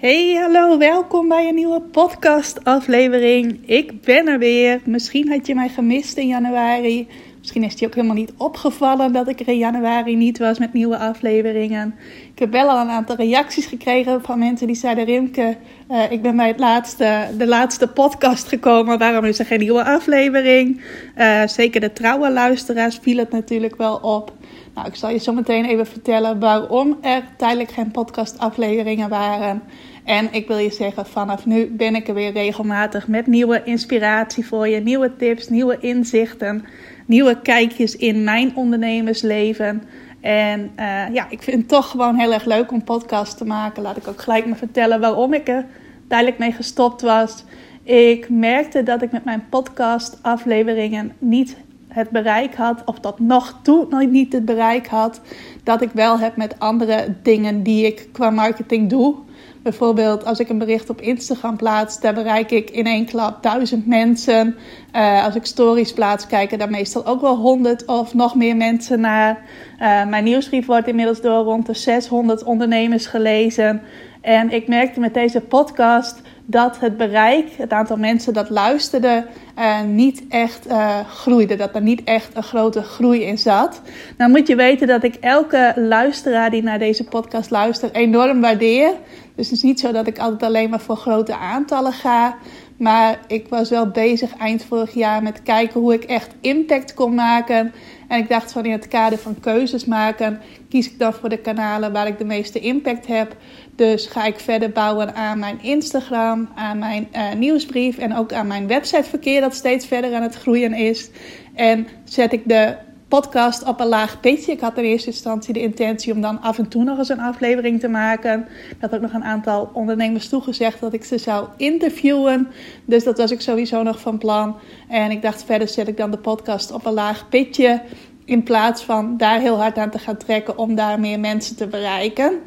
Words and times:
Hey, 0.00 0.34
hallo, 0.34 0.78
welkom 0.78 1.28
bij 1.28 1.48
een 1.48 1.54
nieuwe 1.54 1.80
podcast-aflevering. 1.80 3.68
Ik 3.68 4.00
ben 4.02 4.28
er 4.28 4.38
weer. 4.38 4.80
Misschien 4.84 5.30
had 5.30 5.46
je 5.46 5.54
mij 5.54 5.68
gemist 5.68 6.16
in 6.16 6.26
januari. 6.26 7.08
Misschien 7.38 7.62
is 7.62 7.70
het 7.70 7.78
je 7.80 7.86
ook 7.86 7.94
helemaal 7.94 8.16
niet 8.16 8.32
opgevallen 8.36 9.12
dat 9.12 9.28
ik 9.28 9.40
er 9.40 9.48
in 9.48 9.58
januari 9.58 10.16
niet 10.16 10.38
was 10.38 10.58
met 10.58 10.72
nieuwe 10.72 10.98
afleveringen. 10.98 11.94
Ik 12.32 12.38
heb 12.38 12.50
wel 12.50 12.68
al 12.68 12.80
een 12.80 12.90
aantal 12.90 13.16
reacties 13.16 13.66
gekregen 13.66 14.22
van 14.22 14.38
mensen 14.38 14.66
die 14.66 14.76
zeiden: 14.76 15.04
Rimke, 15.04 15.56
uh, 15.90 16.10
ik 16.10 16.22
ben 16.22 16.36
bij 16.36 16.48
het 16.48 16.58
laatste, 16.58 17.28
de 17.38 17.46
laatste 17.46 17.88
podcast 17.88 18.48
gekomen. 18.48 18.98
Waarom 18.98 19.24
is 19.24 19.38
er 19.38 19.46
geen 19.46 19.58
nieuwe 19.58 19.84
aflevering? 19.84 20.82
Uh, 21.16 21.46
zeker 21.46 21.80
de 21.80 21.92
trouwe 21.92 22.32
luisteraars 22.32 22.98
viel 23.02 23.18
het 23.18 23.30
natuurlijk 23.30 23.76
wel 23.76 23.96
op. 23.96 24.32
Nou, 24.74 24.86
ik 24.86 24.94
zal 24.94 25.10
je 25.10 25.18
zo 25.18 25.32
meteen 25.32 25.64
even 25.64 25.86
vertellen 25.86 26.38
waarom 26.38 26.98
er 27.00 27.22
tijdelijk 27.36 27.70
geen 27.70 27.90
podcastafleveringen 27.90 29.08
waren. 29.08 29.62
En 30.10 30.28
ik 30.32 30.48
wil 30.48 30.58
je 30.58 30.70
zeggen, 30.70 31.06
vanaf 31.06 31.46
nu 31.46 31.66
ben 31.66 31.94
ik 31.94 32.08
er 32.08 32.14
weer 32.14 32.32
regelmatig 32.32 33.08
met 33.08 33.26
nieuwe 33.26 33.62
inspiratie 33.64 34.46
voor 34.46 34.68
je, 34.68 34.80
nieuwe 34.80 35.16
tips, 35.16 35.48
nieuwe 35.48 35.78
inzichten, 35.80 36.64
nieuwe 37.06 37.40
kijkjes 37.40 37.96
in 37.96 38.24
mijn 38.24 38.56
ondernemersleven. 38.56 39.82
En 40.20 40.60
uh, 40.60 41.14
ja, 41.14 41.26
ik 41.28 41.42
vind 41.42 41.56
het 41.56 41.68
toch 41.68 41.90
gewoon 41.90 42.18
heel 42.18 42.32
erg 42.32 42.44
leuk 42.44 42.72
om 42.72 42.84
podcast 42.84 43.36
te 43.36 43.44
maken. 43.44 43.82
Laat 43.82 43.96
ik 43.96 44.08
ook 44.08 44.20
gelijk 44.20 44.46
maar 44.46 44.56
vertellen 44.56 45.00
waarom 45.00 45.34
ik 45.34 45.48
er 45.48 45.66
tijdelijk 46.08 46.38
mee 46.38 46.52
gestopt 46.52 47.02
was. 47.02 47.44
Ik 47.82 48.28
merkte 48.28 48.82
dat 48.82 49.02
ik 49.02 49.12
met 49.12 49.24
mijn 49.24 49.44
podcast 49.50 50.18
afleveringen 50.22 51.12
niet 51.18 51.56
het 51.88 52.10
bereik 52.10 52.54
had, 52.54 52.82
of 52.84 53.00
dat 53.00 53.18
nog 53.18 53.58
toe 53.62 53.86
nog 53.90 54.06
niet 54.06 54.32
het 54.32 54.44
bereik 54.44 54.86
had, 54.86 55.20
dat 55.62 55.82
ik 55.82 55.90
wel 55.92 56.18
heb 56.18 56.36
met 56.36 56.58
andere 56.58 57.14
dingen 57.22 57.62
die 57.62 57.86
ik 57.86 58.08
qua 58.12 58.30
marketing 58.30 58.88
doe. 58.88 59.28
Bijvoorbeeld 59.62 60.24
als 60.24 60.38
ik 60.38 60.48
een 60.48 60.58
bericht 60.58 60.90
op 60.90 61.00
Instagram 61.00 61.56
plaats, 61.56 62.00
daar 62.00 62.14
bereik 62.14 62.50
ik 62.50 62.70
in 62.70 62.86
één 62.86 63.06
klap 63.06 63.42
duizend 63.42 63.86
mensen. 63.86 64.56
Uh, 64.96 65.24
als 65.24 65.34
ik 65.34 65.46
stories 65.46 65.92
plaats, 65.92 66.26
kijken 66.26 66.58
daar 66.58 66.70
meestal 66.70 67.06
ook 67.06 67.20
wel 67.20 67.36
honderd 67.36 67.84
of 67.84 68.14
nog 68.14 68.34
meer 68.34 68.56
mensen 68.56 69.00
naar. 69.00 69.38
Uh, 69.80 70.06
mijn 70.06 70.24
nieuwsbrief 70.24 70.66
wordt 70.66 70.88
inmiddels 70.88 71.20
door 71.20 71.44
rond 71.44 71.66
de 71.66 71.74
600 71.74 72.42
ondernemers 72.42 73.06
gelezen. 73.06 73.82
En 74.20 74.50
ik 74.50 74.68
merkte 74.68 75.00
met 75.00 75.14
deze 75.14 75.40
podcast 75.40 76.20
dat 76.44 76.78
het 76.80 76.96
bereik, 76.96 77.46
het 77.56 77.72
aantal 77.72 77.96
mensen 77.96 78.32
dat 78.32 78.50
luisterde, 78.50 79.26
uh, 79.58 79.82
niet 79.82 80.24
echt 80.28 80.66
groeide. 81.06 81.56
Dat 81.56 81.74
er 81.74 81.82
niet 81.82 82.04
echt 82.04 82.36
een 82.36 82.42
grote 82.42 82.82
groei 82.82 83.22
in 83.22 83.38
zat. 83.38 83.82
Nou 84.16 84.30
moet 84.30 84.46
je 84.46 84.54
weten 84.54 84.86
dat 84.86 85.02
ik 85.02 85.14
elke 85.14 85.72
luisteraar 85.76 86.50
die 86.50 86.62
naar 86.62 86.78
deze 86.78 87.04
podcast 87.04 87.50
luistert 87.50 87.94
enorm 87.94 88.40
waardeer. 88.40 88.92
Dus 89.40 89.48
het 89.48 89.58
is 89.58 89.64
niet 89.64 89.80
zo 89.80 89.92
dat 89.92 90.06
ik 90.06 90.18
altijd 90.18 90.42
alleen 90.42 90.70
maar 90.70 90.80
voor 90.80 90.96
grote 90.96 91.36
aantallen 91.36 91.92
ga. 91.92 92.36
Maar 92.76 93.18
ik 93.26 93.48
was 93.48 93.70
wel 93.70 93.90
bezig 93.90 94.36
eind 94.36 94.64
vorig 94.64 94.94
jaar 94.94 95.22
met 95.22 95.42
kijken 95.42 95.80
hoe 95.80 95.94
ik 95.94 96.04
echt 96.04 96.34
impact 96.40 96.94
kon 96.94 97.14
maken. 97.14 97.72
En 98.08 98.18
ik 98.18 98.28
dacht 98.28 98.52
van 98.52 98.64
in 98.64 98.72
het 98.72 98.88
kader 98.88 99.18
van 99.18 99.40
keuzes 99.40 99.84
maken, 99.84 100.40
kies 100.68 100.86
ik 100.86 100.98
dan 100.98 101.12
voor 101.12 101.28
de 101.28 101.38
kanalen 101.38 101.92
waar 101.92 102.06
ik 102.06 102.18
de 102.18 102.24
meeste 102.24 102.58
impact 102.58 103.06
heb. 103.06 103.36
Dus 103.76 104.06
ga 104.06 104.24
ik 104.24 104.38
verder 104.38 104.70
bouwen 104.70 105.14
aan 105.14 105.38
mijn 105.38 105.62
Instagram, 105.62 106.48
aan 106.54 106.78
mijn 106.78 107.08
uh, 107.12 107.32
nieuwsbrief 107.32 107.98
en 107.98 108.16
ook 108.16 108.32
aan 108.32 108.46
mijn 108.46 108.66
websiteverkeer 108.66 109.40
dat 109.40 109.54
steeds 109.54 109.86
verder 109.86 110.14
aan 110.14 110.22
het 110.22 110.36
groeien 110.36 110.74
is. 110.74 111.10
En 111.54 111.86
zet 112.04 112.32
ik 112.32 112.42
de 112.48 112.76
podcast 113.10 113.62
op 113.64 113.80
een 113.80 113.86
laag 113.86 114.20
pitje. 114.20 114.52
Ik 114.52 114.60
had 114.60 114.78
in 114.78 114.84
eerste 114.84 115.10
instantie 115.10 115.52
de 115.52 115.60
intentie 115.60 116.12
om 116.12 116.20
dan 116.20 116.40
af 116.40 116.58
en 116.58 116.68
toe 116.68 116.84
nog 116.84 116.98
eens 116.98 117.08
een 117.08 117.20
aflevering 117.20 117.80
te 117.80 117.88
maken. 117.88 118.48
Had 118.80 118.94
ook 118.94 119.00
nog 119.00 119.12
een 119.12 119.24
aantal 119.24 119.70
ondernemers 119.72 120.28
toegezegd 120.28 120.80
dat 120.80 120.92
ik 120.92 121.04
ze 121.04 121.18
zou 121.18 121.48
interviewen. 121.56 122.48
Dus 122.84 123.04
dat 123.04 123.18
was 123.18 123.30
ik 123.30 123.40
sowieso 123.40 123.82
nog 123.82 124.00
van 124.00 124.18
plan. 124.18 124.56
En 124.88 125.10
ik 125.10 125.22
dacht 125.22 125.44
verder 125.44 125.68
zet 125.68 125.88
ik 125.88 125.96
dan 125.96 126.10
de 126.10 126.18
podcast 126.18 126.72
op 126.72 126.86
een 126.86 126.92
laag 126.92 127.28
pitje. 127.28 127.82
In 128.24 128.42
plaats 128.42 128.82
van 128.82 129.16
daar 129.16 129.40
heel 129.40 129.60
hard 129.60 129.78
aan 129.78 129.90
te 129.90 129.98
gaan 129.98 130.16
trekken 130.16 130.58
om 130.58 130.74
daar 130.74 131.00
meer 131.00 131.20
mensen 131.20 131.56
te 131.56 131.66
bereiken. 131.66 132.38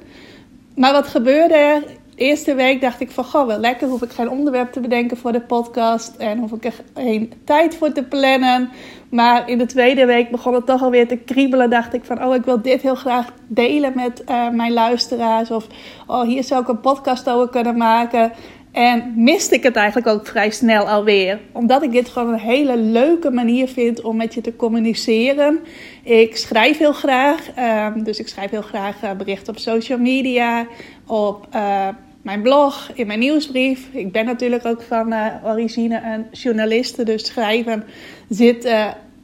Maar 0.76 0.92
wat 0.92 1.08
gebeurde 1.08 1.56
er? 1.56 1.84
Eerste 2.16 2.56
week 2.56 2.82
dacht 2.82 3.00
ik 3.00 3.12
van, 3.12 3.24
goh, 3.24 3.48
wel 3.48 3.60
lekker. 3.60 3.88
Hoef 3.88 4.02
ik 4.02 4.12
geen 4.12 4.30
onderwerp 4.30 4.72
te 4.72 4.80
bedenken 4.80 5.18
voor 5.18 5.32
de 5.32 5.42
podcast. 5.42 6.16
En 6.18 6.38
hoef 6.40 6.52
ik 6.52 6.66
er 6.66 6.74
geen 6.94 7.34
tijd 7.44 7.76
voor 7.76 7.92
te 7.92 8.04
plannen. 8.04 8.70
Maar 9.10 9.50
in 9.50 9.58
de 9.58 9.66
tweede 9.66 10.06
week 10.06 10.32
begon 10.32 10.54
het 10.54 10.66
toch 10.66 10.82
alweer 10.82 11.08
te 11.08 11.18
kriebelen. 11.18 11.70
Dacht 11.70 11.94
ik 11.94 12.04
van, 12.04 12.24
oh, 12.24 12.36
ik 12.36 12.46
wil 12.46 12.62
dit 12.62 12.82
heel 12.82 12.96
graag 12.96 13.34
delen 13.48 13.92
met 13.96 14.24
uh, 14.30 14.50
mijn 14.50 14.74
luisteraars. 14.74 15.52
Of, 15.52 15.68
oh, 16.08 16.22
hier 16.22 16.44
zou 16.44 16.62
ik 16.62 16.68
een 16.68 16.80
podcast 16.80 17.30
over 17.30 17.50
kunnen 17.50 17.78
maken. 17.78 18.32
En 18.74 19.14
miste 19.16 19.56
ik 19.56 19.64
het 19.64 19.76
eigenlijk 19.76 20.08
ook 20.08 20.28
vrij 20.28 20.50
snel 20.50 20.90
alweer. 20.90 21.40
Omdat 21.52 21.84
ik 21.84 21.92
dit 21.92 22.10
gewoon 22.10 22.34
een 22.34 22.40
hele 22.40 22.78
leuke 22.78 23.32
manier 23.32 23.68
vind 23.68 24.02
om 24.02 24.16
met 24.16 24.34
je 24.34 24.42
te 24.42 24.56
communiceren. 24.56 25.60
Ik 26.04 26.38
schrijf 26.38 26.78
heel 26.78 26.94
graag. 26.94 27.48
Um, 27.96 28.04
dus 28.04 28.20
ik 28.20 28.28
schrijf 28.28 28.50
heel 28.50 28.62
graag 28.62 29.04
uh, 29.04 29.12
berichten 29.12 29.54
op 29.54 29.60
social 29.60 29.98
media. 29.98 30.68
Op 31.06 31.48
uh, 31.56 31.88
mijn 32.22 32.42
blog, 32.42 32.92
in 32.94 33.08
mijn 33.08 33.20
nieuwsbrief. 33.20 33.88
Ik 33.92 34.12
ben 34.12 34.26
natuurlijk 34.26 34.66
ook 34.66 34.82
van 34.82 35.14
uh, 35.14 35.28
origine 35.44 36.02
een 36.04 36.26
journaliste. 36.32 37.04
Dus 37.04 37.26
schrijven 37.26 37.84
zit 38.30 38.66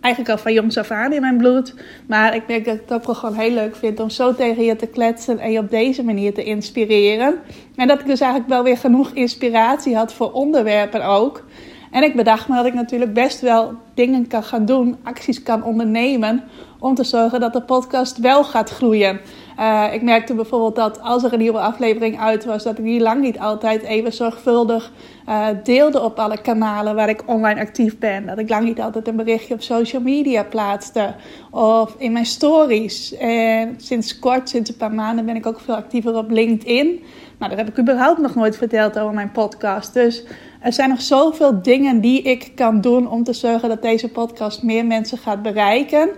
eigenlijk 0.01 0.33
al 0.33 0.43
van 0.43 0.53
jongs 0.53 0.77
af 0.77 0.91
aan 0.91 1.13
in 1.13 1.21
mijn 1.21 1.37
bloed. 1.37 1.73
Maar 2.05 2.35
ik 2.35 2.47
merk 2.47 2.65
dat 2.65 2.75
ik 2.75 3.09
ook 3.09 3.15
gewoon 3.15 3.35
heel 3.35 3.51
leuk 3.51 3.75
vind 3.75 3.99
om 3.99 4.09
zo 4.09 4.35
tegen 4.35 4.63
je 4.63 4.75
te 4.75 4.87
kletsen 4.87 5.39
en 5.39 5.51
je 5.51 5.59
op 5.59 5.69
deze 5.69 6.03
manier 6.03 6.33
te 6.33 6.43
inspireren. 6.43 7.35
En 7.75 7.87
dat 7.87 7.99
ik 7.99 8.05
dus 8.05 8.19
eigenlijk 8.19 8.51
wel 8.51 8.63
weer 8.63 8.77
genoeg 8.77 9.11
inspiratie 9.13 9.95
had 9.95 10.13
voor 10.13 10.31
onderwerpen 10.31 11.05
ook. 11.05 11.43
En 11.91 12.03
ik 12.03 12.15
bedacht 12.15 12.47
me 12.47 12.55
dat 12.55 12.65
ik 12.65 12.73
natuurlijk 12.73 13.13
best 13.13 13.41
wel 13.41 13.73
dingen 13.93 14.27
kan 14.27 14.43
gaan 14.43 14.65
doen, 14.65 14.97
acties 15.03 15.43
kan 15.43 15.63
ondernemen 15.63 16.43
om 16.79 16.95
te 16.95 17.03
zorgen 17.03 17.39
dat 17.39 17.53
de 17.53 17.61
podcast 17.61 18.17
wel 18.17 18.43
gaat 18.43 18.69
groeien. 18.69 19.19
Uh, 19.59 19.85
ik 19.93 20.01
merkte 20.01 20.33
bijvoorbeeld 20.33 20.75
dat 20.75 21.01
als 21.01 21.23
er 21.23 21.33
een 21.33 21.39
nieuwe 21.39 21.59
aflevering 21.59 22.19
uit 22.19 22.45
was, 22.45 22.63
dat 22.63 22.77
ik 22.77 22.83
die 22.83 22.99
lang 22.99 23.21
niet 23.21 23.39
altijd 23.39 23.83
even 23.83 24.13
zorgvuldig 24.13 24.91
uh, 25.29 25.47
deelde 25.63 26.01
op 26.01 26.19
alle 26.19 26.41
kanalen 26.41 26.95
waar 26.95 27.09
ik 27.09 27.23
online 27.25 27.59
actief 27.59 27.97
ben. 27.97 28.25
Dat 28.25 28.37
ik 28.37 28.49
lang 28.49 28.63
niet 28.63 28.81
altijd 28.81 29.07
een 29.07 29.15
berichtje 29.15 29.53
op 29.53 29.61
social 29.61 30.01
media 30.01 30.43
plaatste 30.43 31.15
of 31.51 31.95
in 31.97 32.11
mijn 32.11 32.25
stories. 32.25 33.17
En 33.17 33.73
sinds 33.77 34.19
kort, 34.19 34.49
sinds 34.49 34.69
een 34.69 34.77
paar 34.77 34.93
maanden, 34.93 35.25
ben 35.25 35.35
ik 35.35 35.45
ook 35.45 35.59
veel 35.59 35.75
actiever 35.75 36.15
op 36.15 36.29
LinkedIn. 36.29 37.03
Nou, 37.37 37.55
daar 37.55 37.65
heb 37.65 37.69
ik 37.69 37.79
überhaupt 37.79 38.19
nog 38.19 38.35
nooit 38.35 38.57
verteld 38.57 38.99
over 38.99 39.13
mijn 39.13 39.31
podcast. 39.31 39.93
Dus 39.93 40.23
er 40.59 40.73
zijn 40.73 40.89
nog 40.89 41.01
zoveel 41.01 41.61
dingen 41.61 42.01
die 42.01 42.21
ik 42.21 42.51
kan 42.55 42.81
doen 42.81 43.09
om 43.09 43.23
te 43.23 43.33
zorgen 43.33 43.69
dat 43.69 43.81
deze 43.81 44.09
podcast 44.09 44.63
meer 44.63 44.85
mensen 44.85 45.17
gaat 45.17 45.41
bereiken. 45.41 46.09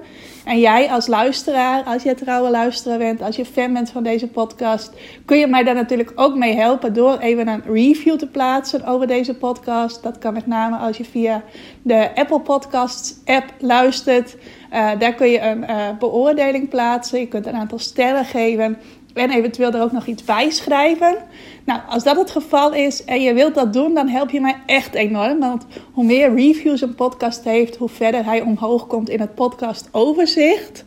En 0.46 0.60
jij 0.60 0.90
als 0.90 1.08
luisteraar, 1.08 1.84
als 1.84 2.04
je 2.04 2.16
trouwe 2.16 2.50
luisteraar 2.50 2.98
bent, 2.98 3.22
als 3.22 3.36
je 3.36 3.46
fan 3.46 3.74
bent 3.74 3.90
van 3.90 4.04
deze 4.04 4.28
podcast, 4.28 4.94
kun 5.26 5.38
je 5.38 5.48
mij 5.48 5.64
daar 5.64 5.76
natuurlijk 5.76 6.12
ook 6.16 6.36
mee 6.36 6.56
helpen 6.56 6.94
door 6.94 7.18
even 7.18 7.48
een 7.48 7.64
review 7.66 8.18
te 8.18 8.28
plaatsen 8.28 8.86
over 8.86 9.08
deze 9.08 9.36
podcast. 9.36 10.04
Dat 10.04 10.18
kan 10.18 10.34
met 10.34 10.48
name 10.48 10.76
als 10.76 10.98
je 10.98 11.06
via 11.06 11.44
de 11.82 12.16
Apple 12.16 12.40
Podcasts 12.40 13.16
app 13.26 13.54
luistert. 13.60 14.36
Uh, 14.74 14.90
daar 15.00 15.14
kun 15.14 15.28
je 15.28 15.40
een 15.40 15.62
uh, 15.62 15.98
beoordeling 16.00 16.70
plaatsen. 16.70 17.20
Je 17.20 17.28
kunt 17.28 17.46
een 17.46 17.56
aantal 17.56 17.80
sterren 17.80 18.26
geven. 18.26 18.78
En 19.14 19.32
eventueel 19.32 19.72
er 19.72 19.82
ook 19.82 19.92
nog 19.92 20.06
iets 20.06 20.24
bij 20.24 20.50
schrijven. 20.50 21.16
Nou, 21.66 21.80
als 21.90 22.04
dat 22.04 22.16
het 22.16 22.32
geval 22.32 22.74
is 22.74 23.06
en 23.06 23.22
je 23.22 23.34
wilt 23.34 23.56
dat 23.56 23.74
doen, 23.74 23.94
dan 23.94 24.08
help 24.08 24.30
je 24.30 24.42
mij 24.42 24.58
echt 24.66 24.94
enorm. 24.94 25.40
Want 25.40 25.66
hoe 25.92 26.06
meer 26.06 26.36
reviews 26.36 26.82
een 26.82 26.96
podcast 26.96 27.44
heeft, 27.44 27.76
hoe 27.76 27.90
verder 27.90 28.26
hij 28.26 28.42
omhoog 28.42 28.88
komt 28.88 29.10
in 29.10 29.20
het 29.20 29.36
podcast 29.36 29.90
overzicht. 29.92 30.86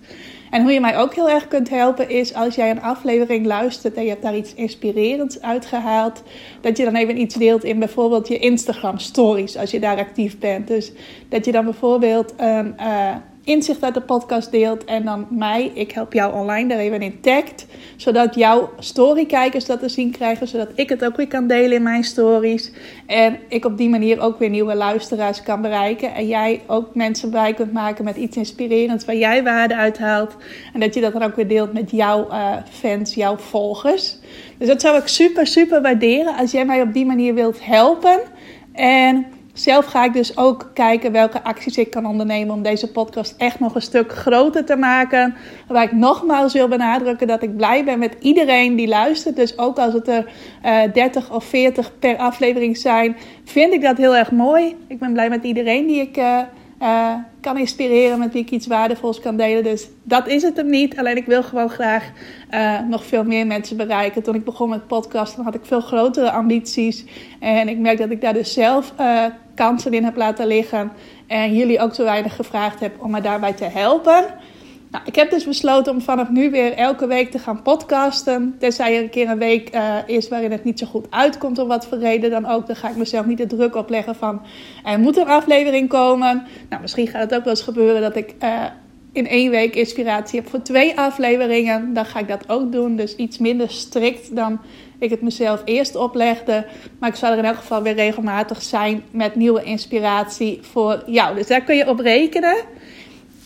En 0.51 0.63
hoe 0.63 0.73
je 0.73 0.81
mij 0.81 0.99
ook 0.99 1.15
heel 1.15 1.31
erg 1.31 1.49
kunt 1.49 1.69
helpen 1.69 2.09
is 2.09 2.35
als 2.35 2.55
jij 2.55 2.71
een 2.71 2.83
aflevering 2.83 3.47
luistert 3.47 3.95
en 3.95 4.03
je 4.03 4.09
hebt 4.09 4.23
daar 4.23 4.37
iets 4.37 4.55
inspirerends 4.55 5.41
uitgehaald, 5.41 6.23
dat 6.61 6.77
je 6.77 6.85
dan 6.85 6.95
even 6.95 7.21
iets 7.21 7.35
deelt 7.35 7.65
in 7.65 7.79
bijvoorbeeld 7.79 8.29
je 8.29 8.39
Instagram 8.39 8.99
stories 8.99 9.57
als 9.57 9.71
je 9.71 9.81
daar 9.81 9.99
actief 9.99 10.39
bent. 10.39 10.69
Dus 10.69 10.93
dat 11.29 11.45
je 11.45 11.53
dan 11.53 11.65
bijvoorbeeld 11.65 12.35
uh, 12.41 13.15
inzicht 13.45 13.83
uit 13.83 13.95
de 13.95 14.01
podcast 14.01 14.51
deelt 14.51 14.85
en 14.85 15.05
dan 15.05 15.27
mij, 15.31 15.71
ik 15.75 15.93
help 15.93 16.13
jou 16.13 16.35
online, 16.35 16.69
daar 16.69 16.79
even 16.79 17.03
in 17.03 17.21
tagt. 17.21 17.67
Zodat 17.97 18.35
jouw 18.35 18.71
storykijkers 18.79 19.67
dat 19.67 19.81
te 19.81 19.89
zien 19.89 20.11
krijgen, 20.11 20.49
zodat 20.49 20.69
ik 20.75 20.89
het 20.89 21.05
ook 21.05 21.17
weer 21.17 21.29
kan 21.29 21.47
delen 21.47 21.77
in 21.77 21.83
mijn 21.83 22.05
stories. 22.05 22.73
En 23.07 23.39
ik 23.49 23.65
op 23.65 23.77
die 23.77 23.89
manier 23.89 24.21
ook 24.21 24.39
weer 24.39 24.51
nieuwe 24.51 24.75
luisteraars 24.75 25.43
kan 25.43 25.63
bereiken. 25.63 26.15
En 26.15 26.27
jij 26.27 26.61
ook 26.67 26.95
mensen 26.95 27.31
bij 27.31 27.55
kunt 27.55 27.73
maken 27.73 28.05
met 28.05 28.17
iets 28.17 28.37
inspirerends 28.37 29.05
waar 29.05 29.17
jij 29.17 29.43
waarde 29.43 29.77
uit 29.77 29.99
haalt. 29.99 30.37
En 30.73 30.81
dat 30.81 30.95
je 30.95 31.01
dat 31.01 31.13
dan 31.13 31.23
ook 31.23 31.37
weer 31.37 31.49
deelt 31.49 31.73
met 31.73 31.91
jouw 31.91 32.31
uh, 32.31 32.57
fans, 32.71 33.15
jouw 33.15 33.37
volgers. 33.37 34.19
Dus 34.59 34.69
dat 34.69 34.81
zou 34.81 34.97
ik 34.99 35.07
super, 35.07 35.47
super 35.47 35.83
waarderen 35.83 36.37
als 36.37 36.51
jij 36.51 36.65
mij 36.65 36.83
op 36.83 36.93
die 36.93 37.07
manier 37.07 37.35
wilt 37.35 37.65
helpen. 37.65 38.21
En 38.73 39.27
zelf 39.55 39.87
ga 39.87 40.05
ik 40.05 40.13
dus 40.13 40.37
ook 40.37 40.71
kijken 40.75 41.13
welke 41.13 41.43
acties 41.43 41.79
ik 41.79 41.91
kan 41.91 42.07
ondernemen 42.07 42.55
om 42.55 42.63
deze 42.63 42.91
podcast 42.91 43.35
echt 43.39 43.61
nog 43.61 43.75
een 43.75 43.83
stuk 43.83 44.13
groter 44.13 44.65
te 44.65 44.77
maken. 44.77 45.35
Waar 45.69 45.83
ik 45.83 45.93
nogmaals 45.93 46.53
wil 46.53 46.69
benadrukken 46.69 47.27
dat 47.27 47.43
ik 47.43 47.57
blij 47.57 47.85
ben 47.85 47.99
met 47.99 48.17
iedereen 48.21 48.77
die 48.77 48.89
luistert. 48.89 49.37
Dus 49.37 49.59
ook 49.59 49.79
als 49.79 49.93
het 49.93 50.09
er 50.09 50.33
uh, 50.65 50.83
eh, 50.85 50.93
30 50.93 51.33
of 51.33 51.45
40 51.45 51.99
per 51.99 52.17
aflevering 52.17 52.77
zijn, 52.77 53.17
vind 53.45 53.73
ik 53.73 53.83
dat 53.83 53.97
heel 53.97 54.17
erg 54.17 54.31
mooi. 54.31 54.77
Ik 54.87 54.99
ben 54.99 55.13
blij 55.13 55.29
met 55.29 55.45
iedereen 55.45 55.87
die 55.87 56.01
ik. 56.01 56.17
Uh, 56.17 56.39
uh, 56.83 57.15
kan 57.41 57.59
inspireren, 57.59 58.19
met 58.19 58.33
wie 58.33 58.43
ik 58.43 58.51
iets 58.51 58.67
waardevols 58.67 59.21
kan 59.21 59.37
delen. 59.37 59.63
Dus 59.63 59.89
dat 60.03 60.29
is 60.29 60.43
het 60.43 60.57
hem 60.57 60.71
niet. 60.71 60.99
Alleen 60.99 61.17
ik 61.17 61.27
wil 61.27 61.43
gewoon 61.43 61.69
graag 61.69 62.11
nog 62.89 63.05
veel 63.05 63.25
meer 63.25 63.47
mensen 63.47 63.77
bereiken. 63.77 64.23
Toen 64.23 64.35
ik 64.35 64.45
begon 64.45 64.69
met 64.69 64.87
podcasten 64.87 65.45
had 65.45 65.55
ik 65.55 65.61
veel 65.65 65.81
grotere 65.81 66.31
ambities. 66.31 67.05
En 67.41 67.69
ik 67.69 67.79
merk 67.79 67.99
dat 67.99 68.11
ik 68.11 68.21
daar 68.21 68.33
dus 68.33 68.53
zelf 68.53 68.95
kansen 69.55 69.93
in 69.93 70.05
heb 70.05 70.17
laten 70.17 70.47
liggen. 70.47 70.93
En 71.27 71.55
jullie 71.55 71.81
ook 71.81 71.95
zo 71.95 72.05
weinig 72.05 72.37
gevraagd 72.37 72.81
heb 72.81 73.03
om 73.03 73.11
me 73.11 73.21
daarbij 73.21 73.53
te 73.53 73.65
helpen. 73.65 74.25
Nou, 74.95 75.07
ik 75.07 75.15
heb 75.15 75.31
dus 75.31 75.45
besloten 75.45 75.93
om 75.93 76.01
vanaf 76.01 76.29
nu 76.29 76.51
weer 76.51 76.73
elke 76.73 77.07
week 77.07 77.31
te 77.31 77.39
gaan 77.39 77.63
podcasten. 77.63 78.57
Tenzij 78.59 78.97
er 78.97 79.03
een 79.03 79.11
keer 79.11 79.29
een 79.29 79.39
week 79.39 79.75
uh, 79.75 79.97
is 80.07 80.29
waarin 80.29 80.51
het 80.51 80.65
niet 80.65 80.79
zo 80.79 80.87
goed 80.87 81.07
uitkomt, 81.11 81.59
om 81.59 81.69
wat 81.69 81.87
voor 81.87 81.99
reden 81.99 82.31
dan 82.31 82.47
ook. 82.47 82.67
Dan 82.67 82.77
ga 82.77 82.89
ik 82.89 82.97
mezelf 82.97 83.27
niet 83.27 83.39
de 83.39 83.47
druk 83.47 83.77
opleggen 83.77 84.15
van 84.15 84.43
er 84.85 84.99
moet 84.99 85.17
een 85.17 85.27
aflevering 85.27 85.89
komen. 85.89 86.47
Nou, 86.69 86.83
misschien 86.83 87.07
gaat 87.07 87.23
het 87.23 87.35
ook 87.35 87.45
wel 87.45 87.53
eens 87.53 87.63
gebeuren 87.63 88.01
dat 88.01 88.17
ik 88.17 88.35
uh, 88.43 88.65
in 89.13 89.29
één 89.29 89.51
week 89.51 89.75
inspiratie 89.75 90.41
heb 90.41 90.49
voor 90.49 90.63
twee 90.63 90.99
afleveringen. 90.99 91.95
Dan 91.95 92.07
ga 92.07 92.19
ik 92.19 92.29
dat 92.29 92.49
ook 92.49 92.73
doen. 92.73 92.97
Dus 92.97 93.17
iets 93.17 93.39
minder 93.39 93.71
strikt 93.71 94.37
dan 94.37 94.61
ik 95.05 95.11
het 95.11 95.23
mezelf 95.23 95.63
eerst 95.65 95.97
oplegde. 95.97 96.67
Maar 96.99 97.09
ik 97.09 97.15
zal 97.15 97.33
er 97.33 97.39
in 97.39 97.45
elk 97.45 97.57
geval 97.57 97.83
weer 97.83 97.95
regelmatig 97.95 98.63
zijn 98.63 99.03
met 99.11 99.35
nieuwe 99.35 99.63
inspiratie 99.63 100.59
voor 100.63 101.03
jou. 101.07 101.37
Dus 101.37 101.47
daar 101.47 101.63
kun 101.63 101.77
je 101.77 101.89
op 101.89 101.99
rekenen. 101.99 102.57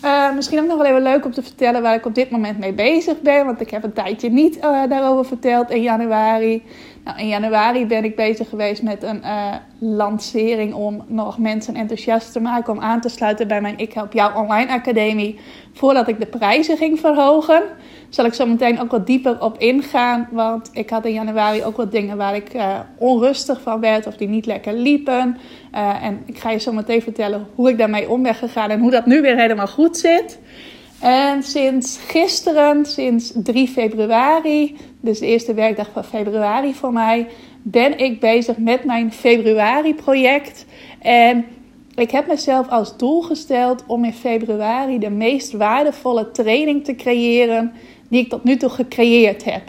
Uh, 0.05 0.35
misschien 0.35 0.59
ook 0.59 0.67
nog 0.67 0.77
wel 0.77 0.87
even 0.87 1.03
leuk 1.03 1.25
om 1.25 1.33
te 1.33 1.43
vertellen 1.43 1.83
waar 1.83 1.95
ik 1.95 2.07
op 2.07 2.15
dit 2.15 2.31
moment 2.31 2.59
mee 2.59 2.73
bezig 2.73 3.21
ben. 3.21 3.47
Want 3.47 3.61
ik 3.61 3.71
heb 3.71 3.85
een 3.85 3.93
tijdje 3.93 4.31
niet 4.31 4.57
uh, 4.57 4.63
daarover 4.89 5.25
verteld 5.25 5.71
in 5.71 5.83
januari. 5.83 6.63
Nou, 7.05 7.19
in 7.19 7.29
januari 7.29 7.87
ben 7.87 8.05
ik 8.05 8.17
bezig 8.17 8.49
geweest 8.49 8.83
met 8.83 9.03
een 9.03 9.21
uh, 9.25 9.55
lancering 9.79 10.75
om 10.75 11.05
nog 11.07 11.39
mensen 11.39 11.75
enthousiast 11.75 12.33
te 12.33 12.41
maken 12.41 12.73
om 12.73 12.81
aan 12.81 13.01
te 13.01 13.09
sluiten 13.09 13.49
bij 13.49 13.61
mijn 13.61 13.79
Ik 13.79 13.93
Help 13.93 14.13
Jou 14.13 14.37
Online 14.37 14.71
Academie. 14.71 15.39
Voordat 15.73 16.09
ik 16.09 16.21
de 16.21 16.27
prijzen 16.27 16.77
ging 16.77 17.01
verhogen. 17.01 17.63
Zal 18.09 18.25
ik 18.25 18.35
zo 18.35 18.47
meteen 18.47 18.81
ook 18.81 18.91
wat 18.91 19.07
dieper 19.07 19.43
op 19.43 19.59
ingaan. 19.59 20.29
Want 20.31 20.71
ik 20.73 20.91
had 20.91 21.05
in 21.05 21.13
januari 21.13 21.65
ook 21.65 21.77
wat 21.77 21.93
dingen 21.93 22.17
waar 22.17 22.35
ik 22.35 22.55
uh, 22.55 22.79
onrustig 22.99 23.61
van 23.61 23.81
werd 23.81 24.07
of 24.07 24.17
die 24.17 24.29
niet 24.29 24.47
lekker 24.47 24.73
liepen. 24.73 25.39
Uh, 25.75 26.05
en 26.05 26.23
ik 26.27 26.39
ga 26.39 26.51
je 26.51 26.59
zo 26.59 26.73
meteen 26.73 27.03
vertellen 27.03 27.47
hoe 27.55 27.69
ik 27.69 27.79
daarmee 27.79 28.11
om 28.11 28.23
ben 28.23 28.35
gegaan 28.35 28.71
en 28.71 28.81
hoe 28.81 28.91
dat 28.91 29.07
nu 29.07 29.21
weer 29.21 29.37
helemaal 29.37 29.67
goed 29.67 29.97
zit. 29.97 30.39
En 31.01 31.43
sinds 31.43 31.99
gisteren, 32.07 32.87
sinds 32.87 33.33
3 33.35 33.69
februari, 33.69 34.77
dus 35.01 35.19
de 35.19 35.27
eerste 35.27 35.55
werkdag 35.55 35.91
van 35.93 36.05
februari 36.05 36.75
voor 36.75 36.93
mij, 36.93 37.27
ben 37.63 37.99
ik 37.99 38.21
bezig 38.21 38.57
met 38.57 38.85
mijn 38.85 39.13
februari-project. 39.13 40.67
En 40.99 41.45
ik 41.95 42.11
heb 42.11 42.27
mezelf 42.27 42.69
als 42.69 42.97
doel 42.97 43.23
gesteld 43.23 43.85
om 43.87 44.05
in 44.05 44.13
februari 44.13 44.99
de 44.99 45.11
meest 45.11 45.53
waardevolle 45.53 46.31
training 46.31 46.85
te 46.85 46.95
creëren 46.95 47.73
die 48.09 48.21
ik 48.21 48.29
tot 48.29 48.45
nu 48.45 48.57
toe 48.57 48.69
gecreëerd 48.69 49.45
heb. 49.45 49.63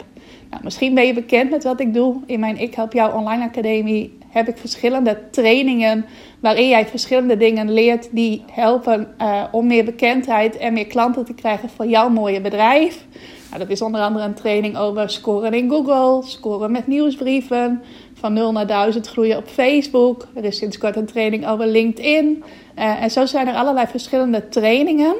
Nou, 0.50 0.62
misschien 0.64 0.94
ben 0.94 1.06
je 1.06 1.14
bekend 1.14 1.50
met 1.50 1.64
wat 1.64 1.80
ik 1.80 1.94
doe. 1.94 2.16
In 2.26 2.40
mijn 2.40 2.60
Ik 2.60 2.74
Help 2.74 2.92
Jou 2.92 3.14
Online 3.14 3.44
Academie 3.44 4.18
heb 4.28 4.48
ik 4.48 4.56
verschillende 4.56 5.18
trainingen 5.30 6.04
waarin 6.40 6.68
jij 6.68 6.86
verschillende 6.86 7.36
dingen 7.36 7.72
leert 7.72 8.08
die 8.12 8.42
helpen 8.52 9.14
uh, 9.20 9.44
om 9.50 9.66
meer 9.66 9.84
bekendheid 9.84 10.56
en 10.56 10.72
meer 10.72 10.86
klanten 10.86 11.24
te 11.24 11.34
krijgen 11.34 11.68
voor 11.68 11.86
jouw 11.86 12.08
mooie 12.08 12.40
bedrijf. 12.40 13.06
Nou, 13.48 13.62
dat 13.62 13.70
is 13.70 13.82
onder 13.82 14.00
andere 14.00 14.24
een 14.24 14.34
training 14.34 14.76
over 14.76 15.10
scoren 15.10 15.52
in 15.52 15.70
Google, 15.70 16.28
scoren 16.28 16.70
met 16.70 16.86
nieuwsbrieven, 16.86 17.82
van 18.14 18.32
0 18.32 18.52
naar 18.52 18.66
1000 18.66 19.06
groeien 19.06 19.36
op 19.36 19.46
Facebook. 19.46 20.28
Er 20.34 20.44
is 20.44 20.56
sinds 20.56 20.78
kort 20.78 20.96
een 20.96 21.06
training 21.06 21.48
over 21.48 21.66
LinkedIn. 21.66 22.44
Uh, 22.78 23.02
en 23.02 23.10
zo 23.10 23.26
zijn 23.26 23.48
er 23.48 23.54
allerlei 23.54 23.86
verschillende 23.86 24.48
trainingen. 24.48 25.14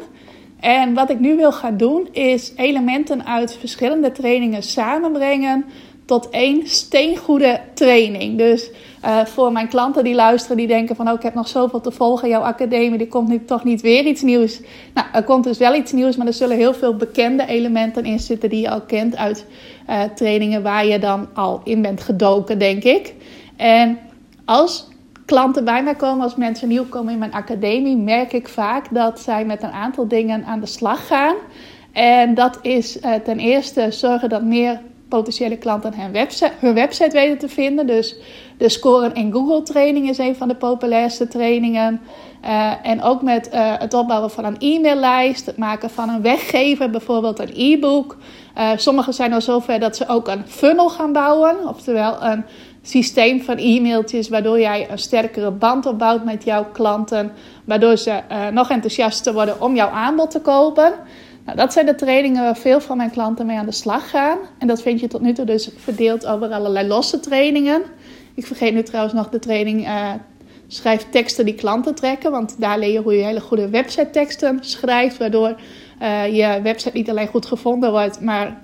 En 0.61 0.95
wat 0.95 1.11
ik 1.11 1.21
nu 1.21 1.37
wil 1.37 1.53
gaan 1.53 1.77
doen, 1.77 2.09
is 2.13 2.53
elementen 2.57 3.27
uit 3.27 3.57
verschillende 3.61 4.13
trainingen 4.13 4.63
samenbrengen 4.63 5.65
tot 6.05 6.29
één 6.31 6.67
steengoede 6.67 7.61
training. 7.75 8.39
Dus 8.39 8.71
uh, 9.05 9.25
voor 9.25 9.53
mijn 9.53 9.69
klanten 9.69 10.05
die 10.05 10.15
luisteren, 10.15 10.57
die 10.57 10.67
denken 10.67 10.97
van... 10.97 11.09
oh, 11.09 11.15
ik 11.15 11.23
heb 11.23 11.35
nog 11.35 11.49
zoveel 11.49 11.81
te 11.81 11.91
volgen, 11.91 12.29
jouw 12.29 12.41
academie, 12.41 12.99
er 12.99 13.07
komt 13.07 13.29
nu 13.29 13.45
toch 13.45 13.65
niet 13.65 13.81
weer 13.81 14.05
iets 14.05 14.23
nieuws. 14.23 14.61
Nou, 14.95 15.07
er 15.13 15.23
komt 15.23 15.45
dus 15.45 15.59
wel 15.59 15.75
iets 15.75 15.93
nieuws, 15.93 16.17
maar 16.17 16.27
er 16.27 16.33
zullen 16.33 16.57
heel 16.57 16.75
veel 16.75 16.97
bekende 16.97 17.47
elementen 17.47 18.05
in 18.05 18.19
zitten... 18.19 18.49
die 18.51 18.61
je 18.61 18.71
al 18.71 18.81
kent 18.81 19.17
uit 19.17 19.47
uh, 19.89 20.03
trainingen 20.15 20.63
waar 20.63 20.87
je 20.87 20.99
dan 20.99 21.29
al 21.35 21.61
in 21.65 21.83
bent 21.83 22.01
gedoken, 22.01 22.59
denk 22.59 22.85
ik. 22.85 23.15
En 23.57 23.99
als 24.45 24.89
klanten 25.31 25.65
bij 25.65 25.83
mij 25.83 25.95
komen, 25.95 26.25
als 26.25 26.37
mensen 26.37 26.69
nieuw 26.69 26.85
komen 26.85 27.13
in 27.13 27.19
mijn 27.19 27.33
academie... 27.33 27.97
merk 27.97 28.33
ik 28.33 28.49
vaak 28.49 28.95
dat 28.95 29.21
zij 29.21 29.45
met 29.45 29.63
een 29.63 29.73
aantal 29.73 30.09
dingen 30.09 30.45
aan 30.45 30.61
de 30.61 30.67
slag 30.67 31.07
gaan... 31.07 31.35
En 31.93 32.35
dat 32.35 32.59
is 32.63 32.97
uh, 32.97 33.15
ten 33.15 33.39
eerste 33.39 33.87
zorgen 33.91 34.29
dat 34.29 34.43
meer 34.43 34.81
potentiële 35.09 35.57
klanten 35.57 35.95
hun 35.95 36.13
website, 36.13 36.53
hun 36.59 36.75
website 36.75 37.11
weten 37.11 37.39
te 37.39 37.49
vinden. 37.49 37.87
Dus 37.87 38.17
de 38.59 38.69
scoren 38.69 39.15
in 39.15 39.33
Google 39.33 39.63
training 39.63 40.09
is 40.09 40.19
een 40.19 40.37
van 40.37 40.49
de 40.49 40.55
populairste 40.55 41.29
trainingen. 41.29 42.01
Uh, 42.45 42.73
en 42.83 43.03
ook 43.03 43.23
met 43.23 43.51
uh, 43.55 43.75
het 43.79 43.95
opbouwen 43.95 44.31
van 44.31 44.45
een 44.45 44.57
e-maillijst, 44.59 45.47
het 45.47 45.57
maken 45.57 45.91
van 45.91 46.09
een 46.09 46.23
weggever, 46.23 46.91
bijvoorbeeld 46.91 47.39
een 47.39 47.53
e-book. 47.55 48.17
Sommigen 48.77 49.15
zijn 49.15 49.33
al 49.33 49.41
zover 49.41 49.81
dat 49.81 49.97
ze 49.97 50.09
ook 50.09 50.29
een 50.29 50.47
funnel 50.47 50.89
gaan 50.89 51.13
bouwen, 51.13 51.69
oftewel 51.69 52.23
een 52.23 52.45
systeem 52.83 53.43
van 53.43 53.57
e-mailtjes, 53.57 54.29
waardoor 54.29 54.61
jij 54.61 54.91
een 54.91 54.99
sterkere 54.99 55.51
band 55.51 55.87
opbouwt 55.87 56.25
met 56.25 56.45
jouw 56.45 56.65
klanten, 56.73 57.33
waardoor 57.65 57.97
ze 57.97 58.21
nog 58.53 58.71
enthousiaster 58.71 59.33
worden 59.33 59.61
om 59.61 59.75
jouw 59.75 59.89
aanbod 59.89 60.31
te 60.31 60.41
kopen. 60.41 60.93
Nou, 61.45 61.57
dat 61.57 61.73
zijn 61.73 61.87
de 61.87 61.95
trainingen 61.95 62.43
waar 62.43 62.57
veel 62.57 62.81
van 62.81 62.97
mijn 62.97 63.11
klanten 63.11 63.47
mee 63.47 63.57
aan 63.57 63.67
de 63.67 63.73
slag 63.73 64.11
gaan. 64.11 64.39
En 64.59 64.67
dat 64.67 64.83
vind 64.83 65.01
je 65.01 65.07
tot 65.07 65.21
nu 65.21 65.33
toe 65.33 65.45
dus 65.45 65.71
verdeeld 65.77 66.27
over 66.27 66.51
allerlei 66.51 66.89
losse 66.89 67.21
trainingen. 67.21 67.83
Ik 68.35 68.47
vergeet 68.47 68.75
nu 68.75 68.83
trouwens 68.83 69.15
nog 69.15 69.29
de 69.29 69.39
training 69.39 69.87
uh, 69.87 70.11
schrijf 70.67 71.07
teksten 71.11 71.45
die 71.45 71.55
klanten 71.55 71.95
trekken. 71.95 72.31
Want 72.31 72.55
daar 72.59 72.79
leer 72.79 72.93
je 72.93 73.01
hoe 73.01 73.17
je 73.17 73.25
hele 73.25 73.41
goede 73.41 73.69
website 73.69 74.11
teksten 74.11 74.59
schrijft. 74.61 75.19
Waardoor 75.19 75.57
uh, 76.03 76.37
je 76.37 76.61
website 76.63 76.97
niet 76.97 77.11
alleen 77.11 77.29
goed 77.29 77.47
gevonden 77.47 77.91
wordt, 77.91 78.21
maar 78.21 78.61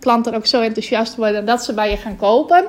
klanten 0.00 0.34
ook 0.34 0.46
zo 0.46 0.60
enthousiast 0.60 1.16
worden 1.16 1.44
dat 1.44 1.64
ze 1.64 1.74
bij 1.74 1.90
je 1.90 1.96
gaan 1.96 2.16
kopen. 2.16 2.64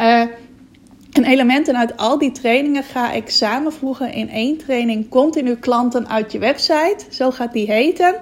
En 0.00 1.24
elementen 1.24 1.76
uit 1.76 1.96
al 1.96 2.18
die 2.18 2.32
trainingen 2.32 2.82
ga 2.82 3.12
ik 3.12 3.30
samenvoegen 3.30 4.12
in 4.12 4.28
één 4.28 4.56
training. 4.56 5.08
Continu 5.08 5.56
klanten 5.56 6.08
uit 6.08 6.32
je 6.32 6.38
website. 6.38 7.04
Zo 7.10 7.30
gaat 7.30 7.52
die 7.52 7.72
heten. 7.72 8.14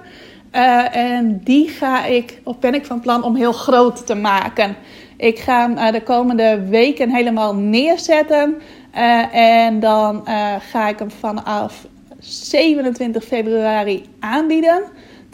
Uh, 0.55 0.95
en 0.95 1.41
die 1.43 1.67
ga 1.67 2.05
ik, 2.05 2.41
of 2.43 2.59
ben 2.59 2.73
ik 2.73 2.85
van 2.85 2.99
plan 2.99 3.23
om 3.23 3.35
heel 3.35 3.51
groot 3.51 4.05
te 4.05 4.15
maken. 4.15 4.75
Ik 5.17 5.39
ga 5.39 5.61
hem 5.61 5.77
uh, 5.77 5.91
de 5.91 6.03
komende 6.03 6.65
weken 6.69 7.09
helemaal 7.09 7.55
neerzetten. 7.55 8.55
Uh, 8.95 9.35
en 9.35 9.79
dan 9.79 10.27
ga 10.71 10.87
ik 10.87 10.99
hem 10.99 11.11
vanaf 11.11 11.85
27 12.19 13.23
februari 13.23 14.05
aanbieden. 14.19 14.83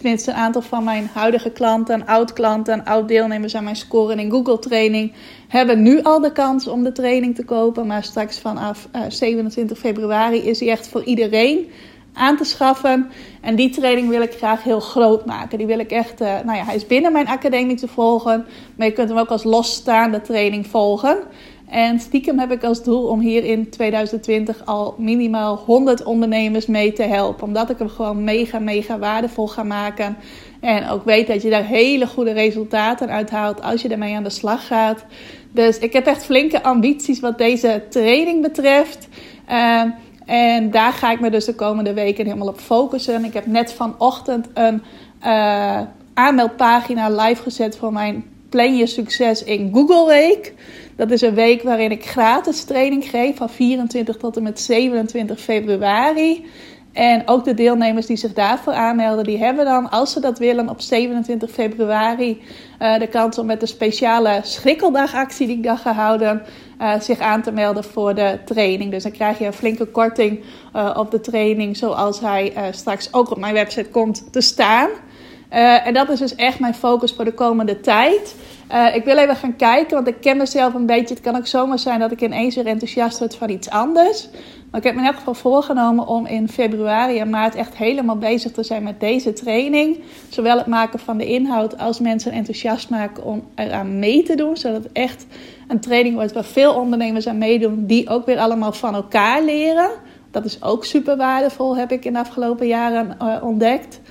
Tenminste, 0.05 0.31
een 0.31 0.37
aantal 0.37 0.61
van 0.61 0.83
mijn 0.83 1.09
huidige 1.13 1.49
klanten, 1.49 2.05
oud-klanten, 2.05 2.85
oud-deelnemers 2.85 3.55
aan 3.55 3.63
mijn 3.63 3.75
scoren 3.75 4.19
in 4.19 4.31
Google 4.31 4.59
training 4.59 5.13
hebben 5.47 5.81
nu 5.81 6.01
al 6.01 6.19
de 6.19 6.31
kans 6.31 6.67
om 6.67 6.83
de 6.83 6.91
training 6.91 7.35
te 7.35 7.45
kopen. 7.45 7.87
Maar 7.87 8.03
straks 8.03 8.39
vanaf 8.39 8.87
27 9.07 9.77
februari 9.77 10.37
is 10.37 10.59
hij 10.59 10.69
echt 10.69 10.87
voor 10.87 11.03
iedereen 11.03 11.71
aan 12.13 12.37
te 12.37 12.43
schaffen. 12.43 13.11
En 13.41 13.55
die 13.55 13.69
training 13.69 14.09
wil 14.09 14.21
ik 14.21 14.33
graag 14.33 14.63
heel 14.63 14.79
groot 14.79 15.25
maken. 15.25 15.57
Die 15.57 15.67
wil 15.67 15.79
ik 15.79 15.91
echt, 15.91 16.21
uh, 16.21 16.27
nou 16.27 16.57
ja, 16.57 16.63
hij 16.63 16.75
is 16.75 16.87
binnen 16.87 17.11
mijn 17.11 17.27
academie 17.27 17.75
te 17.75 17.87
volgen. 17.87 18.45
Maar 18.75 18.87
je 18.87 18.93
kunt 18.93 19.09
hem 19.09 19.17
ook 19.17 19.29
als 19.29 19.43
losstaande 19.43 20.21
training 20.21 20.67
volgen. 20.67 21.17
En 21.69 21.99
stiekem 21.99 22.39
heb 22.39 22.51
ik 22.51 22.63
als 22.63 22.83
doel 22.83 23.07
om 23.07 23.19
hier 23.19 23.43
in 23.43 23.69
2020 23.69 24.65
al 24.65 24.95
minimaal 24.97 25.55
100 25.55 26.03
ondernemers 26.03 26.65
mee 26.65 26.93
te 26.93 27.03
helpen. 27.03 27.43
Omdat 27.43 27.69
ik 27.69 27.77
hem 27.77 27.89
gewoon 27.89 28.23
mega, 28.23 28.59
mega 28.59 28.99
waardevol 28.99 29.47
ga 29.47 29.63
maken. 29.63 30.17
En 30.59 30.89
ook 30.89 31.03
weet 31.03 31.27
dat 31.27 31.41
je 31.41 31.49
daar 31.49 31.65
hele 31.65 32.07
goede 32.07 32.31
resultaten 32.31 33.09
uit 33.09 33.29
haalt 33.29 33.61
als 33.61 33.81
je 33.81 33.89
ermee 33.89 34.15
aan 34.15 34.23
de 34.23 34.29
slag 34.29 34.67
gaat. 34.67 35.05
Dus 35.51 35.79
ik 35.79 35.93
heb 35.93 36.05
echt 36.05 36.25
flinke 36.25 36.63
ambities 36.63 37.19
wat 37.19 37.37
deze 37.37 37.83
training 37.89 38.41
betreft. 38.41 39.07
Uh, 39.49 39.81
en 40.25 40.71
daar 40.71 40.93
ga 40.93 41.11
ik 41.11 41.19
me 41.19 41.29
dus 41.29 41.45
de 41.45 41.55
komende 41.55 41.93
weken 41.93 42.25
helemaal 42.25 42.47
op 42.47 42.59
focussen. 42.59 43.25
Ik 43.25 43.33
heb 43.33 43.45
net 43.45 43.73
vanochtend 43.73 44.47
een 44.53 44.81
uh, 45.23 45.81
aanmeldpagina 46.13 47.09
live 47.09 47.41
gezet 47.41 47.77
voor 47.77 47.93
mijn 47.93 48.25
Plan 48.49 48.77
Je 48.77 48.87
Succes 48.87 49.43
in 49.43 49.69
Google 49.73 50.07
Week. 50.07 50.53
Dat 50.95 51.11
is 51.11 51.21
een 51.21 51.33
week 51.33 51.61
waarin 51.61 51.91
ik 51.91 52.05
gratis 52.05 52.63
training 52.63 53.05
geef 53.05 53.35
van 53.35 53.49
24 53.49 54.17
tot 54.17 54.37
en 54.37 54.43
met 54.43 54.59
27 54.59 55.39
februari. 55.39 56.45
En 56.93 57.27
ook 57.27 57.45
de 57.45 57.53
deelnemers 57.53 58.05
die 58.05 58.17
zich 58.17 58.33
daarvoor 58.33 58.73
aanmelden, 58.73 59.23
die 59.23 59.37
hebben 59.37 59.65
dan, 59.65 59.89
als 59.89 60.11
ze 60.11 60.19
dat 60.19 60.39
willen, 60.39 60.69
op 60.69 60.81
27 60.81 61.51
februari 61.51 62.41
uh, 62.81 62.99
de 62.99 63.07
kans 63.07 63.37
om 63.37 63.45
met 63.45 63.59
de 63.59 63.65
speciale 63.65 64.39
schrikkeldagactie 64.43 65.47
die 65.47 65.57
ik 65.57 65.63
dan 65.63 65.77
ga 65.77 65.93
houden, 65.93 66.41
uh, 66.81 66.99
zich 66.99 67.19
aan 67.19 67.41
te 67.41 67.51
melden 67.51 67.83
voor 67.83 68.15
de 68.15 68.39
training. 68.45 68.91
Dus 68.91 69.03
dan 69.03 69.11
krijg 69.11 69.39
je 69.39 69.45
een 69.45 69.53
flinke 69.53 69.85
korting 69.85 70.43
uh, 70.75 70.95
op 70.97 71.11
de 71.11 71.19
training, 71.19 71.77
zoals 71.77 72.19
hij 72.19 72.53
straks 72.71 73.13
ook 73.13 73.31
op 73.31 73.37
mijn 73.37 73.53
website 73.53 73.89
komt 73.89 74.31
te 74.31 74.41
staan. 74.41 74.89
en 75.49 75.93
dat 75.93 76.09
is 76.09 76.19
dus 76.19 76.35
echt 76.35 76.59
mijn 76.59 76.75
focus 76.75 77.13
voor 77.13 77.25
de 77.25 77.33
komende 77.33 77.79
tijd. 77.79 78.35
Uh, 78.71 78.95
ik 78.95 79.03
wil 79.03 79.17
even 79.17 79.35
gaan 79.35 79.55
kijken, 79.55 79.95
want 79.95 80.07
ik 80.07 80.21
ken 80.21 80.37
mezelf 80.37 80.73
een 80.73 80.85
beetje. 80.85 81.13
Het 81.13 81.23
kan 81.23 81.35
ook 81.35 81.47
zomaar 81.47 81.79
zijn 81.79 81.99
dat 81.99 82.11
ik 82.11 82.21
ineens 82.21 82.55
weer 82.55 82.65
enthousiast 82.65 83.19
word 83.19 83.35
van 83.35 83.49
iets 83.49 83.69
anders. 83.69 84.29
Maar 84.71 84.79
ik 84.79 84.85
heb 84.85 84.95
me 84.95 85.01
in 85.01 85.07
elk 85.07 85.15
geval 85.15 85.33
voorgenomen 85.33 86.07
om 86.07 86.25
in 86.25 86.49
februari 86.49 87.19
en 87.19 87.29
maart 87.29 87.55
echt 87.55 87.75
helemaal 87.75 88.17
bezig 88.17 88.51
te 88.51 88.63
zijn 88.63 88.83
met 88.83 88.99
deze 88.99 89.33
training. 89.33 89.99
Zowel 90.29 90.57
het 90.57 90.65
maken 90.65 90.99
van 90.99 91.17
de 91.17 91.25
inhoud 91.25 91.77
als 91.77 91.99
mensen 91.99 92.31
enthousiast 92.31 92.89
maken 92.89 93.23
om 93.23 93.43
eraan 93.55 93.99
mee 93.99 94.23
te 94.23 94.35
doen. 94.35 94.57
Zodat 94.57 94.83
het 94.83 94.91
echt 94.91 95.25
een 95.67 95.79
training 95.79 96.15
wordt 96.15 96.33
waar 96.33 96.43
veel 96.43 96.73
ondernemers 96.73 97.27
aan 97.27 97.37
meedoen, 97.37 97.85
die 97.85 98.09
ook 98.09 98.25
weer 98.25 98.37
allemaal 98.37 98.71
van 98.73 98.95
elkaar 98.95 99.43
leren. 99.43 99.89
Dat 100.31 100.45
is 100.45 100.63
ook 100.63 100.85
super 100.85 101.17
waardevol, 101.17 101.77
heb 101.77 101.91
ik 101.91 102.05
in 102.05 102.13
de 102.13 102.19
afgelopen 102.19 102.67
jaren 102.67 103.17
uh, 103.21 103.43
ontdekt. 103.43 104.01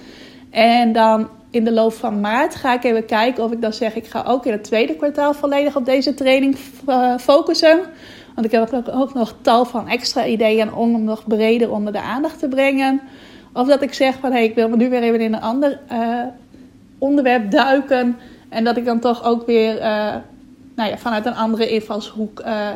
En 0.50 0.92
dan 0.92 1.28
in 1.54 1.64
de 1.64 1.72
loop 1.72 1.92
van 1.92 2.20
maart 2.20 2.54
ga 2.54 2.74
ik 2.74 2.84
even 2.84 3.06
kijken 3.06 3.44
of 3.44 3.52
ik 3.52 3.60
dan 3.60 3.72
zeg: 3.72 3.94
ik 3.94 4.06
ga 4.06 4.24
ook 4.26 4.46
in 4.46 4.52
het 4.52 4.64
tweede 4.64 4.94
kwartaal 4.94 5.34
volledig 5.34 5.76
op 5.76 5.84
deze 5.84 6.14
training 6.14 6.56
uh, 6.88 7.18
focussen. 7.18 7.80
Want 8.34 8.46
ik 8.46 8.52
heb 8.52 8.90
ook 8.92 9.14
nog 9.14 9.34
tal 9.40 9.64
van 9.64 9.88
extra 9.88 10.26
ideeën 10.26 10.74
om 10.74 10.92
hem 10.92 11.04
nog 11.04 11.26
breder 11.26 11.70
onder 11.70 11.92
de 11.92 12.00
aandacht 12.00 12.38
te 12.38 12.48
brengen. 12.48 13.00
Of 13.52 13.68
dat 13.68 13.82
ik 13.82 13.94
zeg 13.94 14.14
van 14.20 14.30
hé, 14.30 14.36
hey, 14.36 14.46
ik 14.46 14.54
wil 14.54 14.68
me 14.68 14.76
nu 14.76 14.88
weer 14.88 15.02
even 15.02 15.20
in 15.20 15.34
een 15.34 15.40
ander 15.40 15.80
uh, 15.92 16.22
onderwerp 16.98 17.50
duiken. 17.50 18.18
En 18.48 18.64
dat 18.64 18.76
ik 18.76 18.84
dan 18.84 19.00
toch 19.00 19.24
ook 19.24 19.46
weer 19.46 19.76
uh, 19.76 20.14
nou 20.74 20.90
ja, 20.90 20.98
vanuit 20.98 21.26
een 21.26 21.34
andere 21.34 21.68
invalshoek 21.68 22.40
uh, 22.40 22.68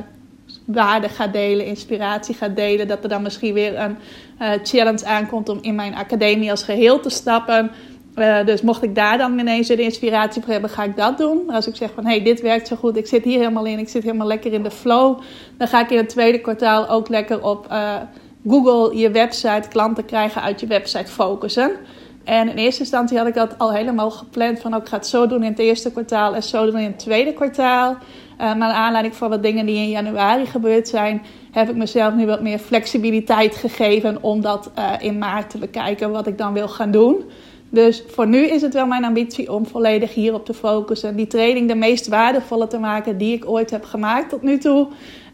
waarde 0.64 1.08
ga 1.08 1.26
delen, 1.26 1.66
inspiratie 1.66 2.34
ga 2.34 2.48
delen. 2.48 2.88
Dat 2.88 3.02
er 3.02 3.08
dan 3.08 3.22
misschien 3.22 3.54
weer 3.54 3.78
een 3.78 3.96
challenge 4.62 5.06
aankomt 5.06 5.48
om 5.48 5.58
in 5.60 5.74
mijn 5.74 5.94
academie 5.94 6.50
als 6.50 6.62
geheel 6.62 7.00
te 7.00 7.10
stappen. 7.10 7.70
Uh, 8.18 8.44
dus 8.44 8.62
mocht 8.62 8.82
ik 8.82 8.94
daar 8.94 9.18
dan 9.18 9.38
ineens 9.38 9.68
de 9.68 9.76
inspiratie 9.76 10.42
voor 10.42 10.52
hebben, 10.52 10.70
ga 10.70 10.84
ik 10.84 10.96
dat 10.96 11.18
doen. 11.18 11.50
Als 11.50 11.66
ik 11.66 11.76
zeg 11.76 11.90
van 11.94 12.04
hé, 12.04 12.10
hey, 12.10 12.22
dit 12.22 12.40
werkt 12.40 12.68
zo 12.68 12.76
goed, 12.76 12.96
ik 12.96 13.06
zit 13.06 13.24
hier 13.24 13.38
helemaal 13.38 13.64
in, 13.66 13.78
ik 13.78 13.88
zit 13.88 14.02
helemaal 14.02 14.26
lekker 14.26 14.52
in 14.52 14.62
de 14.62 14.70
flow, 14.70 15.20
dan 15.58 15.68
ga 15.68 15.80
ik 15.80 15.90
in 15.90 15.96
het 15.96 16.08
tweede 16.08 16.40
kwartaal 16.40 16.88
ook 16.88 17.08
lekker 17.08 17.42
op 17.42 17.66
uh, 17.70 17.94
Google 18.48 18.98
je 18.98 19.10
website, 19.10 19.68
klanten 19.68 20.04
krijgen 20.04 20.42
uit 20.42 20.60
je 20.60 20.66
website 20.66 21.10
focussen. 21.10 21.70
En 22.24 22.48
in 22.48 22.56
eerste 22.56 22.80
instantie 22.80 23.18
had 23.18 23.26
ik 23.26 23.34
dat 23.34 23.58
al 23.58 23.72
helemaal 23.72 24.10
gepland 24.10 24.60
van 24.60 24.74
ook 24.74 24.78
oh, 24.78 24.84
ik 24.84 24.90
ga 24.90 24.96
het 24.96 25.06
zo 25.06 25.26
doen 25.26 25.42
in 25.42 25.50
het 25.50 25.58
eerste 25.58 25.92
kwartaal 25.92 26.34
en 26.34 26.42
zo 26.42 26.64
doen 26.64 26.78
in 26.78 26.86
het 26.86 26.98
tweede 26.98 27.32
kwartaal. 27.32 27.92
Uh, 27.92 27.98
maar 28.38 28.56
naar 28.56 28.72
aanleiding 28.72 29.16
van 29.16 29.30
wat 29.30 29.42
dingen 29.42 29.66
die 29.66 29.76
in 29.76 29.90
januari 29.90 30.46
gebeurd 30.46 30.88
zijn, 30.88 31.22
heb 31.50 31.68
ik 31.68 31.76
mezelf 31.76 32.14
nu 32.14 32.26
wat 32.26 32.42
meer 32.42 32.58
flexibiliteit 32.58 33.56
gegeven 33.56 34.22
om 34.22 34.40
dat 34.40 34.70
in 34.98 35.18
maart 35.18 35.50
te 35.50 35.58
bekijken 35.58 36.10
wat 36.10 36.26
ik 36.26 36.38
dan 36.38 36.52
wil 36.52 36.68
gaan 36.68 36.90
doen. 36.90 37.24
Dus 37.70 38.04
voor 38.06 38.26
nu 38.26 38.46
is 38.46 38.62
het 38.62 38.74
wel 38.74 38.86
mijn 38.86 39.04
ambitie 39.04 39.52
om 39.52 39.66
volledig 39.66 40.14
hierop 40.14 40.44
te 40.44 40.54
focussen. 40.54 41.16
Die 41.16 41.26
training 41.26 41.68
de 41.68 41.74
meest 41.74 42.08
waardevolle 42.08 42.66
te 42.66 42.78
maken 42.78 43.18
die 43.18 43.34
ik 43.34 43.48
ooit 43.48 43.70
heb 43.70 43.84
gemaakt 43.84 44.28
tot 44.28 44.42
nu 44.42 44.58
toe. 44.58 44.88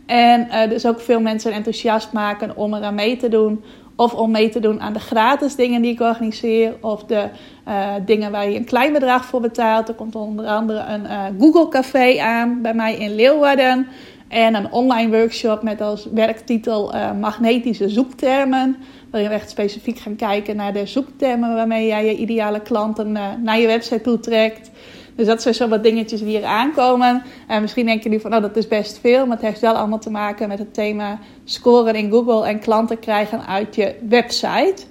En 0.06 0.46
uh, 0.46 0.68
dus 0.68 0.86
ook 0.86 1.00
veel 1.00 1.20
mensen 1.20 1.52
enthousiast 1.52 2.12
maken 2.12 2.56
om 2.56 2.74
eraan 2.74 2.94
mee 2.94 3.16
te 3.16 3.28
doen. 3.28 3.64
Of 3.96 4.14
om 4.14 4.30
mee 4.30 4.48
te 4.48 4.60
doen 4.60 4.80
aan 4.80 4.92
de 4.92 5.00
gratis 5.00 5.54
dingen 5.54 5.82
die 5.82 5.92
ik 5.92 6.00
organiseer. 6.00 6.74
Of 6.80 7.04
de 7.04 7.28
uh, 7.68 7.92
dingen 8.04 8.30
waar 8.30 8.50
je 8.50 8.56
een 8.56 8.64
klein 8.64 8.92
bedrag 8.92 9.24
voor 9.24 9.40
betaalt. 9.40 9.88
Er 9.88 9.94
komt 9.94 10.14
onder 10.14 10.46
andere 10.46 10.84
een 10.88 11.02
uh, 11.02 11.24
Google 11.40 11.68
Café 11.68 12.20
aan 12.20 12.62
bij 12.62 12.74
mij 12.74 12.96
in 12.96 13.14
Leeuwarden. 13.14 13.86
En 14.28 14.54
een 14.54 14.72
online 14.72 15.16
workshop 15.18 15.62
met 15.62 15.80
als 15.80 16.08
werktitel 16.14 16.92
magnetische 17.20 17.88
zoektermen 17.88 18.76
waarin 19.14 19.32
we 19.32 19.38
echt 19.38 19.50
specifiek 19.50 19.98
gaan 19.98 20.16
kijken 20.16 20.56
naar 20.56 20.72
de 20.72 20.86
zoektermen 20.86 21.54
waarmee 21.54 21.86
jij 21.86 22.04
je 22.04 22.16
ideale 22.16 22.60
klanten 22.60 23.08
uh, 23.10 23.28
naar 23.42 23.58
je 23.58 23.66
website 23.66 24.00
toe 24.00 24.20
trekt. 24.20 24.70
Dus 25.16 25.26
dat 25.26 25.42
zijn 25.42 25.54
zo 25.54 25.68
wat 25.68 25.82
dingetjes 25.82 26.20
die 26.20 26.28
hier 26.28 26.44
aankomen. 26.44 27.22
En 27.48 27.60
misschien 27.60 27.86
denk 27.86 28.02
je 28.02 28.08
nu 28.08 28.20
van, 28.20 28.34
oh, 28.34 28.42
dat 28.42 28.56
is 28.56 28.68
best 28.68 28.98
veel. 28.98 29.26
Maar 29.26 29.36
het 29.36 29.46
heeft 29.46 29.60
wel 29.60 29.74
allemaal 29.74 29.98
te 29.98 30.10
maken 30.10 30.48
met 30.48 30.58
het 30.58 30.74
thema 30.74 31.18
scoren 31.44 31.94
in 31.94 32.10
Google 32.10 32.46
en 32.46 32.60
klanten 32.60 32.98
krijgen 32.98 33.46
uit 33.46 33.74
je 33.74 33.94
website. 34.08 34.82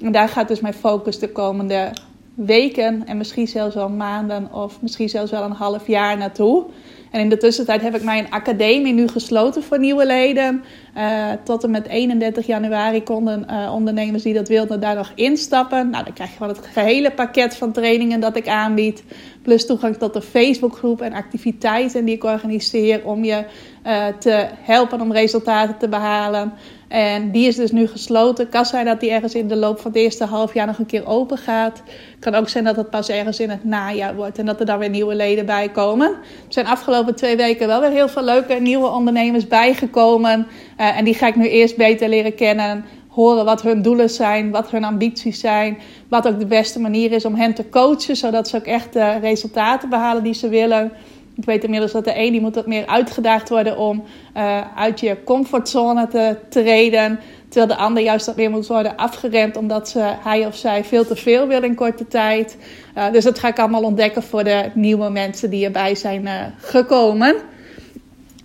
En 0.00 0.12
daar 0.12 0.28
gaat 0.28 0.48
dus 0.48 0.60
mijn 0.60 0.74
focus 0.74 1.18
de 1.18 1.28
komende 1.28 1.92
weken 2.34 3.06
en 3.06 3.16
misschien 3.16 3.48
zelfs 3.48 3.74
wel 3.74 3.88
maanden 3.88 4.52
of 4.52 4.82
misschien 4.82 5.08
zelfs 5.08 5.30
wel 5.30 5.42
een 5.42 5.52
half 5.52 5.86
jaar 5.86 6.16
naartoe. 6.16 6.64
En 7.12 7.20
in 7.20 7.28
de 7.28 7.36
tussentijd 7.36 7.82
heb 7.82 7.94
ik 7.94 8.02
mijn 8.02 8.30
academie 8.30 8.92
nu 8.92 9.08
gesloten 9.08 9.62
voor 9.62 9.78
nieuwe 9.78 10.06
leden. 10.06 10.64
Uh, 10.96 11.30
tot 11.44 11.64
en 11.64 11.70
met 11.70 11.86
31 11.86 12.46
januari 12.46 13.02
konden 13.02 13.46
uh, 13.50 13.72
ondernemers 13.74 14.22
die 14.22 14.34
dat 14.34 14.48
wilden 14.48 14.80
daar 14.80 14.94
nog 14.94 15.12
instappen. 15.14 15.90
Nou, 15.90 16.04
dan 16.04 16.12
krijg 16.12 16.30
je 16.30 16.36
gewoon 16.36 16.52
het 16.52 16.66
gehele 16.66 17.10
pakket 17.10 17.56
van 17.56 17.72
trainingen 17.72 18.20
dat 18.20 18.36
ik 18.36 18.48
aanbied. 18.48 19.04
Plus 19.42 19.66
toegang 19.66 19.96
tot 19.96 20.12
de 20.12 20.22
Facebookgroep 20.22 21.00
en 21.00 21.12
activiteiten 21.12 22.04
die 22.04 22.14
ik 22.14 22.24
organiseer 22.24 23.04
om 23.04 23.24
je 23.24 23.44
uh, 23.86 24.06
te 24.18 24.48
helpen 24.60 25.00
om 25.00 25.12
resultaten 25.12 25.78
te 25.78 25.88
behalen. 25.88 26.52
En 26.92 27.30
die 27.30 27.46
is 27.46 27.56
dus 27.56 27.70
nu 27.70 27.86
gesloten. 27.86 28.48
Kan 28.48 28.64
zijn 28.64 28.86
dat 28.86 29.00
die 29.00 29.10
ergens 29.10 29.34
in 29.34 29.48
de 29.48 29.56
loop 29.56 29.80
van 29.80 29.90
het 29.90 30.00
eerste 30.00 30.24
half 30.24 30.54
jaar 30.54 30.66
nog 30.66 30.78
een 30.78 30.86
keer 30.86 31.06
open 31.06 31.38
gaat. 31.38 31.82
Kan 32.18 32.34
ook 32.34 32.48
zijn 32.48 32.64
dat 32.64 32.76
het 32.76 32.90
pas 32.90 33.08
ergens 33.08 33.40
in 33.40 33.50
het 33.50 33.64
najaar 33.64 34.14
wordt 34.14 34.38
en 34.38 34.46
dat 34.46 34.60
er 34.60 34.66
dan 34.66 34.78
weer 34.78 34.88
nieuwe 34.88 35.14
leden 35.14 35.46
bij 35.46 35.68
komen. 35.68 36.08
Er 36.08 36.18
zijn 36.48 36.66
afgelopen 36.66 37.14
twee 37.14 37.36
weken 37.36 37.66
wel 37.66 37.80
weer 37.80 37.90
heel 37.90 38.08
veel 38.08 38.22
leuke 38.24 38.54
nieuwe 38.54 38.88
ondernemers 38.88 39.46
bijgekomen. 39.46 40.46
Uh, 40.80 40.98
en 40.98 41.04
die 41.04 41.14
ga 41.14 41.26
ik 41.26 41.36
nu 41.36 41.48
eerst 41.48 41.76
beter 41.76 42.08
leren 42.08 42.34
kennen. 42.34 42.84
Horen 43.08 43.44
wat 43.44 43.62
hun 43.62 43.82
doelen 43.82 44.10
zijn, 44.10 44.50
wat 44.50 44.70
hun 44.70 44.84
ambities 44.84 45.40
zijn. 45.40 45.78
Wat 46.08 46.28
ook 46.28 46.38
de 46.38 46.46
beste 46.46 46.80
manier 46.80 47.12
is 47.12 47.24
om 47.24 47.34
hen 47.34 47.54
te 47.54 47.68
coachen, 47.68 48.16
zodat 48.16 48.48
ze 48.48 48.56
ook 48.56 48.66
echt 48.66 48.92
de 48.92 49.18
resultaten 49.18 49.88
behalen 49.88 50.22
die 50.22 50.34
ze 50.34 50.48
willen. 50.48 50.92
Ik 51.36 51.44
weet 51.44 51.64
inmiddels 51.64 51.92
dat 51.92 52.04
de 52.04 52.18
een 52.18 52.32
die 52.32 52.40
moet 52.40 52.54
wat 52.54 52.66
meer 52.66 52.86
uitgedaagd 52.86 53.48
worden 53.48 53.78
om 53.78 54.04
uh, 54.36 54.60
uit 54.76 55.00
je 55.00 55.16
comfortzone 55.24 56.08
te 56.08 56.36
treden. 56.48 57.20
Terwijl 57.48 57.66
de 57.66 57.82
ander 57.82 58.02
juist 58.02 58.26
wat 58.26 58.36
meer 58.36 58.50
moet 58.50 58.66
worden 58.66 58.96
afgeremd 58.96 59.56
omdat 59.56 59.88
ze, 59.88 60.12
hij 60.22 60.46
of 60.46 60.56
zij 60.56 60.84
veel 60.84 61.06
te 61.06 61.16
veel 61.16 61.46
wil 61.46 61.62
in 61.62 61.74
korte 61.74 62.08
tijd. 62.08 62.56
Uh, 62.96 63.12
dus 63.12 63.24
dat 63.24 63.38
ga 63.38 63.48
ik 63.48 63.58
allemaal 63.58 63.82
ontdekken 63.82 64.22
voor 64.22 64.44
de 64.44 64.70
nieuwe 64.74 65.10
mensen 65.10 65.50
die 65.50 65.64
erbij 65.64 65.94
zijn 65.94 66.22
uh, 66.22 66.32
gekomen. 66.56 67.36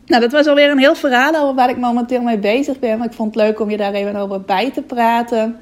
Nou, 0.06 0.22
dat 0.22 0.32
was 0.32 0.48
alweer 0.48 0.72
een 0.72 0.80
heel 0.80 0.96
verhaal 0.96 1.36
over 1.36 1.56
waar 1.56 1.70
ik 1.70 1.78
momenteel 1.78 2.22
mee 2.22 2.38
bezig 2.38 2.80
ben. 2.80 2.98
Maar 2.98 3.08
ik 3.08 3.14
vond 3.14 3.36
het 3.36 3.44
leuk 3.44 3.60
om 3.60 3.70
je 3.70 3.78
daar 3.78 3.94
even 3.94 4.16
over 4.16 4.42
bij 4.42 4.72
te 4.72 4.82
praten. 4.82 5.58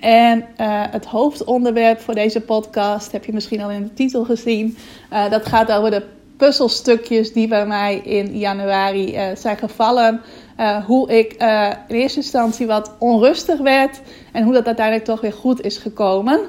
En 0.00 0.44
het 0.90 1.04
hoofdonderwerp 1.04 2.00
voor 2.00 2.14
deze 2.14 2.40
podcast 2.40 3.12
heb 3.12 3.24
je 3.24 3.32
misschien 3.32 3.62
al 3.62 3.70
in 3.70 3.82
de 3.82 3.92
titel 3.94 4.24
gezien. 4.24 4.76
Dat 5.30 5.46
gaat 5.46 5.72
over 5.72 5.90
de 5.90 6.02
puzzelstukjes 6.36 7.32
die 7.32 7.48
bij 7.48 7.66
mij 7.66 7.96
in 7.96 8.38
januari 8.38 9.14
uh, 9.14 9.36
zijn 9.36 9.56
gevallen. 9.56 10.20
hoe 10.86 11.18
ik 11.18 11.32
in 11.88 11.96
eerste 11.96 12.18
instantie 12.18 12.66
wat 12.66 12.94
onrustig 12.98 13.58
werd 13.58 14.00
en 14.32 14.44
hoe 14.44 14.52
dat 14.52 14.66
uiteindelijk 14.66 15.06
toch 15.06 15.20
weer 15.20 15.32
goed 15.32 15.60
is 15.60 15.76
gekomen. 15.78 16.40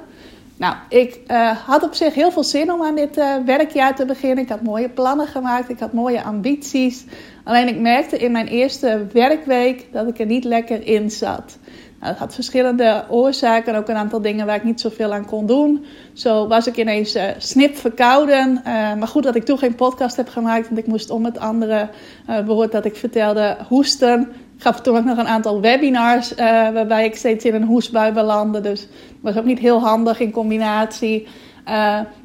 Nou, 0.57 0.75
ik 0.89 1.19
had 1.65 1.83
op 1.83 1.93
zich 1.93 2.13
heel 2.13 2.31
veel 2.31 2.43
zin 2.43 2.71
om 2.71 2.83
aan 2.83 2.95
dit 2.95 3.15
werkjaar 3.45 3.95
te 3.95 4.05
beginnen. 4.05 4.43
Ik 4.43 4.49
had 4.49 4.61
mooie 4.61 4.89
plannen 4.89 5.27
gemaakt, 5.27 5.69
ik 5.69 5.79
had 5.79 5.93
mooie 5.93 6.23
ambities. 6.23 7.05
Alleen 7.43 7.67
ik 7.67 7.79
merkte 7.79 8.17
in 8.17 8.31
mijn 8.31 8.47
eerste 8.47 9.05
werkweek 9.13 9.85
dat 9.91 10.07
ik 10.07 10.19
er 10.19 10.25
niet 10.25 10.43
lekker 10.43 10.87
in 10.87 11.11
zat. 11.11 11.57
Nou, 11.99 12.11
dat 12.11 12.21
had 12.21 12.33
verschillende 12.35 13.05
oorzaken 13.09 13.73
en 13.73 13.79
ook 13.79 13.87
een 13.87 13.95
aantal 13.95 14.21
dingen 14.21 14.45
waar 14.45 14.55
ik 14.55 14.63
niet 14.63 14.81
zoveel 14.81 15.13
aan 15.13 15.25
kon 15.25 15.45
doen. 15.45 15.85
Zo 16.13 16.47
was 16.47 16.67
ik 16.67 16.77
ineens 16.77 17.15
uh, 17.15 17.23
snip 17.37 17.77
verkouden. 17.77 18.49
Uh, 18.57 18.63
maar 18.93 19.07
goed 19.07 19.23
dat 19.23 19.35
ik 19.35 19.43
toen 19.43 19.57
geen 19.57 19.75
podcast 19.75 20.15
heb 20.15 20.29
gemaakt, 20.29 20.67
want 20.67 20.79
ik 20.79 20.87
moest 20.87 21.09
om 21.09 21.25
het 21.25 21.39
andere 21.39 21.89
uh, 22.29 22.45
woord 22.45 22.71
dat 22.71 22.85
ik 22.85 22.95
vertelde 22.95 23.57
hoesten. 23.67 24.21
Ik 24.55 24.63
gaf 24.63 24.81
toen 24.81 24.97
ook 24.97 25.05
nog 25.05 25.17
een 25.17 25.27
aantal 25.27 25.61
webinars 25.61 26.35
waarbij 26.73 27.05
ik 27.05 27.15
steeds 27.15 27.45
in 27.45 27.53
een 27.53 27.63
hoestbui 27.63 28.11
belandde. 28.11 28.61
Dus 28.61 28.81
dat 28.81 28.89
was 29.21 29.37
ook 29.37 29.45
niet 29.45 29.59
heel 29.59 29.79
handig 29.79 30.19
in 30.19 30.31
combinatie. 30.31 31.27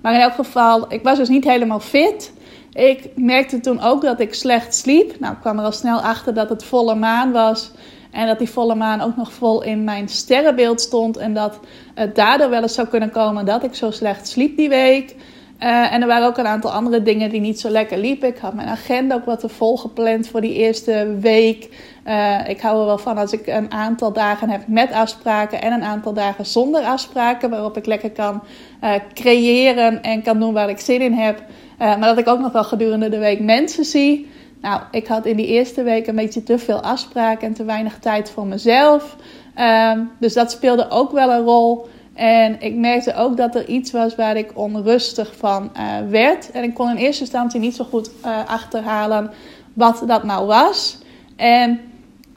maar 0.01 0.15
in 0.15 0.21
elk 0.21 0.35
geval, 0.35 0.93
ik 0.93 1.03
was 1.03 1.19
dus 1.19 1.29
niet 1.29 1.45
helemaal 1.45 1.81
fit. 1.81 2.33
Ik 2.73 3.11
merkte 3.17 3.61
toen 3.61 3.81
ook 3.81 4.03
dat 4.03 4.21
ik 4.21 4.35
slecht 4.35 4.75
sliep. 4.75 5.21
Nou, 5.21 5.33
ik 5.33 5.41
kwam 5.41 5.59
er 5.59 5.65
al 5.65 5.73
snel 5.73 6.01
achter 6.01 6.35
dat 6.35 6.49
het 6.49 6.65
volle 6.65 6.95
maan 6.95 7.33
was. 7.33 7.71
En 8.13 8.27
dat 8.27 8.39
die 8.39 8.51
volle 8.51 8.75
maan 8.75 9.01
ook 9.01 9.17
nog 9.17 9.33
vol 9.33 9.63
in 9.63 9.85
mijn 9.85 10.09
sterrenbeeld 10.09 10.81
stond. 10.81 11.17
En 11.17 11.35
dat 11.35 11.61
het 11.95 12.15
daardoor 12.15 12.51
wel 12.51 12.63
eens 12.63 12.75
zou 12.75 12.89
kunnen 12.89 13.11
komen 13.11 13.45
dat 13.45 13.65
ik 13.65 13.75
zo 13.75 13.91
slecht 13.91 14.29
sliep 14.29 14.57
die 14.57 14.69
week. 14.69 15.15
Uh, 15.63 15.93
en 15.93 16.01
er 16.01 16.07
waren 16.07 16.27
ook 16.27 16.37
een 16.37 16.47
aantal 16.47 16.73
andere 16.73 17.03
dingen 17.03 17.31
die 17.31 17.41
niet 17.41 17.61
zo 17.61 17.69
lekker 17.69 17.99
liepen. 17.99 18.29
Ik 18.29 18.39
had 18.39 18.55
mijn 18.55 18.69
agenda 18.69 19.15
ook 19.15 19.25
wat 19.25 19.41
te 19.41 19.49
vol 19.49 19.77
gepland 19.77 20.29
voor 20.29 20.41
die 20.41 20.55
eerste 20.55 21.17
week. 21.21 21.69
Uh, 22.07 22.49
ik 22.49 22.61
hou 22.61 22.81
er 22.81 22.87
wel 22.87 22.99
van 22.99 23.19
als 23.19 23.33
ik 23.33 23.47
een 23.47 23.73
aantal 23.73 24.13
dagen 24.13 24.51
heb 24.51 24.67
met 24.67 24.93
afspraken 24.93 25.63
en 25.63 25.73
een 25.73 25.83
aantal 25.83 26.13
dagen 26.13 26.47
zonder 26.47 26.83
afspraken. 26.83 27.51
Waarop 27.51 27.77
ik 27.77 27.87
lekker 27.87 28.11
kan 28.11 28.43
uh, 28.85 28.95
creëren 29.15 30.03
en 30.03 30.23
kan 30.23 30.41
doen 30.41 30.53
waar 30.53 30.69
ik 30.69 30.81
zin 30.81 31.01
in 31.01 31.13
heb. 31.13 31.43
maar 31.79 32.01
dat 32.01 32.19
ik 32.19 32.29
ook 32.29 32.41
nog 32.41 32.53
wel 32.53 32.65
gedurende 32.65 33.09
de 33.09 33.19
week 33.19 33.41
mensen 33.41 33.85
zie. 33.85 34.31
Nou, 34.63 34.81
ik 34.91 35.07
had 35.07 35.27
in 35.27 35.37
die 35.37 35.47
eerste 35.47 35.83
week 35.83 36.07
een 36.07 36.17
beetje 36.17 36.43
te 36.43 36.59
veel 36.59 36.81
afspraken 36.81 37.47
en 37.47 37.55
te 37.55 37.65
weinig 37.65 37.99
tijd 37.99 38.31
voor 38.31 38.47
mezelf. 38.47 39.17
Um, 39.59 40.11
dus 40.19 40.33
dat 40.33 40.51
speelde 40.51 40.91
ook 40.91 41.13
wel 41.13 41.31
een 41.31 41.45
rol. 41.45 41.89
En 42.15 42.61
ik 42.61 42.75
merkte 42.75 43.15
ook 43.15 43.37
dat 43.37 43.55
er 43.55 43.69
iets 43.69 43.91
was 43.91 44.15
waar 44.15 44.37
ik 44.37 44.51
onrustig 44.55 45.37
van 45.37 45.71
uh, 45.77 46.11
werd. 46.11 46.51
En 46.51 46.63
ik 46.63 46.75
kon 46.75 46.91
in 46.91 46.97
eerste 46.97 47.23
instantie 47.23 47.61
niet 47.61 47.77
zo 47.77 47.85
goed 47.85 48.11
uh, 48.25 48.39
achterhalen 48.47 49.31
wat 49.73 50.03
dat 50.07 50.25
nou 50.25 50.47
was. 50.47 50.99
En 51.37 51.81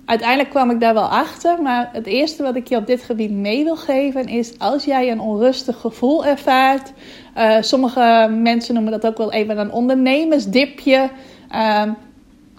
uiteindelijk 0.05 0.49
kwam 0.49 0.71
ik 0.71 0.79
daar 0.79 0.93
wel 0.93 1.07
achter. 1.07 1.61
Maar 1.61 1.89
het 1.93 2.05
eerste 2.05 2.43
wat 2.43 2.55
ik 2.55 2.67
je 2.67 2.77
op 2.77 2.87
dit 2.87 3.03
gebied 3.03 3.31
mee 3.31 3.63
wil 3.63 3.77
geven 3.77 4.27
is: 4.27 4.59
als 4.59 4.85
jij 4.85 5.11
een 5.11 5.19
onrustig 5.19 5.79
gevoel 5.79 6.25
ervaart. 6.25 6.91
Uh, 7.37 7.57
sommige 7.61 8.29
mensen 8.41 8.73
noemen 8.73 8.91
dat 8.91 9.05
ook 9.05 9.17
wel 9.17 9.31
even 9.31 9.57
een 9.57 9.71
ondernemersdipje. 9.71 11.09
Um, 11.81 11.95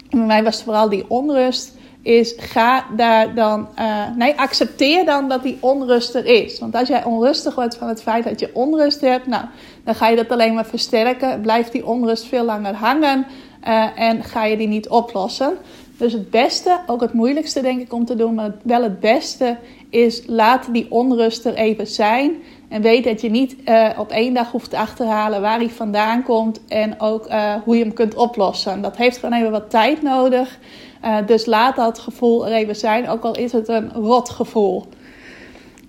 bij 0.09 0.19
mij 0.19 0.43
was 0.43 0.63
vooral 0.63 0.89
die 0.89 1.05
onrust. 1.07 1.75
Is 2.01 2.33
ga 2.37 2.85
daar 2.95 3.35
dan. 3.35 3.67
Uh, 3.79 4.03
nee, 4.15 4.39
accepteer 4.39 5.05
dan 5.05 5.29
dat 5.29 5.43
die 5.43 5.57
onrust 5.59 6.15
er 6.15 6.25
is. 6.25 6.59
Want 6.59 6.75
als 6.75 6.87
jij 6.87 7.03
onrustig 7.03 7.55
wordt 7.55 7.75
van 7.75 7.87
het 7.87 8.01
feit 8.01 8.23
dat 8.23 8.39
je 8.39 8.49
onrust 8.53 9.01
hebt, 9.01 9.27
nou, 9.27 9.45
dan 9.83 9.95
ga 9.95 10.07
je 10.07 10.15
dat 10.15 10.29
alleen 10.29 10.53
maar 10.53 10.65
versterken. 10.65 11.41
Blijft 11.41 11.71
die 11.71 11.85
onrust 11.85 12.25
veel 12.25 12.43
langer 12.43 12.73
hangen 12.73 13.25
uh, 13.67 13.99
en 13.99 14.23
ga 14.23 14.45
je 14.45 14.57
die 14.57 14.67
niet 14.67 14.89
oplossen. 14.89 15.57
Dus 15.97 16.13
het 16.13 16.29
beste, 16.29 16.79
ook 16.85 17.01
het 17.01 17.13
moeilijkste 17.13 17.61
denk 17.61 17.81
ik 17.81 17.93
om 17.93 18.05
te 18.05 18.15
doen, 18.15 18.33
maar 18.33 18.51
wel 18.63 18.83
het 18.83 18.99
beste 18.99 19.57
is 19.89 20.23
laat 20.25 20.73
die 20.73 20.91
onrust 20.91 21.45
er 21.45 21.53
even 21.53 21.87
zijn. 21.87 22.31
En 22.69 22.81
weet 22.81 23.03
dat 23.03 23.21
je 23.21 23.29
niet 23.29 23.55
uh, 23.65 23.89
op 23.97 24.11
één 24.11 24.33
dag 24.33 24.51
hoeft 24.51 24.69
te 24.69 24.77
achterhalen 24.77 25.41
waar 25.41 25.57
hij 25.57 25.69
vandaan 25.69 26.23
komt 26.23 26.61
en 26.67 26.99
ook 26.99 27.27
uh, 27.27 27.53
hoe 27.63 27.77
je 27.77 27.83
hem 27.83 27.93
kunt 27.93 28.15
oplossen. 28.15 28.81
Dat 28.81 28.97
heeft 28.97 29.17
gewoon 29.17 29.39
even 29.39 29.51
wat 29.51 29.69
tijd 29.69 30.01
nodig. 30.01 30.59
Uh, 31.05 31.17
dus 31.25 31.45
laat 31.45 31.75
dat 31.75 31.99
gevoel 31.99 32.47
er 32.47 32.53
even 32.53 32.75
zijn, 32.75 33.09
ook 33.09 33.23
al 33.23 33.35
is 33.35 33.51
het 33.51 33.67
een 33.67 33.91
rot 33.93 34.29
gevoel. 34.29 34.85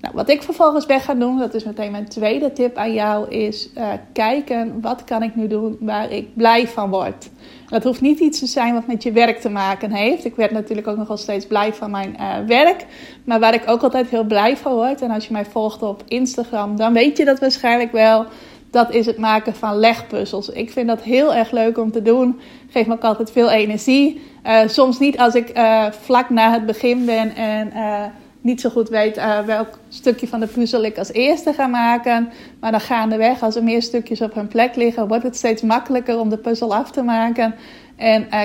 Nou, 0.01 0.15
wat 0.15 0.29
ik 0.31 0.43
vervolgens 0.43 0.87
ben 0.87 1.01
gaan 1.01 1.19
doen, 1.19 1.39
dat 1.39 1.55
is 1.55 1.65
meteen 1.65 1.91
mijn 1.91 2.09
tweede 2.09 2.53
tip 2.53 2.77
aan 2.77 2.93
jou, 2.93 3.29
is 3.29 3.71
kijken 4.13 4.81
wat 4.81 5.05
kan 5.05 5.23
ik 5.23 5.35
nu 5.35 5.47
doen 5.47 5.77
waar 5.81 6.11
ik 6.11 6.35
blij 6.35 6.69
van 6.69 6.91
word. 6.91 7.31
Dat 7.69 7.85
hoeft 7.85 8.01
niet 8.01 8.19
iets 8.19 8.39
te 8.39 8.47
zijn 8.47 8.75
wat 8.75 8.87
met 8.87 9.03
je 9.03 9.13
werk 9.13 9.41
te 9.41 9.49
maken 9.49 9.93
heeft. 9.93 10.25
Ik 10.25 10.37
werd 10.37 10.51
natuurlijk 10.51 10.87
ook 10.87 10.97
nog 10.97 11.09
wel 11.09 11.17
steeds 11.17 11.47
blij 11.47 11.75
van 11.75 11.91
mijn 11.91 12.17
uh, 12.21 12.35
werk. 12.47 12.87
Maar 13.25 13.41
waar 13.41 13.55
ik 13.55 13.63
ook 13.67 13.83
altijd 13.83 14.09
heel 14.09 14.25
blij 14.25 14.57
van 14.57 14.73
word. 14.73 15.03
En 15.03 15.11
als 15.11 15.27
je 15.27 15.33
mij 15.33 15.45
volgt 15.45 15.83
op 15.83 16.03
Instagram, 16.07 16.77
dan 16.77 16.93
weet 16.93 17.17
je 17.17 17.25
dat 17.25 17.39
waarschijnlijk 17.39 17.93
wel. 17.93 18.27
Dat 18.71 18.95
is 18.95 19.07
het 19.07 19.19
maken 19.19 19.55
van 19.55 19.79
legpuzzels. 19.79 20.49
Ik 20.49 20.71
vind 20.71 20.89
dat 20.89 21.03
heel 21.03 21.35
erg 21.35 21.51
leuk 21.51 21.79
om 21.79 21.93
te 21.93 22.03
doen. 22.03 22.41
Geeft 22.71 22.87
me 22.87 22.95
ook 22.95 23.05
altijd 23.05 23.31
veel 23.31 23.51
energie. 23.51 24.21
Uh, 24.47 24.61
soms 24.67 24.99
niet 24.99 25.19
als 25.19 25.35
ik 25.35 25.59
uh, 25.59 25.87
vlak 25.91 26.31
na 26.31 26.53
het 26.53 26.67
begin 26.67 27.05
ben 27.05 27.35
en 27.35 27.73
niet 28.41 28.61
zo 28.61 28.71
goed 28.71 28.89
weet 28.89 29.17
uh, 29.17 29.41
welk 29.41 29.79
stukje 29.89 30.29
van 30.29 30.41
de 30.41 30.47
puzzel 30.47 30.85
ik 30.85 30.99
als 30.99 31.13
eerste 31.13 31.53
ga 31.53 31.67
maken. 31.67 32.29
Maar 32.61 32.71
dan 32.71 32.81
gaandeweg, 32.81 33.43
als 33.43 33.57
er 33.57 33.63
meer 33.63 33.83
stukjes 33.83 34.21
op 34.21 34.35
hun 34.35 34.49
plek 34.49 34.77
liggen, 34.77 35.09
wordt 35.09 35.23
het 35.23 35.37
steeds 35.37 35.63
makkelijker 35.63 36.19
om 36.19 36.29
de 36.29 36.39
puzzel 36.39 36.75
af 36.75 36.91
te 36.91 37.03
maken. 37.03 37.55
En 37.97 38.27
uh, 38.31 38.41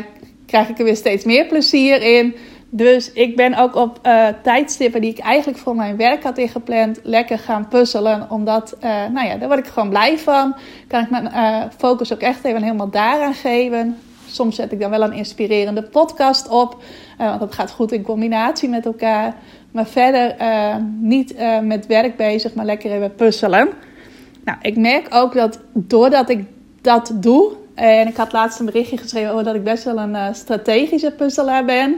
krijg 0.46 0.70
ik 0.70 0.78
er 0.78 0.84
weer 0.84 0.96
steeds 0.96 1.26
meer 1.26 1.46
plezier 1.46 2.02
in. 2.18 2.36
Dus 2.70 3.12
ik 3.12 3.36
ben 3.36 3.56
ook 3.56 3.76
op 3.76 4.00
uh, 4.04 4.28
tijdstippen 4.44 5.02
die 5.02 5.12
ik 5.12 5.20
eigenlijk 5.20 5.60
voor 5.60 5.76
mijn 5.76 5.98
werk 5.98 6.24
had 6.24 6.38
ingepland, 6.38 7.00
lekker 7.04 7.40
gaan 7.40 7.68
puzzelen. 7.68 8.28
Omdat, 8.30 8.78
nou 8.82 9.28
ja, 9.28 9.36
daar 9.38 9.48
word 9.48 9.60
ik 9.60 9.68
gewoon 9.68 9.90
blij 9.90 10.18
van. 10.18 10.56
Kan 10.88 11.04
ik 11.04 11.10
mijn 11.10 11.32
focus 11.78 12.14
ook 12.14 12.20
echt 12.20 12.44
even 12.44 12.64
helemaal 12.64 12.90
daaraan 12.90 13.34
geven. 13.34 13.98
Soms 14.28 14.56
zet 14.56 14.72
ik 14.72 14.80
dan 14.80 14.90
wel 14.90 15.04
een 15.04 15.14
inspirerende 15.14 15.84
podcast 15.84 16.50
op, 16.50 16.84
want 17.18 17.40
dat 17.40 17.54
gaat 17.54 17.72
goed 17.72 17.92
in 17.92 18.02
combinatie 18.02 18.70
met 18.70 18.86
elkaar. 18.86 19.36
Maar 19.74 19.88
verder 19.88 20.36
uh, 20.42 20.76
niet 21.00 21.34
uh, 21.34 21.60
met 21.60 21.86
werk 21.86 22.16
bezig, 22.16 22.54
maar 22.54 22.66
lekker 22.66 22.92
even 22.92 23.16
puzzelen. 23.16 23.70
Nou, 24.46 24.58
ik 24.62 24.78
merk 24.78 25.08
ook 25.10 25.34
dat 25.34 25.60
doordat 25.74 26.30
ik 26.30 26.46
dat 26.82 27.12
doe. 27.16 27.52
En 27.74 28.08
ik 28.08 28.16
had 28.16 28.32
laatst 28.32 28.60
een 28.60 28.66
berichtje 28.66 28.98
geschreven 28.98 29.32
over 29.32 29.44
dat 29.44 29.56
ik 29.56 29.64
best 29.64 29.84
wel 29.84 29.98
een 29.98 30.14
uh, 30.14 30.28
strategische 30.32 31.12
puzzelaar 31.12 31.66
ben. 31.66 31.98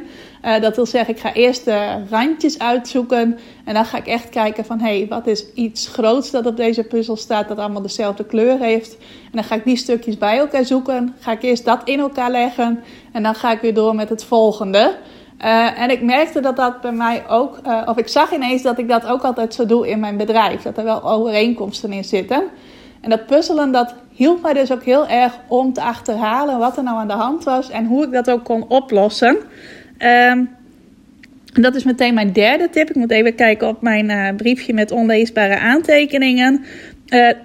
dat 0.62 0.76
wil 0.76 0.86
zeggen, 0.86 1.14
ik 1.14 1.20
ga 1.20 1.34
eerst 1.34 1.66
de 1.66 2.04
randjes 2.10 2.60
uitzoeken. 2.60 3.40
En 3.66 3.74
dan 3.74 3.86
ga 3.86 3.98
ik 3.98 4.08
echt 4.08 4.30
kijken 4.30 4.66
van, 4.66 4.80
hé, 4.80 4.98
hey, 4.98 5.08
wat 5.08 5.28
is 5.28 5.46
iets 5.54 5.88
groots 5.88 6.32
dat 6.32 6.46
op 6.46 6.58
deze 6.58 6.84
puzzel 6.84 7.16
staat 7.16 7.48
dat 7.48 7.58
allemaal 7.58 7.82
dezelfde 7.82 8.26
kleur 8.26 8.60
heeft. 8.60 8.98
En 9.26 9.32
dan 9.32 9.44
ga 9.44 9.56
ik 9.56 9.64
die 9.64 9.78
stukjes 9.78 10.18
bij 10.18 10.38
elkaar 10.38 10.66
zoeken. 10.66 11.16
Ga 11.20 11.32
ik 11.32 11.42
eerst 11.42 11.66
dat 11.66 11.82
in 11.84 12.00
elkaar 12.00 12.32
leggen. 12.32 12.84
En 13.12 13.24
dan 13.24 13.36
ga 13.36 13.52
ik 13.52 13.62
weer 13.62 13.74
door 13.74 13.96
met 13.96 14.10
het 14.10 14.24
volgende. 14.24 14.96
Uh, 15.41 15.82
en 15.82 15.89
ik 15.89 16.02
merkte 16.02 16.39
dat 16.39 16.56
dat 16.56 16.82
bij 16.82 16.91
mij 16.91 17.24
ook, 17.28 17.60
uh, 17.65 17.82
of 17.86 17.98
ik 17.98 18.08
zag 18.08 18.34
ineens 18.34 18.62
dat 18.62 18.78
ik 18.78 18.88
dat 18.88 19.06
ook 19.06 19.21
altijd 19.21 19.54
zo 19.54 19.65
doe 19.65 19.89
in 19.89 20.00
mijn 20.00 20.17
bedrijf. 20.17 20.62
Dat 20.62 20.78
er 20.78 20.84
wel 20.84 21.04
overeenkomsten 21.04 21.93
in 21.93 22.04
zitten. 22.04 22.43
En 23.02 23.10
dat 23.10 23.26
puzzelen, 23.26 23.71
dat 23.71 23.93
hielp 24.12 24.41
mij 24.41 24.54
dus 24.54 24.71
ook 24.71 24.84
heel 24.84 25.08
erg 25.08 25.34
om 25.48 25.74
te 25.74 25.82
achterhalen 25.82 26.60
wat 26.60 26.78
er 26.78 26.84
nou 26.84 26.98
aan 26.98 27.08
de 27.08 27.13
hand 27.13 27.43
was 27.43 27.69
en 27.69 27.86
hoe 27.86 28.04
ik 28.04 28.12
dat 28.12 28.30
ook 28.30 28.43
kon 28.43 28.65
oplossen. 28.67 29.38
Um, 30.00 30.50
dat 31.54 31.76
is 31.76 31.84
meteen 31.84 32.13
mijn 32.13 32.34
derde 32.34 32.69
tip. 32.69 32.89
Ik 32.89 32.95
moet 32.95 33.12
even 33.12 33.36
kijken 33.36 33.67
op 33.67 33.82
mijn 33.82 34.10
uh, 34.10 34.36
briefje 34.38 34.74
met 34.74 34.91
onleesbare 34.91 35.60
aantekeningen. 35.60 36.65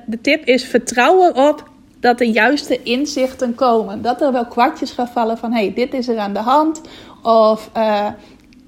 de 0.06 0.18
tip 0.22 0.44
is 0.44 0.64
vertrouw 0.64 1.22
erop 1.22 1.70
dat 2.00 2.18
de 2.18 2.30
juiste 2.30 2.82
inzichten 2.82 3.54
komen. 3.54 4.02
Dat 4.02 4.22
er 4.22 4.32
wel 4.32 4.46
kwartjes 4.46 4.90
gaan 4.90 5.08
vallen 5.08 5.38
van 5.38 5.52
hé, 5.52 5.60
hey, 5.60 5.72
dit 5.74 5.94
is 5.94 6.08
er 6.08 6.18
aan 6.18 6.32
de 6.32 6.38
hand. 6.38 6.80
Of 7.22 7.70
uh, 7.76 8.06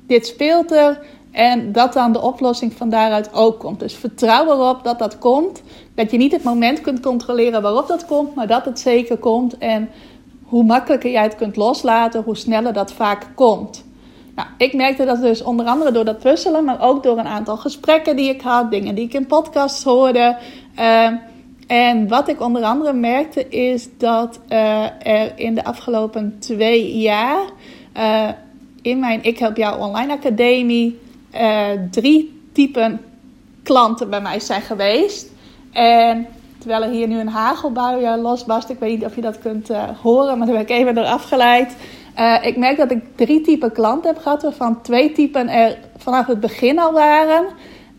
dit 0.07 0.27
speelt 0.27 0.73
er. 0.73 1.01
En 1.33 1.73
dat 1.73 1.93
dan 1.93 2.13
de 2.13 2.21
oplossing 2.21 2.73
van 2.73 2.89
daaruit 2.89 3.35
ook 3.35 3.59
komt. 3.59 3.81
Dus 3.81 3.95
vertrouw 3.95 4.45
erop 4.45 4.85
dat 4.85 4.99
dat 4.99 5.19
komt. 5.19 5.63
Dat 5.95 6.11
je 6.11 6.17
niet 6.17 6.33
het 6.33 6.43
moment 6.43 6.81
kunt 6.81 7.01
controleren 7.01 7.63
waarop 7.63 7.89
dat 7.89 8.07
komt, 8.07 8.35
maar 8.35 8.47
dat 8.47 8.65
het 8.65 8.79
zeker 8.79 9.17
komt. 9.17 9.59
En 9.59 9.91
hoe 10.45 10.65
makkelijker 10.65 11.11
jij 11.11 11.23
het 11.23 11.37
kunt 11.37 11.57
loslaten, 11.57 12.23
hoe 12.23 12.37
sneller 12.37 12.73
dat 12.73 12.93
vaak 12.93 13.27
komt. 13.35 13.85
Nou, 14.35 14.49
ik 14.57 14.75
merkte 14.75 15.05
dat 15.05 15.21
dus 15.21 15.43
onder 15.43 15.67
andere 15.67 15.93
door 15.93 16.05
dat 16.05 16.19
puzzelen, 16.19 16.65
maar 16.65 16.81
ook 16.81 17.03
door 17.03 17.19
een 17.19 17.27
aantal 17.27 17.57
gesprekken 17.57 18.17
die 18.17 18.29
ik 18.29 18.41
had, 18.41 18.71
dingen 18.71 18.95
die 18.95 19.05
ik 19.05 19.13
in 19.13 19.27
podcasts 19.27 19.85
hoorde. 19.85 20.37
Uh, 20.79 21.09
en 21.67 22.09
wat 22.09 22.29
ik 22.29 22.41
onder 22.41 22.63
andere 22.63 22.93
merkte 22.93 23.49
is 23.49 23.89
dat 23.99 24.41
uh, 24.49 25.07
er 25.07 25.33
in 25.35 25.55
de 25.55 25.65
afgelopen 25.65 26.37
twee 26.39 26.99
jaar 26.99 27.45
uh, 27.97 28.29
in 28.83 28.99
mijn 28.99 29.23
Ik 29.23 29.39
Help 29.39 29.57
Jou 29.57 29.81
Online 29.81 30.13
Academie 30.13 31.01
uh, 31.35 31.67
drie 31.91 32.43
typen 32.53 33.01
klanten 33.63 34.11
bij 34.11 34.21
mij 34.21 34.41
zijn 34.41 34.63
geweest. 34.63 35.31
En 35.73 36.27
terwijl 36.59 36.83
er 36.83 36.91
hier 36.91 37.09
nu 37.09 37.19
een 37.19 37.29
hagelbui 37.29 38.21
losbarst, 38.21 38.69
ik 38.69 38.79
weet 38.79 38.99
niet 38.99 39.05
of 39.05 39.15
je 39.15 39.21
dat 39.21 39.39
kunt 39.39 39.69
horen, 40.03 40.39
maar 40.39 40.47
daar 40.47 40.57
ben 40.57 40.65
ik 40.65 40.71
even 40.71 40.95
door 40.95 41.05
afgeleid. 41.05 41.77
ik 42.43 42.57
merk 42.57 42.77
dat 42.77 42.91
ik 42.91 43.05
drie 43.17 43.41
typen 43.41 43.73
klanten 43.73 44.13
heb 44.13 44.23
gehad, 44.23 44.43
waarvan 44.43 44.83
twee 44.83 45.13
typen 45.13 45.49
er 45.49 45.79
vanaf 45.97 46.27
het 46.27 46.41
begin 46.41 46.79
al 46.79 46.93
waren. 46.93 47.45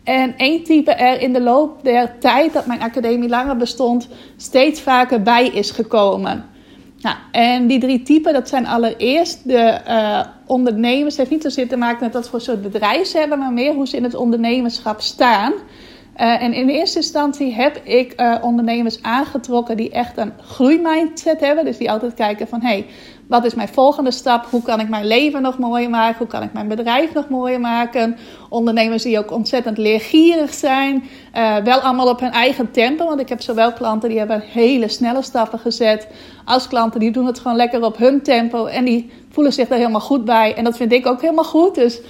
En 0.04 0.36
één 0.36 0.64
type 0.64 0.92
er 0.92 1.20
in 1.20 1.32
de 1.32 1.40
loop 1.40 1.84
der 1.84 2.18
tijd 2.18 2.52
dat 2.52 2.66
mijn 2.66 2.82
academie 2.82 3.28
langer 3.28 3.56
bestond, 3.56 4.08
steeds 4.36 4.80
vaker 4.80 5.22
bij 5.22 5.46
is 5.46 5.70
gekomen. 5.70 6.44
Nou, 7.04 7.16
en 7.30 7.66
die 7.66 7.80
drie 7.80 8.02
typen, 8.02 8.32
dat 8.32 8.48
zijn 8.48 8.66
allereerst 8.66 9.48
de 9.48 9.80
uh, 9.88 10.20
ondernemers. 10.46 11.16
Het 11.16 11.16
heeft 11.16 11.30
niet 11.30 11.42
zozeer 11.42 11.68
te 11.68 11.76
maken 11.76 12.04
met 12.04 12.12
wat 12.12 12.28
voor 12.28 12.40
soort 12.40 12.62
bedrijf 12.62 13.06
ze 13.06 13.18
hebben, 13.18 13.38
maar 13.38 13.52
meer 13.52 13.74
hoe 13.74 13.86
ze 13.86 13.96
in 13.96 14.02
het 14.02 14.14
ondernemerschap 14.14 15.00
staan. 15.00 15.52
Uh, 16.16 16.42
en 16.42 16.52
in 16.52 16.68
eerste 16.68 16.98
instantie 16.98 17.54
heb 17.54 17.76
ik 17.84 18.20
uh, 18.20 18.36
ondernemers 18.40 19.02
aangetrokken 19.02 19.76
die 19.76 19.90
echt 19.90 20.18
een 20.18 20.32
groeimindset 20.42 21.40
hebben. 21.40 21.64
Dus 21.64 21.76
die 21.76 21.90
altijd 21.90 22.14
kijken 22.14 22.48
van, 22.48 22.60
hé, 22.60 22.68
hey, 22.68 22.86
wat 23.28 23.44
is 23.44 23.54
mijn 23.54 23.68
volgende 23.68 24.10
stap? 24.10 24.46
Hoe 24.50 24.62
kan 24.62 24.80
ik 24.80 24.88
mijn 24.88 25.06
leven 25.06 25.42
nog 25.42 25.58
mooier 25.58 25.90
maken? 25.90 26.18
Hoe 26.18 26.26
kan 26.26 26.42
ik 26.42 26.52
mijn 26.52 26.68
bedrijf 26.68 27.14
nog 27.14 27.28
mooier 27.28 27.60
maken? 27.60 28.16
Ondernemers 28.48 29.02
die 29.02 29.18
ook 29.18 29.30
ontzettend 29.30 29.78
leergierig 29.78 30.54
zijn. 30.54 31.04
Uh, 31.34 31.56
wel 31.56 31.78
allemaal 31.78 32.08
op 32.08 32.20
hun 32.20 32.30
eigen 32.30 32.70
tempo. 32.70 33.04
Want 33.04 33.20
ik 33.20 33.28
heb 33.28 33.40
zowel 33.40 33.72
klanten 33.72 34.08
die 34.08 34.18
hebben 34.18 34.40
hele 34.40 34.88
snelle 34.88 35.22
stappen 35.22 35.58
gezet. 35.58 36.08
Als 36.44 36.68
klanten 36.68 37.00
die 37.00 37.10
doen 37.10 37.26
het 37.26 37.38
gewoon 37.38 37.56
lekker 37.56 37.84
op 37.84 37.96
hun 37.96 38.22
tempo. 38.22 38.66
En 38.66 38.84
die 38.84 39.10
voelen 39.30 39.52
zich 39.52 39.68
er 39.68 39.76
helemaal 39.76 40.00
goed 40.00 40.24
bij. 40.24 40.54
En 40.54 40.64
dat 40.64 40.76
vind 40.76 40.92
ik 40.92 41.06
ook 41.06 41.20
helemaal 41.20 41.44
goed. 41.44 41.74
Dus 41.74 42.00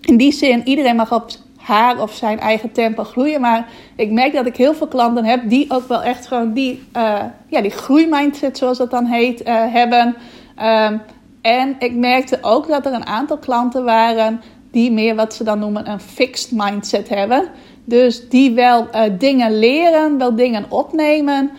in 0.00 0.16
die 0.16 0.32
zin, 0.32 0.68
iedereen 0.68 0.96
mag 0.96 1.12
op 1.12 1.30
haar 1.62 2.02
of 2.02 2.14
zijn 2.14 2.40
eigen 2.40 2.72
tempo 2.72 3.04
groeien. 3.04 3.40
Maar 3.40 3.68
ik 3.96 4.10
merk 4.10 4.32
dat 4.32 4.46
ik 4.46 4.56
heel 4.56 4.74
veel 4.74 4.86
klanten 4.86 5.24
heb 5.24 5.40
die 5.48 5.70
ook 5.70 5.88
wel 5.88 6.02
echt 6.02 6.26
gewoon 6.26 6.52
die, 6.52 6.82
uh, 6.96 7.20
ja, 7.46 7.60
die 7.60 7.70
groeimindset, 7.70 8.58
zoals 8.58 8.78
dat 8.78 8.90
dan 8.90 9.04
heet, 9.04 9.46
uh, 9.46 9.72
hebben. 9.72 10.16
Um, 10.62 11.00
en 11.42 11.76
ik 11.78 11.94
merkte 11.94 12.38
ook 12.40 12.68
dat 12.68 12.86
er 12.86 12.92
een 12.92 13.06
aantal 13.06 13.38
klanten 13.38 13.84
waren 13.84 14.40
die 14.70 14.92
meer 14.92 15.14
wat 15.14 15.34
ze 15.34 15.44
dan 15.44 15.58
noemen 15.58 15.90
een 15.90 16.00
fixed 16.00 16.50
mindset 16.52 17.08
hebben. 17.08 17.48
Dus 17.84 18.28
die 18.28 18.52
wel 18.52 18.86
uh, 18.94 19.02
dingen 19.18 19.58
leren, 19.58 20.18
wel 20.18 20.36
dingen 20.36 20.64
opnemen, 20.68 21.50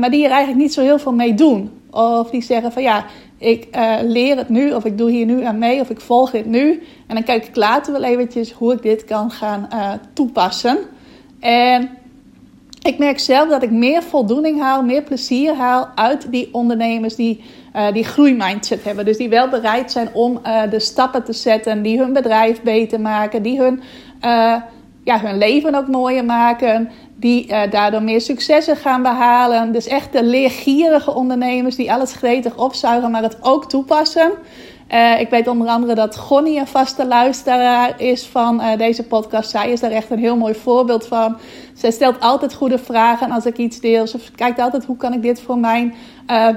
maar 0.00 0.10
die 0.10 0.24
er 0.24 0.30
eigenlijk 0.30 0.62
niet 0.62 0.72
zo 0.72 0.82
heel 0.82 0.98
veel 0.98 1.12
mee 1.12 1.34
doen. 1.34 1.70
Of 1.90 2.30
die 2.30 2.42
zeggen 2.42 2.72
van 2.72 2.82
ja, 2.82 3.04
ik 3.38 3.66
uh, 3.76 3.96
leer 4.02 4.36
het 4.36 4.48
nu, 4.48 4.72
of 4.72 4.84
ik 4.84 4.98
doe 4.98 5.10
hier 5.10 5.26
nu 5.26 5.44
aan 5.44 5.58
mee, 5.58 5.80
of 5.80 5.90
ik 5.90 6.00
volg 6.00 6.30
dit 6.30 6.46
nu. 6.46 6.82
En 7.06 7.14
dan 7.14 7.24
kijk 7.24 7.46
ik 7.46 7.56
later 7.56 7.92
wel 7.92 8.02
eventjes 8.02 8.52
hoe 8.52 8.72
ik 8.72 8.82
dit 8.82 9.04
kan 9.04 9.30
gaan 9.30 9.68
uh, 9.72 9.92
toepassen. 10.12 10.78
En 11.40 11.90
ik 12.82 12.98
merk 12.98 13.18
zelf 13.18 13.48
dat 13.48 13.62
ik 13.62 13.70
meer 13.70 14.02
voldoening 14.02 14.60
haal, 14.60 14.82
meer 14.82 15.02
plezier 15.02 15.54
haal 15.54 15.88
uit 15.94 16.32
die 16.32 16.48
ondernemers 16.52 17.14
die 17.14 17.44
uh, 17.76 17.92
die 17.92 18.04
groeimindset 18.04 18.84
hebben. 18.84 19.04
Dus 19.04 19.16
die 19.16 19.28
wel 19.28 19.48
bereid 19.48 19.92
zijn 19.92 20.08
om 20.12 20.40
de 20.70 20.80
stappen 20.80 21.24
te 21.24 21.32
zetten, 21.32 21.82
die 21.82 21.98
hun 21.98 22.12
bedrijf 22.12 22.62
beter 22.62 23.00
maken, 23.00 23.42
die 23.42 23.60
hun, 23.60 23.80
ja, 25.04 25.20
hun 25.20 25.38
leven 25.38 25.74
ook 25.74 25.88
mooier 25.88 26.24
maken 26.24 26.90
die 27.20 27.48
uh, 27.48 27.60
daardoor 27.70 28.02
meer 28.02 28.20
successen 28.20 28.76
gaan 28.76 29.02
behalen. 29.02 29.72
Dus 29.72 29.86
echt 29.86 30.12
de 30.12 30.24
leergierige 30.24 31.14
ondernemers 31.14 31.76
die 31.76 31.92
alles 31.92 32.12
gretig 32.12 32.56
opzuigen, 32.56 33.10
maar 33.10 33.22
het 33.22 33.36
ook 33.40 33.68
toepassen. 33.68 34.32
Uh, 34.92 35.20
ik 35.20 35.30
weet 35.30 35.48
onder 35.48 35.68
andere 35.68 35.94
dat 35.94 36.16
Gonnie 36.16 36.58
een 36.58 36.66
vaste 36.66 37.06
luisteraar 37.06 38.00
is 38.00 38.26
van 38.26 38.60
uh, 38.60 38.76
deze 38.76 39.02
podcast. 39.02 39.50
Zij 39.50 39.70
is 39.70 39.80
daar 39.80 39.90
echt 39.90 40.10
een 40.10 40.18
heel 40.18 40.36
mooi 40.36 40.54
voorbeeld 40.54 41.06
van. 41.06 41.36
Zij 41.74 41.90
stelt 41.90 42.20
altijd 42.20 42.54
goede 42.54 42.78
vragen 42.78 43.30
als 43.30 43.46
ik 43.46 43.56
iets 43.56 43.80
deel. 43.80 44.06
Ze 44.06 44.18
kijkt 44.34 44.60
altijd 44.60 44.84
hoe 44.84 44.96
kan 44.96 45.12
ik 45.12 45.22
dit 45.22 45.40
voor 45.40 45.58
mijn 45.58 45.94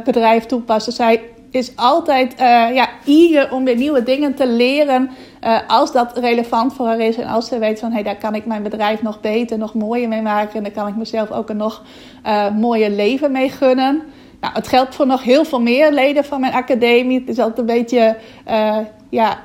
bedrijf 0.03 0.45
toepassen. 0.45 0.93
Zij 0.93 1.21
is 1.51 1.75
altijd 1.75 2.33
uh, 2.33 2.39
ja, 2.73 2.89
eager 3.05 3.53
om 3.53 3.63
weer 3.63 3.75
nieuwe 3.75 4.03
dingen 4.03 4.35
te 4.35 4.47
leren. 4.47 5.09
Uh, 5.43 5.59
als 5.67 5.91
dat 5.91 6.17
relevant 6.17 6.73
voor 6.73 6.85
haar 6.85 6.99
is. 6.99 7.15
En 7.17 7.27
als 7.27 7.47
ze 7.47 7.59
weet 7.59 7.79
van 7.79 7.91
hey, 7.91 8.03
daar 8.03 8.17
kan 8.17 8.35
ik 8.35 8.45
mijn 8.45 8.63
bedrijf 8.63 9.01
nog 9.01 9.21
beter, 9.21 9.57
nog 9.57 9.73
mooier 9.73 10.07
mee 10.07 10.21
maken. 10.21 10.55
En 10.55 10.63
daar 10.63 10.71
kan 10.71 10.87
ik 10.87 10.95
mezelf 10.95 11.31
ook 11.31 11.49
een 11.49 11.57
nog 11.57 11.83
uh, 12.25 12.51
mooier 12.51 12.89
leven 12.89 13.31
mee 13.31 13.49
gunnen. 13.49 14.01
Nou, 14.39 14.53
het 14.53 14.67
geldt 14.67 14.95
voor 14.95 15.07
nog 15.07 15.23
heel 15.23 15.45
veel 15.45 15.61
meer 15.61 15.91
leden 15.91 16.25
van 16.25 16.39
mijn 16.39 16.53
academie. 16.53 17.19
Het 17.19 17.29
is 17.29 17.39
altijd 17.39 17.57
een 17.57 17.75
beetje 17.75 18.17
ja, 19.09 19.41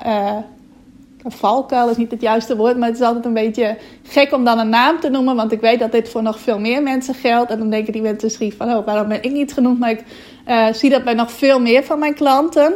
valkuil 1.31 1.89
is 1.89 1.97
niet 1.97 2.11
het 2.11 2.21
juiste 2.21 2.55
woord, 2.55 2.77
maar 2.77 2.87
het 2.87 2.97
is 2.97 3.05
altijd 3.05 3.25
een 3.25 3.33
beetje 3.33 3.77
gek 4.03 4.33
om 4.33 4.43
dan 4.43 4.59
een 4.59 4.69
naam 4.69 4.99
te 4.99 5.09
noemen, 5.09 5.35
want 5.35 5.51
ik 5.51 5.61
weet 5.61 5.79
dat 5.79 5.91
dit 5.91 6.09
voor 6.09 6.21
nog 6.21 6.39
veel 6.39 6.59
meer 6.59 6.83
mensen 6.83 7.13
geldt. 7.13 7.51
En 7.51 7.59
dan 7.59 7.69
denken 7.69 7.93
die 7.93 8.01
mensen 8.01 8.23
misschien 8.23 8.53
van, 8.57 8.71
oh, 8.71 8.85
waarom 8.85 9.07
ben 9.07 9.23
ik 9.23 9.31
niet 9.31 9.53
genoemd? 9.53 9.79
Maar 9.79 9.89
ik 9.89 10.03
uh, 10.47 10.65
zie 10.71 10.89
dat 10.89 11.03
bij 11.03 11.13
nog 11.13 11.31
veel 11.31 11.59
meer 11.59 11.83
van 11.83 11.99
mijn 11.99 12.13
klanten. 12.13 12.73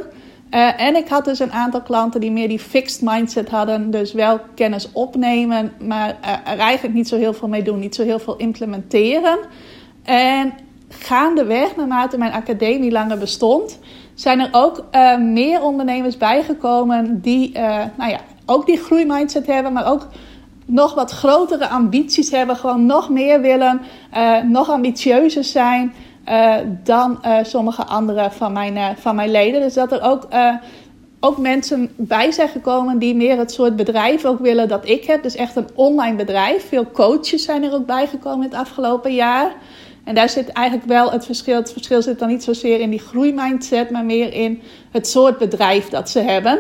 Uh, 0.52 0.82
en 0.82 0.96
ik 0.96 1.08
had 1.08 1.26
dus 1.26 1.40
een 1.40 1.52
aantal 1.52 1.82
klanten 1.82 2.22
die 2.22 2.32
meer 2.32 2.48
die 2.48 2.60
fixed 2.60 3.02
mindset 3.02 3.50
hadden. 3.50 3.92
Dus 3.92 4.14
wel 4.14 4.40
kennis 4.56 4.92
opnemen, 4.92 5.74
maar 5.80 6.18
er 6.46 6.60
eigenlijk 6.60 6.96
niet 6.96 7.08
zo 7.08 7.18
heel 7.18 7.34
veel 7.34 7.48
mee 7.48 7.64
doen. 7.64 7.80
Niet 7.80 7.96
zo 7.96 8.04
heel 8.04 8.20
veel 8.20 8.36
implementeren. 8.36 9.40
En 10.04 10.54
gaandeweg, 10.90 11.76
naarmate 11.76 12.18
mijn 12.18 12.32
academie 12.32 12.92
langer 12.92 13.18
bestond, 13.18 13.80
zijn 14.14 14.40
er 14.40 14.50
ook 14.52 14.84
meer 15.20 15.62
ondernemers 15.62 16.18
bijgekomen 16.18 17.22
die 17.22 17.52
nou 17.98 18.12
ja, 18.12 18.20
ook 18.52 18.66
die 18.66 18.78
groeimindset 18.78 19.48
hebben, 19.48 19.74
maar 19.74 19.92
ook 19.92 20.08
nog 20.66 20.94
wat 20.94 21.12
grotere 21.12 21.68
ambities 21.68 22.32
hebben. 22.32 22.56
Gewoon 22.56 22.86
nog 22.86 23.10
meer 23.10 23.42
willen, 23.42 23.82
uh, 24.18 24.42
nog 24.42 24.70
ambitieuzer 24.70 25.44
zijn 25.44 25.94
dan 26.84 27.20
sommige 27.42 27.86
andere 27.86 28.32
van 28.32 28.54
mijn, 28.54 28.98
van 28.98 29.16
mijn 29.16 29.32
leden. 29.32 29.62
Dus 29.62 29.74
dat 29.74 29.92
er 29.92 30.02
ook 30.02 30.28
ook 31.24 31.38
mensen 31.38 31.90
bij 31.96 32.32
zijn 32.32 32.50
gekomen 32.50 33.00
die 33.00 33.16
meer 33.16 33.38
het 33.38 33.52
soort 33.52 33.76
bedrijf 33.76 34.26
ook 34.26 34.40
willen 34.40 34.68
dat 34.68 34.90
ik 34.90 35.06
heb. 35.06 35.24
Dus 35.24 35.36
echt 35.36 35.56
een 35.56 35.70
online 35.76 36.16
bedrijf. 36.16 36.68
Veel 36.68 36.92
coaches 36.92 37.44
zijn 37.44 37.64
er 37.64 37.74
ook 37.74 37.86
bijgekomen 37.86 38.46
het 38.46 38.54
afgelopen 38.54 39.14
jaar. 39.14 39.56
En 40.04 40.16
daar 40.16 40.30
zit 40.30 40.50
eigenlijk 40.50 40.88
wel 40.88 41.12
het 41.12 41.26
verschil. 41.26 41.56
Het 41.56 41.72
verschil 41.72 42.02
zit 42.02 42.20
dan 42.20 42.28
niet 42.28 42.44
zozeer 42.44 42.80
in 42.80 42.90
die 42.90 43.00
groeimindset, 43.00 43.90
maar 43.90 44.06
meer 44.06 44.34
in 44.34 44.62
het 44.92 45.08
soort 45.08 45.38
bedrijf 45.38 45.90
dat 45.90 46.10
ze 46.10 46.20
hebben. 46.20 46.60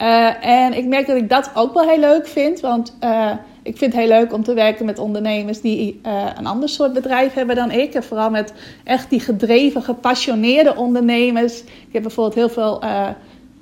Uh, 0.00 0.44
en 0.44 0.76
ik 0.76 0.86
merk 0.86 1.06
dat 1.06 1.16
ik 1.16 1.28
dat 1.28 1.50
ook 1.54 1.74
wel 1.74 1.88
heel 1.88 1.98
leuk 1.98 2.26
vind. 2.26 2.60
Want 2.60 2.96
uh, 3.04 3.30
ik 3.62 3.76
vind 3.76 3.92
het 3.92 4.02
heel 4.02 4.10
leuk 4.18 4.32
om 4.32 4.42
te 4.42 4.54
werken 4.54 4.86
met 4.86 4.98
ondernemers 4.98 5.60
die 5.60 6.00
uh, 6.06 6.26
een 6.38 6.46
ander 6.46 6.68
soort 6.68 6.92
bedrijf 6.92 7.32
hebben 7.32 7.56
dan 7.56 7.70
ik. 7.70 7.94
En 7.94 8.04
vooral 8.04 8.30
met 8.30 8.52
echt 8.84 9.10
die 9.10 9.20
gedreven, 9.20 9.82
gepassioneerde 9.82 10.76
ondernemers. 10.76 11.60
Ik 11.60 11.92
heb 11.92 12.02
bijvoorbeeld 12.02 12.34
heel 12.34 12.48
veel 12.48 12.82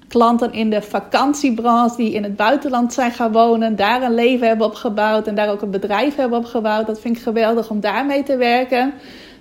klanten 0.09 0.53
in 0.53 0.71
de 0.71 0.83
vakantiebranche 0.83 1.97
die 1.97 2.13
in 2.13 2.23
het 2.23 2.37
buitenland 2.37 2.93
zijn 2.93 3.11
gaan 3.11 3.33
wonen, 3.33 3.77
daar 3.77 4.03
een 4.03 4.15
leven 4.15 4.47
hebben 4.47 4.67
opgebouwd 4.67 5.27
en 5.27 5.35
daar 5.35 5.51
ook 5.51 5.63
een 5.63 5.71
bedrijf 5.71 6.15
hebben 6.15 6.39
opgebouwd. 6.39 6.87
Dat 6.87 7.01
vind 7.01 7.17
ik 7.17 7.23
geweldig 7.23 7.71
om 7.71 7.81
daarmee 7.81 8.23
te 8.23 8.37
werken. 8.37 8.93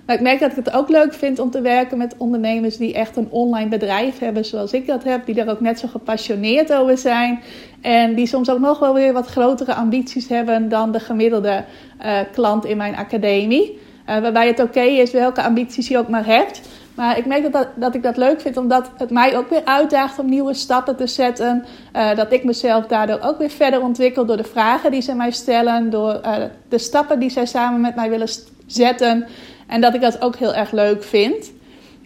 Maar 0.08 0.16
ik 0.16 0.22
merk 0.22 0.40
dat 0.40 0.50
ik 0.50 0.56
het 0.56 0.72
ook 0.72 0.88
leuk 0.88 1.14
vind 1.14 1.38
om 1.38 1.50
te 1.50 1.60
werken 1.60 1.98
met 1.98 2.14
ondernemers 2.18 2.76
die 2.76 2.94
echt 2.94 3.16
een 3.16 3.28
online 3.30 3.68
bedrijf 3.68 4.18
hebben 4.18 4.44
zoals 4.44 4.72
ik 4.72 4.86
dat 4.86 5.04
heb. 5.04 5.26
Die 5.26 5.34
daar 5.34 5.48
ook 5.48 5.60
net 5.60 5.78
zo 5.78 5.88
gepassioneerd 5.88 6.72
over 6.72 6.98
zijn. 6.98 7.40
En 7.80 8.14
die 8.14 8.26
soms 8.26 8.50
ook 8.50 8.58
nog 8.58 8.78
wel 8.78 8.94
weer 8.94 9.12
wat 9.12 9.26
grotere 9.26 9.74
ambities 9.74 10.28
hebben 10.28 10.68
dan 10.68 10.92
de 10.92 11.00
gemiddelde 11.00 11.64
uh, 12.04 12.18
klant 12.32 12.64
in 12.64 12.76
mijn 12.76 12.96
academie. 12.96 13.78
Uh, 14.08 14.18
waarbij 14.18 14.46
het 14.46 14.60
oké 14.60 14.80
is 14.80 15.10
welke 15.10 15.42
ambities 15.42 15.88
je 15.88 15.98
ook 15.98 16.08
maar 16.08 16.26
hebt. 16.26 16.60
Maar 16.94 17.18
ik 17.18 17.26
merk 17.26 17.52
dat, 17.52 17.68
dat, 17.74 17.94
ik 17.94 18.02
dat 18.02 18.16
leuk 18.16 18.40
vind, 18.40 18.56
omdat 18.56 18.90
het 18.96 19.10
mij 19.10 19.36
ook 19.36 19.50
weer 19.50 19.64
uitdaagt 19.64 20.18
om 20.18 20.28
nieuwe 20.28 20.54
stappen 20.54 20.96
te 20.96 21.06
zetten. 21.06 21.64
Uh, 21.96 22.14
dat 22.14 22.32
ik 22.32 22.44
mezelf 22.44 22.86
daardoor 22.86 23.20
ook 23.20 23.38
weer 23.38 23.50
verder 23.50 23.82
ontwikkel 23.82 24.26
door 24.26 24.36
de 24.36 24.44
vragen 24.44 24.90
die 24.90 25.02
ze 25.02 25.14
mij 25.14 25.30
stellen, 25.30 25.90
door 25.90 26.20
de 26.68 26.78
stappen 26.78 27.18
die 27.18 27.30
zij 27.30 27.46
samen 27.46 27.80
met 27.80 27.94
mij 27.94 28.10
willen 28.10 28.28
zetten. 28.66 29.26
En 29.68 29.80
dat 29.80 29.94
ik 29.94 30.00
dat 30.00 30.20
ook 30.20 30.36
heel 30.36 30.54
erg 30.54 30.72
leuk 30.72 31.04
vind. 31.04 31.52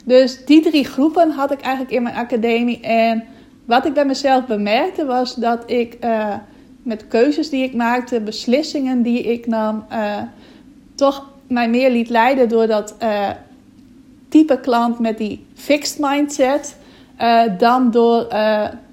Dus 0.05 0.45
die 0.45 0.63
drie 0.63 0.85
groepen 0.85 1.31
had 1.31 1.53
ik 1.53 1.61
eigenlijk 1.61 1.95
in 1.95 2.03
mijn 2.03 2.15
academie. 2.15 2.81
En 2.81 3.25
wat 3.65 3.87
ik 3.87 3.95
bij 3.95 4.05
mezelf 4.05 4.47
bemerkte 4.47 5.05
was 5.05 5.35
dat 5.35 5.71
ik 5.71 5.97
uh, 6.05 6.35
met 6.83 7.09
keuzes 7.09 7.51
die 7.51 7.65
ik 7.65 7.75
maakte, 7.75 8.21
beslissingen 8.21 9.03
die 9.03 9.23
ik 9.23 9.47
nam, 9.47 9.85
toch 10.95 11.31
mij 11.47 11.69
meer 11.69 11.91
liet 11.91 12.09
leiden 12.09 12.49
door 12.49 12.67
dat 12.67 12.97
type 14.29 14.61
klant 14.61 14.99
met 14.99 15.19
die 15.19 15.47
fixed 15.55 15.99
mindset 15.99 16.77
dan 17.59 17.91
door 17.91 18.27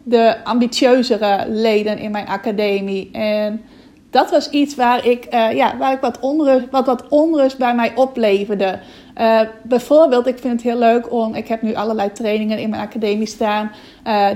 de 0.03 0.43
ambitieuzere 0.43 1.45
leden 1.47 1.97
in 1.97 2.12
mijn 2.12 2.27
academie. 2.27 3.10
En 3.12 3.62
dat 4.10 4.32
was 4.32 4.50
iets 4.50 4.76
waar 4.76 5.06
ik, 5.06 5.26
uh, 5.34 5.52
ja, 5.52 5.78
waar 5.78 5.93
ik 5.93 6.00
wat, 6.00 6.19
onrust, 6.19 6.65
wat, 6.72 6.86
wat 6.86 7.08
onrust 7.08 7.58
bij 7.58 7.76
mij 7.76 7.91
opleverde. 7.95 8.80
bijvoorbeeld, 9.63 10.28
ik 10.28 10.39
vind 10.39 10.54
het 10.54 10.62
heel 10.62 10.80
leuk 10.80 11.12
om. 11.12 11.36
Ik 11.36 11.48
heb 11.48 11.62
nu 11.62 11.76
allerlei 11.76 12.12
trainingen 12.12 12.60
in 12.60 12.69
mijn 12.69 12.82
academie 12.82 13.28
staan. 13.28 13.72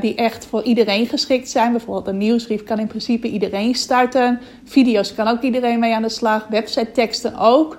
die 0.01 0.15
echt 0.15 0.45
voor 0.45 0.63
iedereen 0.63 1.07
geschikt 1.07 1.49
zijn. 1.49 1.71
Bijvoorbeeld 1.71 2.07
een 2.07 2.17
nieuwsbrief 2.17 2.63
kan 2.63 2.79
in 2.79 2.87
principe 2.87 3.27
iedereen 3.27 3.75
starten. 3.75 4.39
Video's 4.63 5.15
kan 5.15 5.27
ook 5.27 5.41
iedereen 5.41 5.79
mee 5.79 5.95
aan 5.95 6.01
de 6.01 6.09
slag. 6.09 6.47
Website 6.47 6.91
teksten 6.91 7.37
ook. 7.37 7.77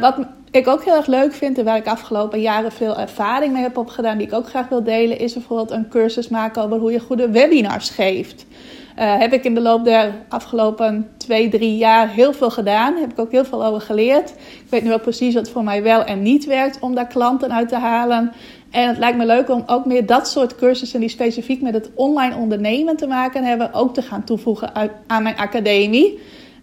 wat 0.00 0.16
ik 0.52 0.68
ook 0.68 0.84
heel 0.84 0.96
erg 0.96 1.06
leuk 1.06 1.32
vind 1.32 1.58
en 1.58 1.64
waar 1.64 1.76
ik 1.76 1.86
afgelopen 1.86 2.40
jaren 2.40 2.72
veel 2.72 2.98
ervaring 2.98 3.52
mee 3.52 3.62
heb 3.62 3.76
opgedaan, 3.76 4.18
die 4.18 4.26
ik 4.26 4.32
ook 4.32 4.48
graag 4.48 4.68
wil 4.68 4.84
delen, 4.84 5.18
is 5.18 5.32
bijvoorbeeld 5.32 5.70
een 5.70 5.88
cursus 5.88 6.28
maken 6.28 6.62
over 6.62 6.78
hoe 6.78 6.92
je 6.92 7.00
goede 7.00 7.30
webinars 7.30 7.90
geeft. 7.90 8.46
Uh, 8.98 9.18
heb 9.18 9.32
ik 9.32 9.44
in 9.44 9.54
de 9.54 9.60
loop 9.60 9.84
der 9.84 10.14
afgelopen 10.28 11.10
twee, 11.16 11.48
drie 11.48 11.76
jaar 11.76 12.08
heel 12.08 12.32
veel 12.32 12.50
gedaan. 12.50 12.96
Heb 12.96 13.10
ik 13.10 13.18
ook 13.18 13.30
heel 13.30 13.44
veel 13.44 13.64
over 13.64 13.80
geleerd. 13.80 14.30
Ik 14.30 14.66
weet 14.68 14.82
nu 14.82 14.92
ook 14.92 15.02
precies 15.02 15.34
wat 15.34 15.50
voor 15.50 15.64
mij 15.64 15.82
wel 15.82 16.04
en 16.04 16.22
niet 16.22 16.44
werkt 16.44 16.78
om 16.80 16.94
daar 16.94 17.06
klanten 17.06 17.52
uit 17.52 17.68
te 17.68 17.76
halen. 17.76 18.32
En 18.70 18.88
het 18.88 18.98
lijkt 18.98 19.18
me 19.18 19.26
leuk 19.26 19.50
om 19.50 19.62
ook 19.66 19.84
meer 19.84 20.06
dat 20.06 20.28
soort 20.28 20.56
cursussen 20.56 21.00
die 21.00 21.08
specifiek 21.08 21.62
met 21.62 21.74
het 21.74 21.90
online 21.94 22.36
ondernemen 22.36 22.96
te 22.96 23.06
maken 23.06 23.44
hebben, 23.44 23.72
ook 23.72 23.94
te 23.94 24.02
gaan 24.02 24.24
toevoegen 24.24 24.72
aan 25.06 25.22
mijn 25.22 25.36
academie. 25.36 26.18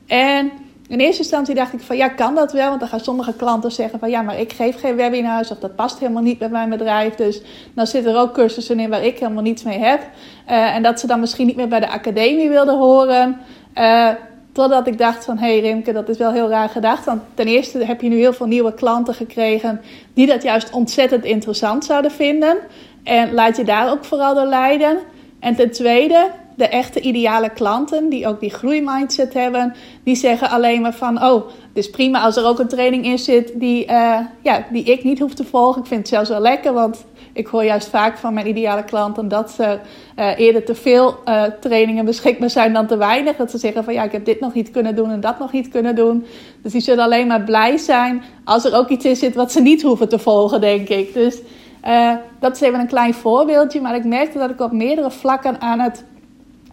En 0.08 0.52
in 0.90 1.00
eerste 1.00 1.22
instantie 1.22 1.56
dacht 1.56 1.74
ik 1.74 1.80
van 1.80 1.98
ja, 1.98 2.08
kan 2.08 2.36
dat 2.36 2.52
wel? 2.52 2.68
Want 2.68 2.80
dan 2.80 2.90
gaan 2.90 3.00
sommige 3.00 3.34
klanten 3.34 3.72
zeggen 3.72 4.00
van 4.00 4.10
ja, 4.10 4.22
maar 4.22 4.40
ik 4.40 4.54
geef 4.54 4.80
geen 4.80 4.96
webinars 4.96 5.52
of 5.52 5.60
dat 5.60 5.76
past 5.76 6.00
helemaal 6.00 6.24
niet 6.24 6.38
bij 6.38 6.50
mijn 6.50 6.70
bedrijf. 6.70 7.16
Dus 7.16 7.42
dan 7.74 7.88
zitten 7.88 8.14
er 8.14 8.20
ook 8.20 8.34
cursussen 8.34 8.80
in 8.80 8.90
waar 8.90 9.04
ik 9.04 9.20
helemaal 9.20 9.44
niets 9.44 9.64
mee 9.64 9.80
heb. 9.80 10.02
Uh, 10.50 10.76
en 10.76 10.84
dat 10.84 11.00
ze 11.00 11.08
dan 11.08 11.20
misschien 11.20 11.48
niet 11.48 11.56
meer 11.56 11.68
bij 11.68 11.80
de 11.80 11.90
academie 11.90 12.50
wilden 12.50 12.78
horen. 12.78 13.38
Uh, 13.76 14.10
totdat 14.52 14.88
ik 14.88 14.98
dacht 14.98 15.26
van 15.26 15.38
hé 15.38 15.48
hey 15.48 15.60
Rimke, 15.60 15.94
dat 15.94 16.10
is 16.10 16.18
wel 16.18 16.32
heel 16.32 16.50
raar 16.50 16.70
gedacht. 16.70 17.06
Want 17.06 17.22
ten 17.34 17.48
eerste 17.48 17.86
heb 17.86 18.02
je 18.02 18.10
nu 18.10 18.18
heel 18.18 18.34
veel 18.34 18.48
nieuwe 18.48 18.74
klanten 18.74 19.14
gekregen 19.14 19.82
die 20.14 20.28
dat 20.28 20.44
juist 20.44 20.72
ontzettend 20.72 21.24
interessant 21.24 21.86
zouden 21.86 22.12
vinden. 22.12 22.58
En 23.04 23.34
laat 23.34 23.58
je 23.58 23.64
daar 23.64 23.92
ook 23.92 24.06
vooral 24.06 24.36
door 24.36 24.46
leiden. 24.46 24.98
En 25.40 25.56
ten 25.56 25.72
tweede, 25.72 26.32
de 26.56 26.68
echte 26.68 27.02
ideale 27.02 27.50
klanten, 27.50 28.10
die 28.10 28.28
ook 28.28 28.40
die 28.40 28.50
groeimindset 28.50 29.34
hebben, 29.34 29.76
die 30.04 30.16
zeggen 30.16 30.50
alleen 30.50 30.82
maar 30.82 30.94
van: 30.94 31.24
Oh, 31.24 31.48
het 31.48 31.78
is 31.78 31.90
prima 31.90 32.22
als 32.22 32.38
er 32.38 32.46
ook 32.46 32.60
een 32.60 32.68
training 32.68 33.06
in 33.06 33.20
zit 33.20 33.52
die, 33.56 33.86
uh, 33.86 34.20
ja, 34.42 34.66
die 34.72 34.84
ik 34.84 35.04
niet 35.04 35.20
hoef 35.20 35.34
te 35.34 35.44
volgen. 35.44 35.82
Ik 35.82 35.88
vind 35.88 36.00
het 36.00 36.10
zelfs 36.10 36.30
wel 36.30 36.40
lekker, 36.40 36.74
want 36.74 37.06
ik 37.34 37.48
hoor 37.48 37.64
juist 37.64 37.88
vaak 37.88 38.18
van 38.18 38.34
mijn 38.34 38.48
ideale 38.48 38.84
klanten 38.84 39.28
dat 39.28 39.52
ze 39.52 39.80
uh, 40.20 40.40
eerder 40.40 40.66
te 40.66 40.76
veel 40.76 41.16
uh, 41.26 41.44
trainingen 41.60 42.06
beschikbaar 42.06 42.50
zijn 42.50 42.74
dan 42.74 42.88
te 42.88 42.98
weinig. 42.98 43.36
Dat 43.36 43.52
ze 43.52 43.58
zeggen 43.58 43.84
van 43.84 43.94
ja, 43.94 44.04
ik 44.04 44.12
heb 44.12 44.26
dit 44.26 44.40
nog 44.40 44.54
niet 44.54 44.72
kunnen 44.72 44.96
doen 44.96 45.12
en 45.12 45.20
dat 45.20 45.40
nog 45.40 45.52
niet 45.52 45.70
kunnen 45.70 45.96
doen. 45.96 46.26
Dus 46.62 46.72
die 46.72 46.82
zullen 46.82 47.04
alleen 47.04 47.28
maar 47.28 47.44
blij 47.44 47.78
zijn 47.78 48.24
als 48.44 48.66
er 48.66 48.76
ook 48.76 48.90
iets 48.90 49.06
in 49.06 49.16
zit 49.16 49.36
wat 49.36 49.52
ze 49.52 49.62
niet 49.62 49.82
hoeven 49.82 50.10
te 50.10 50.20
volgen, 50.20 50.62
denk 50.62 50.90
ik. 50.90 51.14
Dus 51.14 51.42
uh, 51.88 52.16
dat 52.40 52.56
is 52.56 52.62
even 52.62 52.80
een 52.80 52.88
klein 52.88 53.14
voorbeeldje. 53.14 53.82
Maar 53.82 53.96
ik 53.96 54.06
merkte 54.06 54.38
dat 54.38 54.50
ik 54.50 54.62
op 54.62 54.72
meerdere 54.72 55.12
vlakken 55.12 55.62
aan 55.62 55.80
het 55.80 56.04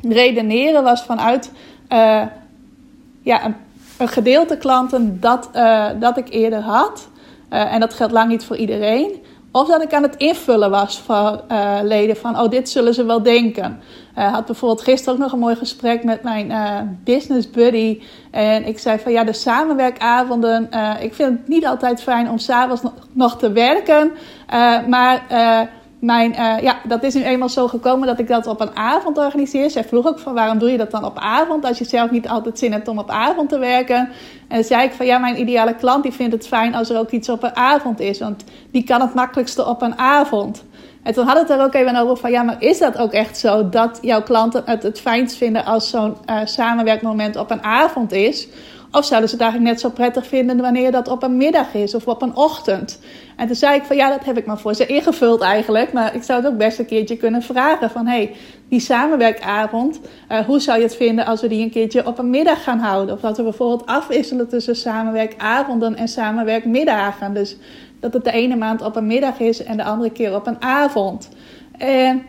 redeneren 0.03 0.83
was 0.83 1.03
vanuit 1.03 1.53
uh, 1.93 2.23
ja, 3.23 3.45
een, 3.45 3.55
een, 3.99 4.09
gedeelte 4.09 4.57
klanten 4.57 5.21
dat, 5.21 5.51
uh, 5.55 5.89
dat 5.99 6.17
ik 6.17 6.29
eerder 6.29 6.61
had. 6.61 7.09
En 7.49 7.81
dat 7.81 7.95
geldt 7.95 8.13
lang 8.13 8.29
niet 8.29 8.45
voor 8.45 8.57
iedereen. 8.57 9.23
Of 9.57 9.69
dat 9.69 9.83
ik 9.83 9.95
aan 9.95 10.03
het 10.03 10.17
invullen 10.17 10.71
was 10.71 10.99
voor 10.99 11.41
leden 11.83 12.17
van, 12.17 12.41
oh, 12.41 12.51
dit 12.51 12.69
zullen 12.69 12.95
ze 12.95 13.05
wel 13.05 13.23
denken. 13.23 13.81
Ik 14.17 14.23
had 14.23 14.47
bijvoorbeeld 14.47 14.83
gisteren 14.83 15.15
ook 15.15 15.21
nog 15.21 15.33
een 15.33 15.39
mooi 15.39 15.57
gesprek 15.57 16.05
met 16.05 16.23
mijn 16.23 17.01
business 17.05 17.51
buddy. 17.51 18.01
En 18.31 18.67
ik 18.67 18.79
zei 18.79 18.99
van, 18.99 19.13
ja, 19.13 19.25
de 19.25 19.33
samenwerkavonden. 19.33 20.69
ik 21.01 21.15
vind 21.15 21.39
het 21.39 21.49
niet 21.49 21.67
altijd 21.67 22.03
fijn 22.03 22.31
om 22.31 22.39
s'avonds 22.39 22.83
nog 23.13 23.39
te 23.39 23.53
werken. 23.53 24.13
maar 24.89 25.23
mijn, 26.01 26.31
uh, 26.31 26.63
ja, 26.63 26.77
dat 26.85 27.03
is 27.03 27.15
nu 27.15 27.23
eenmaal 27.23 27.49
zo 27.49 27.69
gekomen 27.69 28.07
dat 28.07 28.19
ik 28.19 28.29
dat 28.29 28.47
op 28.47 28.61
een 28.61 28.77
avond 28.77 29.19
organiseer. 29.19 29.71
Zij 29.71 29.85
vroeg 29.85 30.07
ook 30.07 30.19
van 30.19 30.35
waarom 30.35 30.59
doe 30.59 30.71
je 30.71 30.77
dat 30.77 30.91
dan 30.91 31.05
op 31.05 31.19
avond 31.19 31.65
als 31.65 31.79
je 31.79 31.85
zelf 31.85 32.11
niet 32.11 32.29
altijd 32.29 32.59
zin 32.59 32.73
hebt 32.73 32.89
om 32.89 32.99
op 32.99 33.11
avond 33.11 33.49
te 33.49 33.59
werken. 33.59 33.97
En 34.49 34.57
dan 34.57 34.65
zei 34.65 34.85
ik 34.85 34.93
van 34.93 35.07
ja, 35.07 35.19
mijn 35.19 35.41
ideale 35.41 35.75
klant 35.75 36.03
die 36.03 36.13
vindt 36.13 36.33
het 36.33 36.47
fijn 36.47 36.75
als 36.75 36.91
er 36.91 36.99
ook 36.99 37.11
iets 37.11 37.29
op 37.29 37.43
een 37.43 37.57
avond 37.57 38.01
is. 38.01 38.19
Want 38.19 38.45
die 38.71 38.85
kan 38.85 39.01
het 39.01 39.15
makkelijkste 39.15 39.67
op 39.67 39.83
een 39.83 39.99
avond. 39.99 40.65
En 41.03 41.13
toen 41.13 41.27
we 41.27 41.33
het 41.33 41.51
er 41.51 41.63
ook 41.63 41.75
even 41.75 41.97
over 41.97 42.17
van 42.17 42.31
ja, 42.31 42.43
maar 42.43 42.57
is 42.59 42.79
dat 42.79 42.99
ook 42.99 43.13
echt 43.13 43.39
zo 43.39 43.69
dat 43.69 43.99
jouw 44.03 44.23
klanten 44.23 44.63
het 44.65 44.83
het 44.83 45.01
fijnst 45.01 45.37
vinden 45.37 45.65
als 45.65 45.91
zo'n 45.91 46.17
uh, 46.31 46.41
samenwerkmoment 46.45 47.37
op 47.37 47.51
een 47.51 47.63
avond 47.63 48.13
is? 48.13 48.49
Of 48.97 49.05
zouden 49.05 49.29
ze 49.29 49.35
het 49.35 49.45
eigenlijk 49.45 49.73
net 49.73 49.81
zo 49.81 49.91
prettig 49.91 50.27
vinden 50.27 50.61
wanneer 50.61 50.93
dat 50.93 51.09
op 51.09 51.23
een 51.23 51.37
middag 51.37 51.75
is 51.75 51.95
of 51.95 52.07
op 52.07 52.23
een 52.23 52.37
ochtend? 52.37 52.99
En 53.37 53.47
toen 53.47 53.57
zei 53.57 53.77
ik 53.77 53.85
van 53.85 53.97
ja, 53.97 54.09
dat 54.09 54.25
heb 54.25 54.37
ik 54.39 54.47
maar 54.47 54.59
voor 54.59 54.75
ze 54.75 54.87
ingevuld 54.87 55.41
eigenlijk. 55.41 55.93
Maar 55.93 56.15
ik 56.15 56.23
zou 56.23 56.43
het 56.43 56.53
ook 56.53 56.59
best 56.59 56.79
een 56.79 56.87
keertje 56.87 57.17
kunnen 57.17 57.43
vragen 57.43 57.91
van 57.91 58.07
hey, 58.07 58.35
die 58.69 58.81
samenwerkavond, 58.81 60.01
uh, 60.33 60.39
hoe 60.39 60.61
zou 60.61 60.79
je 60.79 60.85
het 60.85 60.97
vinden 60.97 61.27
als 61.27 61.41
we 61.41 61.49
die 61.49 61.63
een 61.63 61.71
keertje 61.71 62.07
op 62.07 62.19
een 62.19 62.31
middag 62.31 62.63
gaan 62.63 62.79
houden? 62.79 63.15
Of 63.15 63.21
dat 63.21 63.37
we 63.37 63.43
bijvoorbeeld 63.43 63.87
afwisselen 63.87 64.49
tussen 64.49 64.77
samenwerkavonden 64.77 65.97
en 65.97 66.09
samenwerkmiddagen. 66.09 67.35
Dus 67.35 67.57
dat 68.01 68.13
het 68.13 68.25
de 68.25 68.33
ene 68.33 68.57
maand 68.57 68.83
op 68.83 68.97
een 68.97 69.07
middag 69.07 69.39
is 69.39 69.65
en 69.65 69.77
de 69.77 69.85
andere 69.85 70.11
keer 70.11 70.35
op 70.35 70.47
een 70.47 70.63
avond. 70.63 71.29
En 71.79 72.23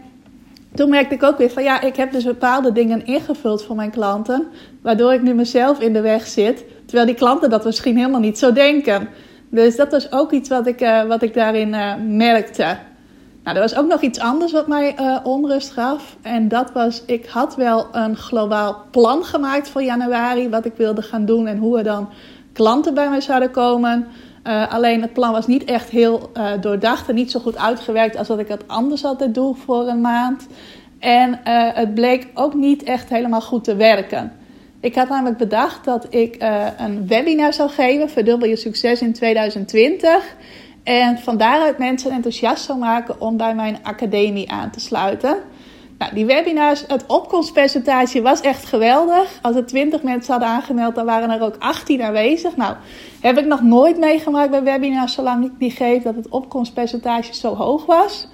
toen 0.77 0.89
merkte 0.89 1.15
ik 1.15 1.23
ook 1.23 1.37
weer 1.37 1.49
van 1.49 1.63
ja, 1.63 1.81
ik 1.81 1.95
heb 1.95 2.11
dus 2.11 2.23
bepaalde 2.23 2.71
dingen 2.71 3.05
ingevuld 3.05 3.63
voor 3.63 3.75
mijn 3.75 3.91
klanten, 3.91 4.47
waardoor 4.81 5.13
ik 5.13 5.21
nu 5.21 5.33
mezelf 5.33 5.79
in 5.79 5.93
de 5.93 6.01
weg 6.01 6.27
zit, 6.27 6.65
terwijl 6.85 7.05
die 7.07 7.15
klanten 7.15 7.49
dat 7.49 7.65
misschien 7.65 7.97
helemaal 7.97 8.19
niet 8.19 8.37
zo 8.37 8.51
denken. 8.51 9.09
Dus 9.49 9.75
dat 9.75 9.91
was 9.91 10.11
ook 10.11 10.31
iets 10.31 10.49
wat 10.49 10.67
ik, 10.67 10.81
uh, 10.81 11.03
wat 11.03 11.21
ik 11.21 11.33
daarin 11.33 11.73
uh, 11.73 11.93
merkte. 12.07 12.77
Nou, 13.43 13.55
er 13.55 13.61
was 13.61 13.75
ook 13.75 13.87
nog 13.87 14.01
iets 14.01 14.19
anders 14.19 14.51
wat 14.51 14.67
mij 14.67 14.95
uh, 14.99 15.17
onrust 15.23 15.71
gaf. 15.71 16.17
En 16.21 16.47
dat 16.47 16.71
was, 16.71 17.03
ik 17.05 17.25
had 17.25 17.55
wel 17.55 17.87
een 17.91 18.15
globaal 18.15 18.85
plan 18.91 19.23
gemaakt 19.23 19.69
voor 19.69 19.83
januari, 19.83 20.49
wat 20.49 20.65
ik 20.65 20.73
wilde 20.75 21.01
gaan 21.01 21.25
doen 21.25 21.47
en 21.47 21.57
hoe 21.57 21.77
er 21.77 21.83
dan 21.83 22.09
klanten 22.53 22.93
bij 22.93 23.09
mij 23.09 23.21
zouden 23.21 23.51
komen. 23.51 24.07
Alleen 24.69 25.01
het 25.01 25.13
plan 25.13 25.31
was 25.31 25.47
niet 25.47 25.63
echt 25.63 25.89
heel 25.89 26.31
doordacht 26.59 27.09
en 27.09 27.15
niet 27.15 27.31
zo 27.31 27.39
goed 27.39 27.57
uitgewerkt 27.57 28.17
als 28.17 28.27
dat 28.27 28.39
ik 28.39 28.47
het 28.47 28.67
anders 28.67 29.03
altijd 29.03 29.33
doe 29.33 29.55
voor 29.55 29.87
een 29.87 30.01
maand. 30.01 30.47
En 30.99 31.39
het 31.73 31.93
bleek 31.93 32.27
ook 32.33 32.53
niet 32.53 32.83
echt 32.83 33.09
helemaal 33.09 33.41
goed 33.41 33.63
te 33.63 33.75
werken. 33.75 34.31
Ik 34.79 34.95
had 34.95 35.09
namelijk 35.09 35.37
bedacht 35.37 35.85
dat 35.85 36.05
ik 36.09 36.35
een 36.77 37.07
webinar 37.07 37.53
zou 37.53 37.69
geven, 37.69 38.09
Verdubbel 38.09 38.47
je 38.47 38.55
succes 38.55 39.01
in 39.01 39.13
2020. 39.13 40.35
En 40.83 41.17
van 41.17 41.37
daaruit 41.37 41.77
mensen 41.77 42.11
enthousiast 42.11 42.65
zou 42.65 42.79
maken 42.79 43.21
om 43.21 43.37
bij 43.37 43.55
mijn 43.55 43.77
academie 43.83 44.51
aan 44.51 44.69
te 44.69 44.79
sluiten. 44.79 45.37
Nou, 45.97 46.13
die 46.13 46.25
webinars, 46.25 46.83
het 46.87 47.05
opkomstpercentage 47.05 48.21
was 48.21 48.41
echt 48.41 48.65
geweldig. 48.65 49.39
Als 49.41 49.55
er 49.55 49.65
20 49.65 50.03
mensen 50.03 50.31
hadden 50.31 50.49
aangemeld, 50.49 50.95
dan 50.95 51.05
waren 51.05 51.29
er 51.29 51.41
ook 51.41 51.55
18 51.59 52.01
aanwezig. 52.01 52.55
Nou, 52.55 52.75
heb 53.21 53.37
ik 53.37 53.45
nog 53.45 53.61
nooit 53.61 53.97
meegemaakt 53.97 54.51
bij 54.51 54.63
webinars, 54.63 55.13
zolang 55.13 55.45
ik 55.45 55.51
die 55.59 55.71
geef, 55.71 56.03
dat 56.03 56.15
het 56.15 56.29
opkomstpercentage 56.29 57.33
zo 57.33 57.55
hoog 57.55 57.85
was. 57.85 58.27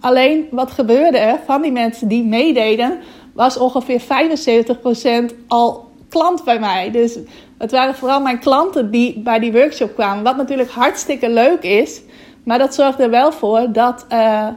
Alleen, 0.00 0.46
wat 0.50 0.70
gebeurde 0.70 1.18
er 1.18 1.38
van 1.44 1.62
die 1.62 1.72
mensen 1.72 2.08
die 2.08 2.24
meededen, 2.24 2.98
was 3.34 3.58
ongeveer 3.58 4.00
75% 4.00 5.34
al 5.46 5.90
klant 6.08 6.44
bij 6.44 6.58
mij. 6.58 6.90
Dus 6.90 7.18
het 7.58 7.70
waren 7.70 7.94
vooral 7.94 8.20
mijn 8.20 8.38
klanten 8.38 8.90
die 8.90 9.18
bij 9.18 9.38
die 9.38 9.52
workshop 9.52 9.94
kwamen. 9.94 10.24
Wat 10.24 10.36
natuurlijk 10.36 10.70
hartstikke 10.70 11.30
leuk 11.30 11.62
is. 11.62 12.00
Maar 12.42 12.58
dat 12.58 12.74
zorgde 12.74 13.02
er 13.02 13.10
wel 13.10 13.32
voor 13.32 13.72
dat, 13.72 14.06
uh, 14.12 14.48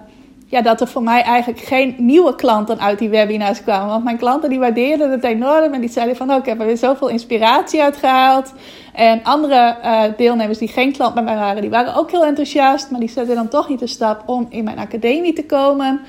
ja, 0.50 0.62
dat 0.62 0.82
er 0.82 0.88
voor 0.88 1.04
mij 1.04 1.22
eigenlijk 1.22 1.60
geen 1.60 1.96
nieuwe 1.98 2.36
klanten 2.36 2.80
uit 2.80 3.00
die 3.00 3.10
webinars 3.10 3.64
kwamen. 3.64 3.88
Want 3.88 4.04
mijn 4.04 4.18
klanten 4.18 4.50
die 4.50 4.60
waardeerden 4.60 5.12
het 5.12 5.24
enorm. 5.24 5.74
En 5.74 5.82
die 5.82 5.90
zeiden 5.90 6.16
van, 6.16 6.32
oh, 6.32 6.38
ik 6.38 6.46
heb 6.46 6.60
er 6.60 6.66
weer 6.66 6.78
zoveel 6.78 7.08
inspiratie 7.08 7.84
uit 7.84 7.98
gehaald. 7.98 8.54
En 8.94 9.24
andere 9.24 9.78
uh, 9.84 10.04
deelnemers 10.18 10.58
die 10.58 10.68
geen 10.68 10.92
klant 10.92 11.14
bij 11.14 11.24
mij 11.24 11.36
waren, 11.36 11.62
die 11.62 11.70
waren 11.70 11.96
ook 11.96 12.12
heel 12.12 12.26
enthousiast. 12.26 12.92
Maar 12.92 13.00
die 13.00 13.10
zetten 13.10 13.36
dan 13.36 13.48
toch 13.48 13.70
niet 13.70 13.80
de 13.80 13.88
stap 13.88 14.24
om 14.26 14.46
in 14.50 14.64
mijn 14.64 14.80
academie 14.80 15.34
te 15.34 15.46
komen. 15.46 16.00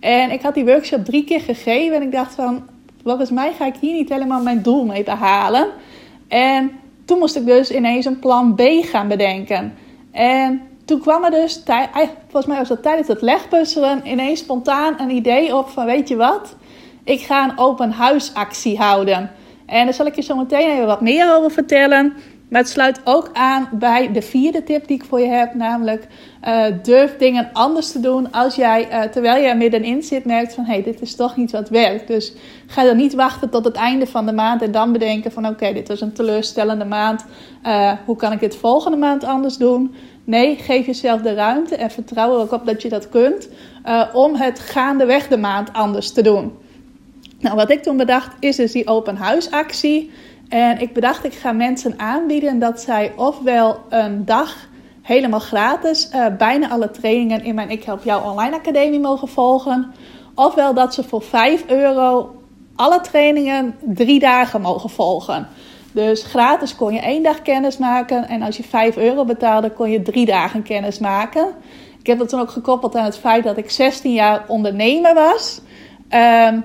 En 0.00 0.30
ik 0.30 0.42
had 0.42 0.54
die 0.54 0.64
workshop 0.64 1.04
drie 1.04 1.24
keer 1.24 1.40
gegeven. 1.40 1.96
En 1.96 2.02
ik 2.02 2.12
dacht 2.12 2.34
van, 2.34 2.62
volgens 3.04 3.30
mij 3.30 3.52
ga 3.52 3.66
ik 3.66 3.76
hier 3.80 3.94
niet 3.94 4.08
helemaal 4.08 4.42
mijn 4.42 4.62
doel 4.62 4.84
mee 4.84 5.02
behalen. 5.02 5.66
En 6.28 6.70
toen 7.04 7.18
moest 7.18 7.36
ik 7.36 7.46
dus 7.46 7.70
ineens 7.70 8.04
een 8.04 8.18
plan 8.18 8.54
B 8.54 8.62
gaan 8.82 9.08
bedenken. 9.08 9.74
En 10.12 10.69
toen 10.90 11.00
kwam 11.00 11.24
er 11.24 11.30
dus, 11.30 11.62
volgens 12.22 12.46
mij 12.46 12.58
was 12.58 12.68
dat 12.68 12.82
tijdens 12.82 13.08
het 13.08 13.22
legpuzzelen, 13.22 14.00
ineens 14.04 14.40
spontaan 14.40 15.00
een 15.00 15.10
idee 15.10 15.56
op 15.56 15.68
van 15.68 15.86
weet 15.86 16.08
je 16.08 16.16
wat? 16.16 16.56
Ik 17.04 17.20
ga 17.20 17.44
een 17.44 17.58
open 17.58 17.90
huisactie 17.90 18.78
houden. 18.78 19.30
En 19.66 19.84
daar 19.84 19.94
zal 19.94 20.06
ik 20.06 20.14
je 20.14 20.22
zo 20.22 20.36
meteen 20.36 20.70
even 20.70 20.86
wat 20.86 21.00
meer 21.00 21.34
over 21.34 21.50
vertellen. 21.50 22.14
Maar 22.50 22.60
het 22.60 22.70
sluit 22.70 23.00
ook 23.04 23.30
aan 23.32 23.68
bij 23.72 24.12
de 24.12 24.22
vierde 24.22 24.62
tip 24.62 24.86
die 24.86 24.96
ik 24.96 25.04
voor 25.04 25.20
je 25.20 25.26
heb, 25.26 25.54
namelijk 25.54 26.06
uh, 26.44 26.64
durf 26.82 27.16
dingen 27.16 27.50
anders 27.52 27.92
te 27.92 28.00
doen 28.00 28.32
als 28.32 28.54
jij, 28.54 28.88
uh, 28.90 29.02
terwijl 29.02 29.44
er 29.44 29.56
middenin 29.56 30.02
zit, 30.02 30.24
merkt 30.24 30.54
van 30.54 30.64
hé, 30.64 30.72
hey, 30.72 30.82
dit 30.82 31.00
is 31.00 31.16
toch 31.16 31.36
niet 31.36 31.50
wat 31.50 31.68
werkt. 31.68 32.06
Dus 32.06 32.32
ga 32.66 32.84
dan 32.84 32.96
niet 32.96 33.14
wachten 33.14 33.50
tot 33.50 33.64
het 33.64 33.76
einde 33.76 34.06
van 34.06 34.26
de 34.26 34.32
maand 34.32 34.62
en 34.62 34.72
dan 34.72 34.92
bedenken 34.92 35.32
van 35.32 35.46
oké, 35.46 35.72
dit 35.72 35.88
was 35.88 36.00
een 36.00 36.12
teleurstellende 36.12 36.84
maand, 36.84 37.24
uh, 37.66 37.92
hoe 38.04 38.16
kan 38.16 38.32
ik 38.32 38.40
dit 38.40 38.56
volgende 38.56 38.96
maand 38.96 39.24
anders 39.24 39.56
doen? 39.56 39.94
Nee, 40.24 40.56
geef 40.56 40.86
jezelf 40.86 41.20
de 41.20 41.34
ruimte 41.34 41.76
en 41.76 41.90
vertrouw 41.90 42.34
er 42.34 42.40
ook 42.40 42.52
op 42.52 42.66
dat 42.66 42.82
je 42.82 42.88
dat 42.88 43.08
kunt 43.08 43.48
om 44.12 44.34
het 44.34 44.58
gaandeweg 44.58 45.28
de 45.28 45.36
maand 45.36 45.72
anders 45.72 46.12
te 46.12 46.22
doen. 46.22 46.52
Nou, 47.40 47.56
wat 47.56 47.70
ik 47.70 47.82
toen 47.82 47.96
bedacht 47.96 48.36
is 48.40 48.56
dus 48.56 48.72
die 48.72 48.86
open 48.86 49.16
huisactie. 49.16 50.10
En 50.50 50.80
ik 50.80 50.92
bedacht, 50.92 51.24
ik 51.24 51.34
ga 51.34 51.52
mensen 51.52 51.98
aanbieden 51.98 52.58
dat 52.58 52.80
zij 52.80 53.12
ofwel 53.16 53.80
een 53.88 54.24
dag 54.24 54.68
helemaal 55.02 55.40
gratis 55.40 56.10
uh, 56.14 56.26
bijna 56.38 56.70
alle 56.70 56.90
trainingen 56.90 57.44
in 57.44 57.54
mijn 57.54 57.70
Ik 57.70 57.84
Help 57.84 58.04
Jou 58.04 58.24
Online 58.24 58.56
Academie 58.56 59.00
mogen 59.00 59.28
volgen. 59.28 59.92
Ofwel 60.34 60.74
dat 60.74 60.94
ze 60.94 61.02
voor 61.02 61.22
5 61.22 61.64
euro 61.66 62.34
alle 62.76 63.00
trainingen 63.00 63.76
drie 63.80 64.18
dagen 64.18 64.60
mogen 64.60 64.90
volgen. 64.90 65.48
Dus 65.92 66.22
gratis 66.22 66.76
kon 66.76 66.92
je 66.92 67.00
één 67.00 67.22
dag 67.22 67.42
kennis 67.42 67.78
maken. 67.78 68.28
En 68.28 68.42
als 68.42 68.56
je 68.56 68.62
5 68.62 68.96
euro 68.96 69.24
betaalde, 69.24 69.70
kon 69.70 69.90
je 69.90 70.02
drie 70.02 70.26
dagen 70.26 70.62
kennis 70.62 70.98
maken. 70.98 71.46
Ik 71.98 72.06
heb 72.06 72.18
dat 72.18 72.28
toen 72.28 72.40
ook 72.40 72.50
gekoppeld 72.50 72.96
aan 72.96 73.04
het 73.04 73.18
feit 73.18 73.44
dat 73.44 73.56
ik 73.56 73.70
16 73.70 74.12
jaar 74.12 74.44
ondernemer 74.46 75.14
was. 75.14 75.60
Um, 76.10 76.64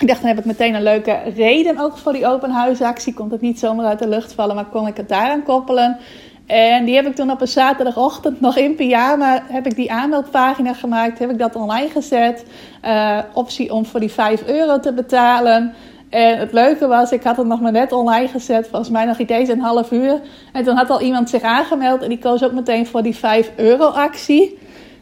ik 0.00 0.08
dacht, 0.08 0.20
dan 0.20 0.28
heb 0.28 0.38
ik 0.38 0.44
meteen 0.44 0.74
een 0.74 0.82
leuke 0.82 1.18
reden 1.34 1.78
ook 1.78 1.96
voor 1.96 2.12
die 2.12 2.26
open 2.26 2.50
huisactie. 2.50 3.14
Komt 3.14 3.30
het 3.30 3.40
niet 3.40 3.58
zomaar 3.58 3.86
uit 3.86 3.98
de 3.98 4.08
lucht 4.08 4.32
vallen, 4.32 4.54
maar 4.54 4.64
kon 4.64 4.86
ik 4.86 4.96
het 4.96 5.08
daaraan 5.08 5.42
koppelen. 5.42 5.98
En 6.46 6.84
die 6.84 6.94
heb 6.94 7.06
ik 7.06 7.14
toen 7.14 7.30
op 7.30 7.40
een 7.40 7.48
zaterdagochtend 7.48 8.40
nog 8.40 8.56
in 8.56 8.74
pyjama, 8.74 9.42
heb 9.46 9.66
ik 9.66 9.76
die 9.76 9.92
aanmeldpagina 9.92 10.74
gemaakt, 10.74 11.18
heb 11.18 11.30
ik 11.30 11.38
dat 11.38 11.56
online 11.56 11.88
gezet. 11.88 12.44
Uh, 12.84 13.18
optie 13.32 13.72
om 13.72 13.86
voor 13.86 14.00
die 14.00 14.10
5 14.10 14.46
euro 14.46 14.80
te 14.80 14.92
betalen. 14.92 15.74
En 16.08 16.38
het 16.38 16.52
leuke 16.52 16.86
was, 16.86 17.12
ik 17.12 17.22
had 17.22 17.36
het 17.36 17.46
nog 17.46 17.60
maar 17.60 17.72
net 17.72 17.92
online 17.92 18.28
gezet, 18.28 18.68
volgens 18.68 18.90
mij 18.90 19.04
nog 19.04 19.18
niet 19.18 19.30
eens 19.30 19.48
een 19.48 19.60
half 19.60 19.90
uur. 19.92 20.20
En 20.52 20.64
toen 20.64 20.76
had 20.76 20.90
al 20.90 21.00
iemand 21.00 21.30
zich 21.30 21.42
aangemeld 21.42 22.02
en 22.02 22.08
die 22.08 22.18
koos 22.18 22.44
ook 22.44 22.52
meteen 22.52 22.86
voor 22.86 23.02
die 23.02 23.16
5 23.16 23.50
euro 23.56 23.84
actie. 23.84 24.58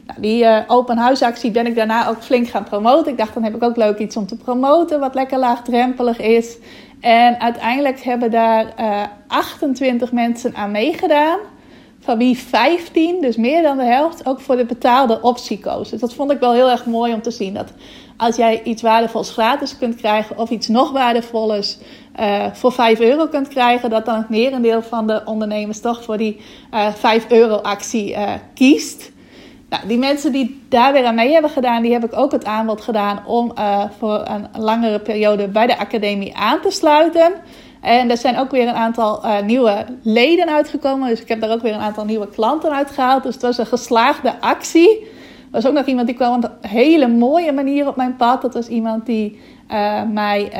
Nou, 0.08 0.20
die 0.20 0.42
uh, 0.42 0.60
open 0.66 0.96
huisactie 0.96 1.50
ben 1.50 1.66
ik 1.66 1.74
daarna 1.74 2.08
ook 2.08 2.22
flink 2.22 2.48
gaan 2.48 2.64
promoten. 2.64 3.12
Ik 3.12 3.18
dacht, 3.18 3.34
dan 3.34 3.42
heb 3.42 3.54
ik 3.54 3.62
ook 3.62 3.76
leuk 3.76 3.98
iets 3.98 4.16
om 4.16 4.26
te 4.26 4.36
promoten, 4.36 5.00
wat 5.00 5.14
lekker 5.14 5.38
laagdrempelig 5.38 6.18
is. 6.18 6.56
En 7.00 7.40
uiteindelijk 7.40 8.00
hebben 8.00 8.30
daar 8.30 8.64
uh, 8.64 9.02
eh, 9.02 9.08
28 9.26 10.12
mensen 10.12 10.54
aan 10.54 10.70
meegedaan. 10.70 11.38
Van 12.00 12.18
wie 12.18 12.38
15, 12.38 13.20
dus 13.20 13.36
meer 13.36 13.62
dan 13.62 13.76
de 13.76 13.84
helft, 13.84 14.26
ook 14.26 14.40
voor 14.40 14.56
de 14.56 14.64
betaalde 14.64 15.20
optie 15.22 15.58
koos. 15.58 15.90
Dus 15.90 16.00
dat 16.00 16.14
vond 16.14 16.30
ik 16.30 16.40
wel 16.40 16.52
heel 16.52 16.70
erg 16.70 16.86
mooi 16.86 17.12
om 17.12 17.22
te 17.22 17.30
zien. 17.30 17.54
Dat 17.54 17.72
als 18.16 18.36
jij 18.36 18.62
iets 18.62 18.82
waardevols 18.82 19.30
gratis 19.30 19.78
kunt 19.78 19.94
krijgen 19.96 20.38
of 20.38 20.50
iets 20.50 20.68
nog 20.68 20.90
waardevols 20.92 21.78
uh, 22.20 22.46
voor 22.52 22.72
5 22.72 23.00
euro 23.00 23.26
kunt 23.26 23.48
krijgen, 23.48 23.90
dat 23.90 24.04
dan 24.06 24.16
het 24.16 24.28
merendeel 24.28 24.82
van 24.82 25.06
de 25.06 25.22
ondernemers 25.24 25.80
toch 25.80 26.04
voor 26.04 26.16
die 26.16 26.40
uh, 26.74 26.92
5 26.94 27.30
euro 27.30 27.54
actie 27.54 28.16
kiest. 28.54 29.10
Nou, 29.68 29.87
die 29.87 29.98
mensen 29.98 30.33
die 30.33 30.62
daar 30.68 30.92
weer 30.92 31.04
aan 31.04 31.14
mee 31.14 31.33
hebben 31.33 31.50
gedaan, 31.50 31.83
die 31.83 31.92
heb 31.92 32.04
ik 32.04 32.16
ook 32.16 32.33
het 32.33 32.44
aanbod 32.44 32.81
gedaan 32.81 33.26
om 33.26 33.52
uh, 33.59 33.85
voor 33.98 34.24
een 34.28 34.62
langere 34.62 34.98
periode 34.98 35.48
bij 35.48 35.66
de 35.66 35.78
academie 35.78 36.37
aan 36.37 36.61
te 36.61 36.70
sluiten. 36.70 37.33
En 37.81 38.11
er 38.11 38.16
zijn 38.16 38.38
ook 38.38 38.50
weer 38.50 38.68
een 38.68 38.74
aantal 38.74 39.24
uh, 39.24 39.40
nieuwe 39.40 39.85
leden 40.02 40.48
uitgekomen. 40.48 41.09
Dus 41.09 41.20
ik 41.20 41.28
heb 41.28 41.40
daar 41.40 41.50
ook 41.50 41.62
weer 41.62 41.74
een 41.74 41.81
aantal 41.81 42.04
nieuwe 42.04 42.28
klanten 42.28 42.72
uitgehaald. 42.72 43.22
Dus 43.22 43.35
het 43.35 43.42
was 43.42 43.59
een 43.59 43.66
geslaagde 43.66 44.40
actie. 44.40 45.00
Er 45.00 45.07
was 45.50 45.66
ook 45.66 45.72
nog 45.72 45.87
iemand 45.87 46.07
die 46.07 46.16
kwam 46.16 46.35
op 46.35 46.50
een 46.61 46.68
hele 46.68 47.09
mooie 47.09 47.52
manier 47.52 47.88
op 47.88 47.96
mijn 47.96 48.16
pad. 48.16 48.42
Dat 48.42 48.54
was 48.54 48.68
iemand 48.68 49.07
die 49.07 49.40
uh, 49.70 50.02
mij 50.02 50.50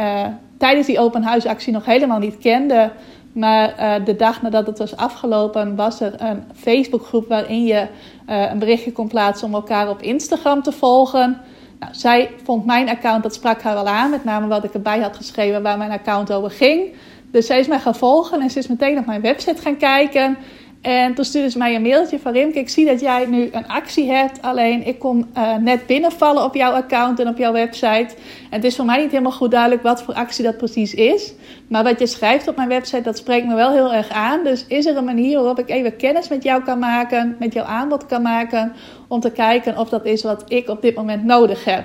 tijdens 0.59 0.87
die 0.87 0.99
open 0.99 1.23
huisactie 1.23 1.73
nog 1.73 1.85
helemaal 1.85 2.19
niet 2.19 2.39
kende. 2.39 2.91
Maar 3.33 4.01
de 4.05 4.17
dag 4.17 4.43
nadat 4.43 4.67
het 4.67 4.79
was 4.79 4.97
afgelopen, 4.97 5.77
was 5.77 6.01
er 6.01 6.15
een 6.17 6.45
Facebookgroep 6.55 7.29
waarin 7.29 7.65
je 7.65 7.87
uh, 8.29 8.51
een 8.51 8.59
berichtje 8.59 8.93
kon 8.93 9.09
plaatsen 9.09 9.47
om 9.47 9.55
elkaar 9.55 9.89
op 9.89 10.03
Instagram 10.03 10.63
te 10.63 10.73
volgen. 10.73 11.41
Nou, 11.79 11.95
zij 11.95 12.31
vond 12.45 12.67
mijn 12.67 12.89
account, 12.89 13.23
dat 13.23 13.35
sprak 13.35 13.63
haar 13.63 13.75
wel 13.75 13.89
aan, 13.89 14.11
met 14.11 14.25
name 14.25 14.47
wat 14.47 14.65
ik 14.65 14.75
erbij 14.75 15.01
had 15.01 15.17
geschreven 15.17 15.63
waar 15.63 15.79
mijn 15.79 15.91
account 15.91 16.33
over 16.33 16.51
ging. 16.51 16.95
Dus 17.31 17.47
zij 17.47 17.59
is 17.59 17.69
mij 17.69 17.79
gaan 17.79 17.95
volgen 17.95 18.41
en 18.41 18.51
ze 18.51 18.59
is 18.59 18.67
meteen 18.67 18.99
op 18.99 19.07
mijn 19.07 19.21
website 19.21 19.63
gaan 19.63 19.77
kijken. 19.77 20.37
En 20.81 21.15
toen 21.15 21.25
stuurde 21.25 21.51
ze 21.51 21.59
mij 21.59 21.75
een 21.75 21.83
mailtje 21.83 22.19
van 22.19 22.33
Rimke, 22.33 22.59
ik 22.59 22.69
zie 22.69 22.87
dat 22.87 23.01
jij 23.01 23.27
nu 23.27 23.49
een 23.53 23.67
actie 23.67 24.11
hebt. 24.11 24.43
Alleen 24.43 24.87
ik 24.87 24.99
kom 24.99 25.29
uh, 25.37 25.57
net 25.57 25.87
binnenvallen 25.87 26.45
op 26.45 26.55
jouw 26.55 26.73
account 26.73 27.21
en 27.21 27.29
op 27.29 27.39
jouw 27.39 27.53
website. 27.53 28.15
En 28.51 28.57
het 28.57 28.65
is 28.65 28.77
voor 28.77 28.85
mij 28.85 29.01
niet 29.01 29.11
helemaal 29.11 29.33
goed 29.33 29.51
duidelijk 29.51 29.83
wat 29.83 30.03
voor 30.03 30.15
actie 30.15 30.45
dat 30.45 30.57
precies 30.57 30.95
is. 30.95 31.35
Maar 31.69 31.85
wat 31.85 31.99
je 31.99 32.07
schrijft 32.07 32.49
op 32.49 32.57
mijn 32.57 32.69
website, 32.69 33.03
dat 33.03 33.17
spreekt 33.17 33.47
me 33.47 33.55
wel 33.55 33.73
heel 33.73 33.93
erg 33.93 34.09
aan. 34.09 34.45
Dus 34.45 34.65
is 34.67 34.87
er 34.87 34.97
een 34.97 35.05
manier 35.05 35.39
waarop 35.39 35.59
ik 35.59 35.71
even 35.71 35.97
kennis 35.97 36.29
met 36.29 36.43
jou 36.43 36.63
kan 36.63 36.79
maken, 36.79 37.37
met 37.39 37.53
jouw 37.53 37.65
aanbod 37.65 38.07
kan 38.07 38.23
maken. 38.23 38.73
Om 39.09 39.21
te 39.21 39.31
kijken 39.31 39.79
of 39.79 39.89
dat 39.89 40.05
is 40.05 40.23
wat 40.23 40.45
ik 40.49 40.69
op 40.69 40.83
dit 40.83 40.95
moment 40.95 41.25
nodig 41.25 41.65
heb. 41.65 41.85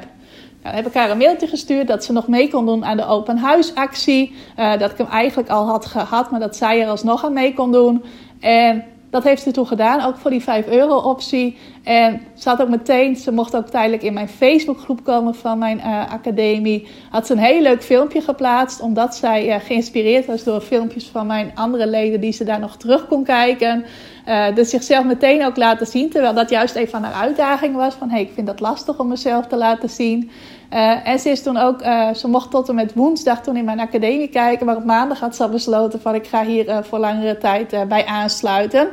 Nou, 0.64 0.76
dan 0.76 0.84
heb 0.84 0.94
ik 0.94 1.00
haar 1.00 1.10
een 1.10 1.18
mailtje 1.18 1.48
gestuurd 1.48 1.88
dat 1.88 2.04
ze 2.04 2.12
nog 2.12 2.28
mee 2.28 2.50
kon 2.50 2.66
doen 2.66 2.86
aan 2.86 2.98
de 2.98 3.06
open 3.06 3.38
huisactie. 3.38 4.36
Uh, 4.60 4.78
dat 4.78 4.92
ik 4.92 4.98
hem 4.98 5.08
eigenlijk 5.08 5.50
al 5.50 5.66
had 5.66 5.86
gehad, 5.86 6.32
maar 6.32 6.40
dat 6.40 6.56
zij 6.56 6.82
er 6.82 6.88
alsnog 6.88 7.26
aan 7.26 7.34
mee 7.34 7.54
kon 7.54 7.72
doen. 7.72 8.04
En 8.44 8.84
dat 9.10 9.24
heeft 9.24 9.42
ze 9.42 9.52
toen 9.52 9.68
gedaan, 9.68 10.06
ook 10.06 10.18
voor 10.18 10.32
die 10.32 10.44
5 10.44 10.68
euro 10.68 10.96
optie. 10.98 11.58
En 11.84 12.22
ze 12.34 12.50
had 12.50 12.62
ook 12.62 12.70
meteen, 12.70 13.16
ze 13.16 13.32
mocht 13.32 13.56
ook 13.56 13.68
tijdelijk 13.68 14.04
in 14.04 14.14
mijn 14.14 14.28
Facebookgroep 14.28 15.04
komen 15.04 15.36
van 15.36 15.58
mijn 15.58 15.78
uh, 15.78 16.12
academie. 16.12 16.88
Had 17.10 17.28
ze 17.28 17.34
een 17.34 17.40
heel 17.40 17.62
leuk 17.62 17.84
filmpje 17.84 18.22
geplaatst, 18.22 18.82
omdat 18.82 19.16
zij 19.16 19.48
uh, 19.48 19.56
geïnspireerd 19.66 20.26
was 20.26 20.44
door 20.44 20.62
filmpjes 20.62 21.08
van 21.08 21.28
mijn 21.28 21.52
andere 21.56 21.88
leden 21.88 22.22
die 22.22 22.32
ze 22.32 22.44
daar 22.44 22.60
nog 22.60 22.78
terug 22.78 23.08
kon 23.08 23.24
kijken. 23.24 23.86
Uh, 24.28 24.56
dus 24.56 24.70
zichzelf 24.70 25.06
meteen 25.06 25.46
ook 25.46 25.58
laten 25.58 25.88
zien, 25.88 26.10
terwijl 26.10 26.34
dat 26.34 26.50
juist 26.50 26.76
even 26.76 26.90
van 26.90 27.04
haar 27.04 27.24
uitdaging 27.24 27.76
was. 27.76 27.94
Van 27.94 28.10
hey, 28.10 28.22
ik 28.22 28.32
vind 28.34 28.48
dat 28.48 28.60
lastig 28.60 29.00
om 29.00 29.08
mezelf 29.08 29.48
te 29.48 29.58
laten 29.58 29.90
zien. 29.90 30.32
Uh, 30.74 31.08
en 31.08 31.20
ze 31.20 31.30
is 31.30 31.44
toen 31.44 31.58
ook, 31.58 31.82
uh, 31.82 32.14
ze 32.14 32.28
mocht 32.28 32.52
tot 32.52 32.70
en 32.70 32.76
met 32.76 32.94
woensdag 32.94 33.42
toen 33.42 33.58
in 33.58 33.66
mijn 33.66 33.80
academie 33.80 34.28
kijken. 34.28 34.66
Maar 34.66 34.76
op 34.76 34.86
maandag 34.86 35.20
had 35.20 35.36
ze 35.36 35.50
besloten 35.50 36.02
van 36.02 36.16
ik 36.16 36.28
ga 36.28 36.46
hier 36.46 36.68
uh, 36.68 36.78
voor 36.82 37.00
langere 37.00 37.38
tijd 37.38 37.88
bij 37.88 38.06
aansluiten. 38.06 38.88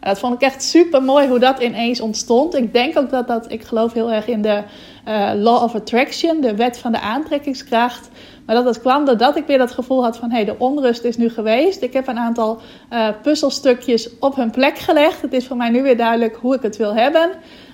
dat 0.00 0.18
vond 0.18 0.34
ik 0.34 0.40
echt 0.40 0.62
super 0.62 1.02
mooi 1.02 1.28
hoe 1.28 1.38
dat 1.38 1.60
ineens 1.60 2.00
ontstond. 2.00 2.54
Ik 2.54 2.72
denk 2.72 2.98
ook 2.98 3.10
dat 3.10 3.26
dat, 3.26 3.52
ik 3.52 3.62
geloof 3.62 3.92
heel 3.92 4.12
erg 4.12 4.26
in 4.26 4.42
de 4.42 4.62
Law 5.34 5.62
of 5.62 5.74
Attraction, 5.74 6.40
de 6.40 6.54
wet 6.54 6.78
van 6.78 6.92
de 6.92 7.00
aantrekkingskracht. 7.00 8.08
Maar 8.46 8.56
dat 8.56 8.64
het 8.64 8.80
kwam 8.80 9.04
doordat 9.04 9.36
ik 9.36 9.46
weer 9.46 9.58
dat 9.58 9.72
gevoel 9.72 10.02
had 10.02 10.16
van 10.16 10.30
hé, 10.30 10.36
hey, 10.36 10.44
de 10.44 10.58
onrust 10.58 11.04
is 11.04 11.16
nu 11.16 11.28
geweest. 11.28 11.82
Ik 11.82 11.92
heb 11.92 12.08
een 12.08 12.18
aantal 12.18 12.60
puzzelstukjes 13.22 14.18
op 14.18 14.36
hun 14.36 14.50
plek 14.50 14.78
gelegd. 14.78 15.22
Het 15.22 15.32
is 15.32 15.46
voor 15.46 15.56
mij 15.56 15.70
nu 15.70 15.82
weer 15.82 15.96
duidelijk 15.96 16.36
hoe 16.36 16.54
ik 16.54 16.62
het 16.62 16.76
wil 16.76 16.94
hebben. 16.94 17.30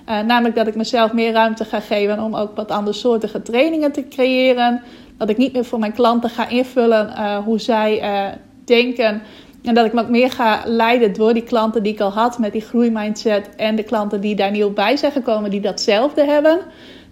Uh, 0.08 0.20
namelijk 0.20 0.54
dat 0.54 0.66
ik 0.66 0.74
mezelf 0.74 1.12
meer 1.12 1.32
ruimte 1.32 1.64
ga 1.64 1.80
geven 1.80 2.20
om 2.20 2.34
ook 2.34 2.56
wat 2.56 2.70
andere 2.70 2.96
soorten 2.96 3.42
trainingen 3.42 3.92
te 3.92 4.08
creëren. 4.08 4.82
Dat 5.18 5.28
ik 5.28 5.36
niet 5.36 5.52
meer 5.52 5.64
voor 5.64 5.78
mijn 5.78 5.92
klanten 5.92 6.30
ga 6.30 6.48
invullen 6.48 7.08
uh, 7.08 7.36
hoe 7.36 7.60
zij 7.60 8.02
uh, 8.02 8.32
denken. 8.64 9.22
En 9.62 9.74
dat 9.74 9.86
ik 9.86 9.92
me 9.92 10.00
ook 10.00 10.08
meer 10.08 10.30
ga 10.30 10.62
leiden 10.64 11.12
door 11.12 11.34
die 11.34 11.42
klanten 11.42 11.82
die 11.82 11.92
ik 11.92 12.00
al 12.00 12.12
had 12.12 12.38
met 12.38 12.52
die 12.52 12.60
groeimindset. 12.60 13.48
En 13.56 13.76
de 13.76 13.82
klanten 13.82 14.20
die 14.20 14.34
daar 14.34 14.50
nieuw 14.50 14.72
bij 14.72 14.96
zijn 14.96 15.12
gekomen 15.12 15.50
die 15.50 15.60
datzelfde 15.60 16.24
hebben. 16.24 16.60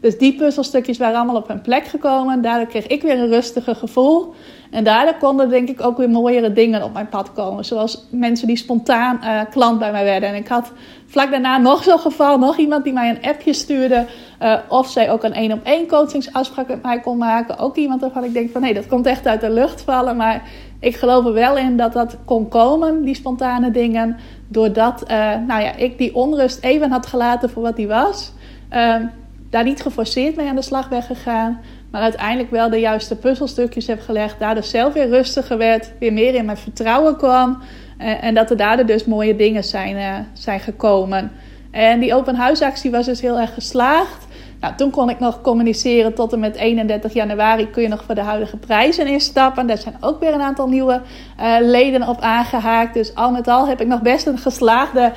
Dus 0.00 0.18
die 0.18 0.34
puzzelstukjes 0.34 0.98
waren 0.98 1.16
allemaal 1.16 1.36
op 1.36 1.48
hun 1.48 1.60
plek 1.60 1.84
gekomen. 1.84 2.42
Daardoor 2.42 2.66
kreeg 2.66 2.86
ik 2.86 3.02
weer 3.02 3.18
een 3.18 3.28
rustiger 3.28 3.74
gevoel. 3.74 4.34
En 4.70 4.84
daardoor 4.84 5.14
konden 5.14 5.48
denk 5.48 5.68
ik 5.68 5.84
ook 5.84 5.96
weer 5.96 6.10
mooiere 6.10 6.52
dingen 6.52 6.82
op 6.82 6.92
mijn 6.92 7.08
pad 7.08 7.32
komen. 7.32 7.64
Zoals 7.64 8.06
mensen 8.10 8.46
die 8.46 8.56
spontaan 8.56 9.20
uh, 9.22 9.40
klant 9.50 9.78
bij 9.78 9.92
mij 9.92 10.04
werden. 10.04 10.28
En 10.28 10.34
ik 10.34 10.48
had 10.48 10.72
vlak 11.06 11.30
daarna 11.30 11.58
nog 11.58 11.82
zo'n 11.82 11.98
geval, 11.98 12.38
nog 12.38 12.56
iemand 12.56 12.84
die 12.84 12.92
mij 12.92 13.10
een 13.10 13.30
appje 13.30 13.52
stuurde. 13.52 14.06
Uh, 14.42 14.56
of 14.68 14.90
zij 14.90 15.10
ook 15.10 15.22
een 15.22 15.32
één 15.32 15.52
op 15.52 15.64
één 15.64 15.86
coachingsafspraak 15.86 16.68
met 16.68 16.82
mij 16.82 17.00
kon 17.00 17.18
maken. 17.18 17.58
Ook 17.58 17.76
iemand 17.76 18.00
waarvan 18.00 18.24
ik 18.24 18.32
denk 18.32 18.50
van 18.50 18.60
nee, 18.60 18.74
dat 18.74 18.86
komt 18.86 19.06
echt 19.06 19.26
uit 19.26 19.40
de 19.40 19.50
lucht 19.50 19.82
vallen. 19.82 20.16
Maar 20.16 20.42
ik 20.80 20.96
geloof 20.96 21.26
er 21.26 21.32
wel 21.32 21.56
in 21.56 21.76
dat 21.76 21.92
dat 21.92 22.16
kon 22.24 22.48
komen, 22.48 23.02
die 23.02 23.14
spontane 23.14 23.70
dingen. 23.70 24.16
Doordat 24.48 25.02
uh, 25.02 25.10
nou 25.46 25.62
ja, 25.62 25.74
ik 25.76 25.98
die 25.98 26.14
onrust 26.14 26.62
even 26.62 26.90
had 26.90 27.06
gelaten 27.06 27.50
voor 27.50 27.62
wat 27.62 27.76
die 27.76 27.88
was. 27.88 28.32
Ehm, 28.68 29.04
daar 29.50 29.64
niet 29.64 29.82
geforceerd 29.82 30.36
mee 30.36 30.48
aan 30.48 30.56
de 30.56 30.62
slag 30.62 30.88
ben 30.88 31.02
gegaan. 31.02 31.60
Maar 31.90 32.02
uiteindelijk 32.02 32.50
wel 32.50 32.70
de 32.70 32.80
juiste 32.80 33.16
puzzelstukjes 33.16 33.86
heb 33.86 34.00
gelegd. 34.00 34.38
Daardoor 34.38 34.64
zelf 34.64 34.92
weer 34.92 35.08
rustiger 35.08 35.58
werd. 35.58 35.92
Weer 35.98 36.12
meer 36.12 36.34
in 36.34 36.44
mijn 36.44 36.56
vertrouwen 36.56 37.16
kwam. 37.16 37.62
Uh, 38.00 38.24
en 38.24 38.34
dat 38.34 38.50
er 38.50 38.56
daardoor 38.56 38.86
dus 38.86 39.04
mooie 39.04 39.36
dingen 39.36 39.64
zijn, 39.64 39.96
uh, 39.96 40.14
zijn 40.32 40.60
gekomen. 40.60 41.32
En 41.70 42.00
die 42.00 42.14
open 42.14 42.34
huisactie 42.34 42.90
was 42.90 43.06
dus 43.06 43.20
heel 43.20 43.38
erg 43.38 43.54
geslaagd. 43.54 44.26
Nou, 44.60 44.74
toen 44.74 44.90
kon 44.90 45.10
ik 45.10 45.18
nog 45.18 45.40
communiceren 45.40 46.14
tot 46.14 46.32
en 46.32 46.38
met 46.38 46.56
31 46.56 47.12
januari 47.12 47.70
kun 47.70 47.82
je 47.82 47.88
nog 47.88 48.04
voor 48.04 48.14
de 48.14 48.20
huidige 48.20 48.56
prijzen 48.56 49.06
instappen. 49.06 49.66
Daar 49.66 49.78
zijn 49.78 49.96
ook 50.00 50.20
weer 50.20 50.34
een 50.34 50.40
aantal 50.40 50.68
nieuwe 50.68 51.00
uh, 51.40 51.56
leden 51.60 52.08
op 52.08 52.20
aangehaakt. 52.20 52.94
Dus 52.94 53.14
al 53.14 53.30
met 53.30 53.48
al 53.48 53.68
heb 53.68 53.80
ik 53.80 53.86
nog 53.86 54.02
best 54.02 54.26
een 54.26 54.38
geslaagde 54.38 55.12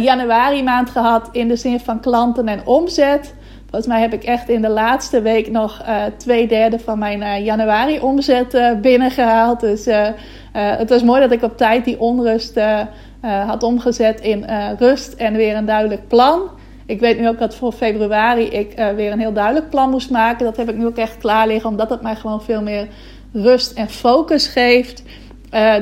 januari 0.00 0.62
maand 0.62 0.90
gehad 0.90 1.28
in 1.32 1.48
de 1.48 1.56
zin 1.56 1.80
van 1.80 2.00
klanten 2.00 2.48
en 2.48 2.66
omzet. 2.66 3.34
Volgens 3.70 3.92
mij 3.92 4.00
heb 4.00 4.12
ik 4.12 4.24
echt 4.24 4.48
in 4.48 4.62
de 4.62 4.68
laatste 4.68 5.22
week 5.22 5.50
nog 5.50 5.82
uh, 5.82 6.04
twee 6.16 6.48
derde 6.48 6.78
van 6.78 6.98
mijn 6.98 7.20
uh, 7.20 7.44
januari 7.44 8.00
omzet 8.00 8.54
uh, 8.54 8.72
binnengehaald. 8.80 9.60
Dus 9.60 9.86
het 10.52 10.88
was 10.88 11.02
mooi 11.02 11.20
dat 11.20 11.32
ik 11.32 11.42
op 11.42 11.56
tijd 11.56 11.84
die 11.84 12.00
onrust 12.00 12.60
had 13.20 13.62
omgezet 13.62 14.20
in 14.20 14.46
rust 14.78 15.12
en 15.12 15.34
weer 15.34 15.56
een 15.56 15.64
duidelijk 15.64 16.08
plan. 16.08 16.50
Ik 16.86 17.00
weet 17.00 17.18
nu 17.18 17.28
ook 17.28 17.38
dat 17.38 17.54
voor 17.54 17.72
februari 17.72 18.44
ik 18.44 18.92
weer 18.96 19.12
een 19.12 19.18
heel 19.18 19.32
duidelijk 19.32 19.70
plan 19.70 19.90
moest 19.90 20.10
maken. 20.10 20.44
Dat 20.44 20.56
heb 20.56 20.68
ik 20.68 20.76
nu 20.76 20.86
ook 20.86 20.96
echt 20.96 21.16
klaar 21.18 21.46
liggen, 21.46 21.70
omdat 21.70 21.90
het 21.90 22.02
mij 22.02 22.16
gewoon 22.16 22.42
veel 22.42 22.62
meer 22.62 22.86
rust 23.32 23.72
en 23.72 23.88
focus 23.88 24.46
geeft. 24.46 25.02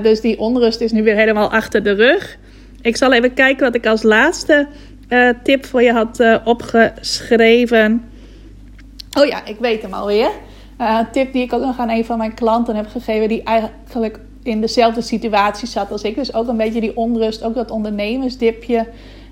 dus 0.03 0.21
die 0.21 0.39
onrust 0.39 0.81
is 0.81 0.93
nu 0.93 1.03
weer 1.03 1.17
helemaal 1.17 1.51
achter 1.51 1.83
de 1.83 1.93
rug. 1.93 2.39
Ik 2.83 2.97
zal 2.97 3.12
even 3.12 3.35
kijken 3.35 3.65
wat 3.65 3.75
ik 3.75 3.87
als 3.87 4.03
laatste 4.03 4.67
uh, 5.09 5.29
tip 5.43 5.67
voor 5.67 5.83
je 5.83 5.93
had 5.93 6.21
uh, 6.21 6.37
opgeschreven. 6.45 8.11
Oh 9.19 9.27
ja, 9.27 9.45
ik 9.45 9.57
weet 9.59 9.83
hem 9.83 9.93
alweer. 9.93 10.31
Uh, 10.81 10.99
tip 11.13 11.33
die 11.33 11.43
ik 11.43 11.53
ook 11.53 11.65
nog 11.65 11.79
aan 11.79 11.91
een 11.91 12.05
van 12.05 12.19
mijn 12.19 12.35
klanten 12.35 12.77
heb 12.77 12.87
gegeven, 12.89 13.29
die 13.29 13.43
eigenlijk 13.43 14.19
in 14.43 14.61
dezelfde 14.61 15.01
situatie 15.01 15.69
zat 15.69 15.91
als 15.91 16.03
ik. 16.03 16.15
Dus 16.15 16.35
ook 16.35 16.49
een 16.49 16.57
beetje 16.57 16.81
die 16.81 16.97
onrust, 16.97 17.43
ook 17.43 17.55
dat 17.55 17.71
ondernemersdipje. 17.71 18.87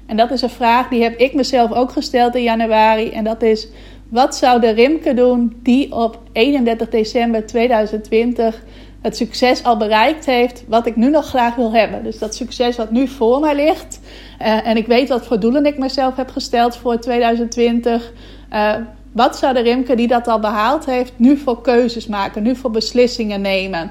En 0.07 0.17
dat 0.17 0.31
is 0.31 0.43
een 0.43 0.51
vraag 0.51 0.89
die 0.89 1.03
heb 1.03 1.19
ik 1.19 1.35
mezelf 1.35 1.73
ook 1.73 1.93
gesteld 1.93 2.35
in 2.35 2.43
januari. 2.43 3.11
En 3.11 3.25
dat 3.25 3.43
is: 3.43 3.69
wat 4.09 4.37
zou 4.37 4.61
de 4.61 4.71
Rimke 4.71 5.15
doen 5.15 5.57
die 5.63 5.93
op 5.93 6.21
31 6.33 6.89
december 6.89 7.47
2020 7.47 8.63
het 9.03 9.17
succes 9.17 9.65
al 9.65 9.77
bereikt 9.77 10.27
heeft, 10.27 10.65
wat 10.69 10.87
ik 10.87 10.97
nu 10.97 11.11
nog 11.11 11.27
graag 11.27 11.55
wil 11.55 11.73
hebben? 11.73 12.05
Dus 12.05 12.19
dat 12.19 12.35
succes 12.35 12.77
wat 12.77 12.91
nu 12.91 13.09
voor 13.09 13.41
mij 13.41 13.55
ligt. 13.55 14.01
Uh, 14.43 14.67
en 14.67 14.77
ik 14.77 14.87
weet 14.87 15.09
wat 15.09 15.27
voor 15.27 15.41
doelen 15.41 15.67
ik 15.67 15.79
mezelf 15.79 16.17
heb 16.17 16.31
gesteld 16.31 16.77
voor 16.77 16.99
2020. 16.99 18.13
Uh, 18.53 18.71
eh, 18.71 18.81
wat 19.13 19.37
zou 19.37 19.55
de 19.55 19.61
Rimke 19.61 19.95
die 19.95 20.09
dat 20.09 20.29
al 20.29 20.41
behaald 20.41 20.87
heeft, 20.87 21.13
nu 21.17 21.37
voor 21.37 21.61
keuzes 21.61 22.07
maken, 22.07 22.43
nu 22.43 22.57
voor 22.57 22.71
beslissingen 22.71 23.41
nemen? 23.41 23.91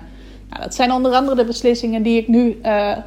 Nou, 0.50 0.64
dat 0.64 0.76
zijn 0.76 0.91
onder 0.91 1.12
andere 1.12 1.36
de 1.36 1.46
beslissingen 1.46 2.04
die 2.04 2.18
ik 2.18 2.28
nu 2.28 2.60
uh, 2.64 2.98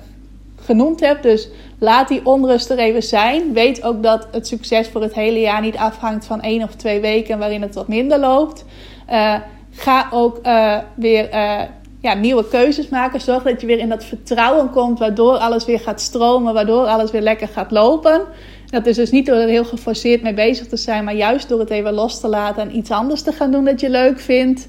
genoemd 0.61 1.01
heb. 1.01 1.22
Dus 1.22 1.49
laat 1.78 2.09
die 2.09 2.26
onrust 2.26 2.70
er 2.70 2.78
even 2.78 3.03
zijn. 3.03 3.53
Weet 3.53 3.82
ook 3.82 4.03
dat 4.03 4.28
het 4.32 4.47
succes 4.47 4.89
voor 4.89 5.03
het 5.03 5.14
hele 5.14 5.41
jaar 5.41 5.61
niet 5.61 5.76
afhangt 5.76 6.26
van 6.26 6.41
één 6.41 6.62
of 6.62 6.74
twee 6.74 7.01
weken 7.01 7.39
waarin 7.39 7.62
het 7.62 7.74
wat 7.74 7.89
minder 7.89 8.18
loopt. 8.18 8.64
Ga 9.70 10.09
ook 10.11 10.41
weer 10.95 11.28
ja, 12.01 12.14
nieuwe 12.14 12.49
keuzes 12.49 12.88
maken. 12.88 13.20
Zorg 13.20 13.42
dat 13.42 13.61
je 13.61 13.66
weer 13.66 13.78
in 13.78 13.88
dat 13.88 14.05
vertrouwen 14.05 14.70
komt, 14.70 14.99
waardoor 14.99 15.36
alles 15.36 15.64
weer 15.64 15.80
gaat 15.80 16.01
stromen, 16.01 16.55
waardoor 16.55 16.86
alles 16.86 17.11
weer 17.11 17.22
lekker 17.22 17.49
gaat 17.49 17.70
lopen. 17.70 18.20
Dat 18.66 18.86
is 18.86 18.96
dus 18.96 19.11
niet 19.11 19.26
door 19.26 19.36
er 19.36 19.49
heel 19.49 19.64
geforceerd 19.64 20.22
mee 20.22 20.34
bezig 20.34 20.66
te 20.66 20.76
zijn, 20.76 21.05
maar 21.05 21.14
juist 21.14 21.49
door 21.49 21.61
het 21.61 21.70
even 21.70 21.92
los 21.92 22.20
te 22.20 22.28
laten 22.28 22.62
en 22.62 22.76
iets 22.76 22.90
anders 22.90 23.22
te 23.22 23.32
gaan 23.32 23.51
doen 23.51 23.64
dat 23.64 23.80
je 23.80 23.90
leuk 23.90 24.20
vindt. 24.20 24.68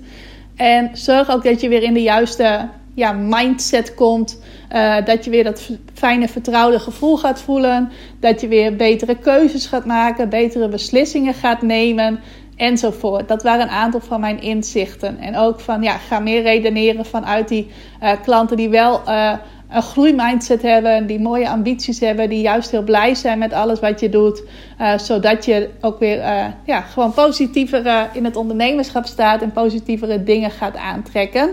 En 0.55 0.89
zorg 0.93 1.29
ook 1.29 1.43
dat 1.43 1.61
je 1.61 1.69
weer 1.69 1.83
in 1.83 1.93
de 1.93 2.01
juiste 2.01 2.69
ja, 2.93 3.11
mindset 3.11 3.93
komt. 3.93 4.41
Uh, 4.73 5.05
dat 5.05 5.25
je 5.25 5.31
weer 5.31 5.43
dat 5.43 5.69
fijne, 5.93 6.27
vertrouwde 6.27 6.79
gevoel 6.79 7.17
gaat 7.17 7.41
voelen. 7.41 7.91
Dat 8.19 8.41
je 8.41 8.47
weer 8.47 8.75
betere 8.75 9.15
keuzes 9.15 9.65
gaat 9.65 9.85
maken, 9.85 10.29
betere 10.29 10.69
beslissingen 10.69 11.33
gaat 11.33 11.61
nemen. 11.61 12.19
Enzovoort. 12.59 13.27
Dat 13.27 13.43
waren 13.43 13.61
een 13.61 13.73
aantal 13.73 13.99
van 13.99 14.19
mijn 14.19 14.41
inzichten. 14.41 15.17
En 15.17 15.37
ook 15.37 15.59
van 15.59 15.81
ja, 15.81 15.97
ga 15.97 16.19
meer 16.19 16.41
redeneren 16.41 17.05
vanuit 17.05 17.47
die 17.47 17.67
uh, 18.03 18.11
klanten 18.23 18.57
die 18.57 18.69
wel 18.69 19.01
uh, 19.07 19.33
een 19.69 19.81
groeimindset 19.81 20.61
hebben, 20.61 21.07
die 21.07 21.19
mooie 21.19 21.49
ambities 21.49 21.99
hebben, 21.99 22.29
die 22.29 22.41
juist 22.41 22.71
heel 22.71 22.83
blij 22.83 23.15
zijn 23.15 23.39
met 23.39 23.53
alles 23.53 23.79
wat 23.79 23.99
je 23.99 24.09
doet, 24.09 24.43
uh, 24.81 24.97
zodat 24.97 25.45
je 25.45 25.69
ook 25.81 25.99
weer 25.99 26.17
ja, 26.65 26.81
gewoon 26.81 27.13
positiever 27.13 28.09
in 28.13 28.25
het 28.25 28.35
ondernemerschap 28.35 29.05
staat 29.05 29.41
en 29.41 29.51
positievere 29.51 30.23
dingen 30.23 30.51
gaat 30.51 30.77
aantrekken. 30.77 31.49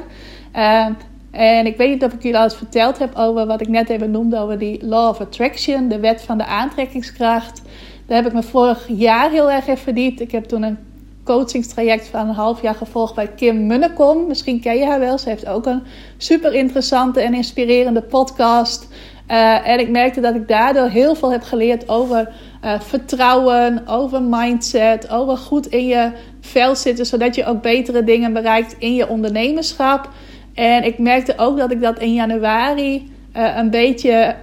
en 1.30 1.66
ik 1.66 1.76
weet 1.76 1.90
niet 1.90 2.04
of 2.04 2.12
ik 2.12 2.22
jullie 2.22 2.38
al 2.38 2.44
eens 2.44 2.56
verteld 2.56 2.98
heb 2.98 3.14
over 3.14 3.46
wat 3.46 3.60
ik 3.60 3.68
net 3.68 3.88
even 3.88 4.10
noemde 4.10 4.38
over 4.38 4.58
die 4.58 4.86
Law 4.86 5.08
of 5.08 5.20
Attraction, 5.20 5.88
de 5.88 6.00
wet 6.00 6.22
van 6.22 6.38
de 6.38 6.46
aantrekkingskracht. 6.46 7.62
Daar 8.06 8.16
heb 8.16 8.26
ik 8.26 8.32
me 8.32 8.42
vorig 8.42 8.86
jaar 8.88 9.30
heel 9.30 9.50
erg 9.50 9.66
in 9.66 9.76
verdiept. 9.76 10.20
Ik 10.20 10.32
heb 10.32 10.44
toen 10.44 10.62
een 10.62 10.78
coachingstraject 11.26 12.08
van 12.08 12.28
een 12.28 12.34
half 12.34 12.62
jaar 12.62 12.74
gevolgd 12.74 13.14
bij 13.14 13.26
Kim 13.26 13.66
Munnekom. 13.66 14.26
Misschien 14.26 14.60
ken 14.60 14.76
je 14.76 14.86
haar 14.86 15.00
wel. 15.00 15.18
Ze 15.18 15.28
heeft 15.28 15.46
ook 15.46 15.66
een 15.66 15.82
super 16.16 16.54
interessante 16.54 17.20
en 17.20 17.34
inspirerende 17.34 18.02
podcast. 18.02 18.88
Uh, 19.30 19.68
en 19.68 19.80
ik 19.80 19.88
merkte 19.88 20.20
dat 20.20 20.34
ik 20.34 20.48
daardoor 20.48 20.88
heel 20.88 21.14
veel 21.14 21.32
heb 21.32 21.42
geleerd 21.42 21.88
over 21.88 22.32
uh, 22.64 22.80
vertrouwen, 22.80 23.82
over 23.86 24.22
mindset, 24.22 25.10
over 25.10 25.36
goed 25.36 25.66
in 25.66 25.86
je 25.86 26.12
vel 26.40 26.76
zitten, 26.76 27.06
zodat 27.06 27.34
je 27.34 27.44
ook 27.44 27.62
betere 27.62 28.04
dingen 28.04 28.32
bereikt 28.32 28.76
in 28.78 28.94
je 28.94 29.08
ondernemerschap. 29.08 30.08
En 30.54 30.84
ik 30.84 30.98
merkte 30.98 31.34
ook 31.36 31.58
dat 31.58 31.70
ik 31.70 31.80
dat 31.80 31.98
in 31.98 32.14
januari 32.14 33.10
uh, 33.36 33.56
een 33.56 33.70
beetje 33.70 34.34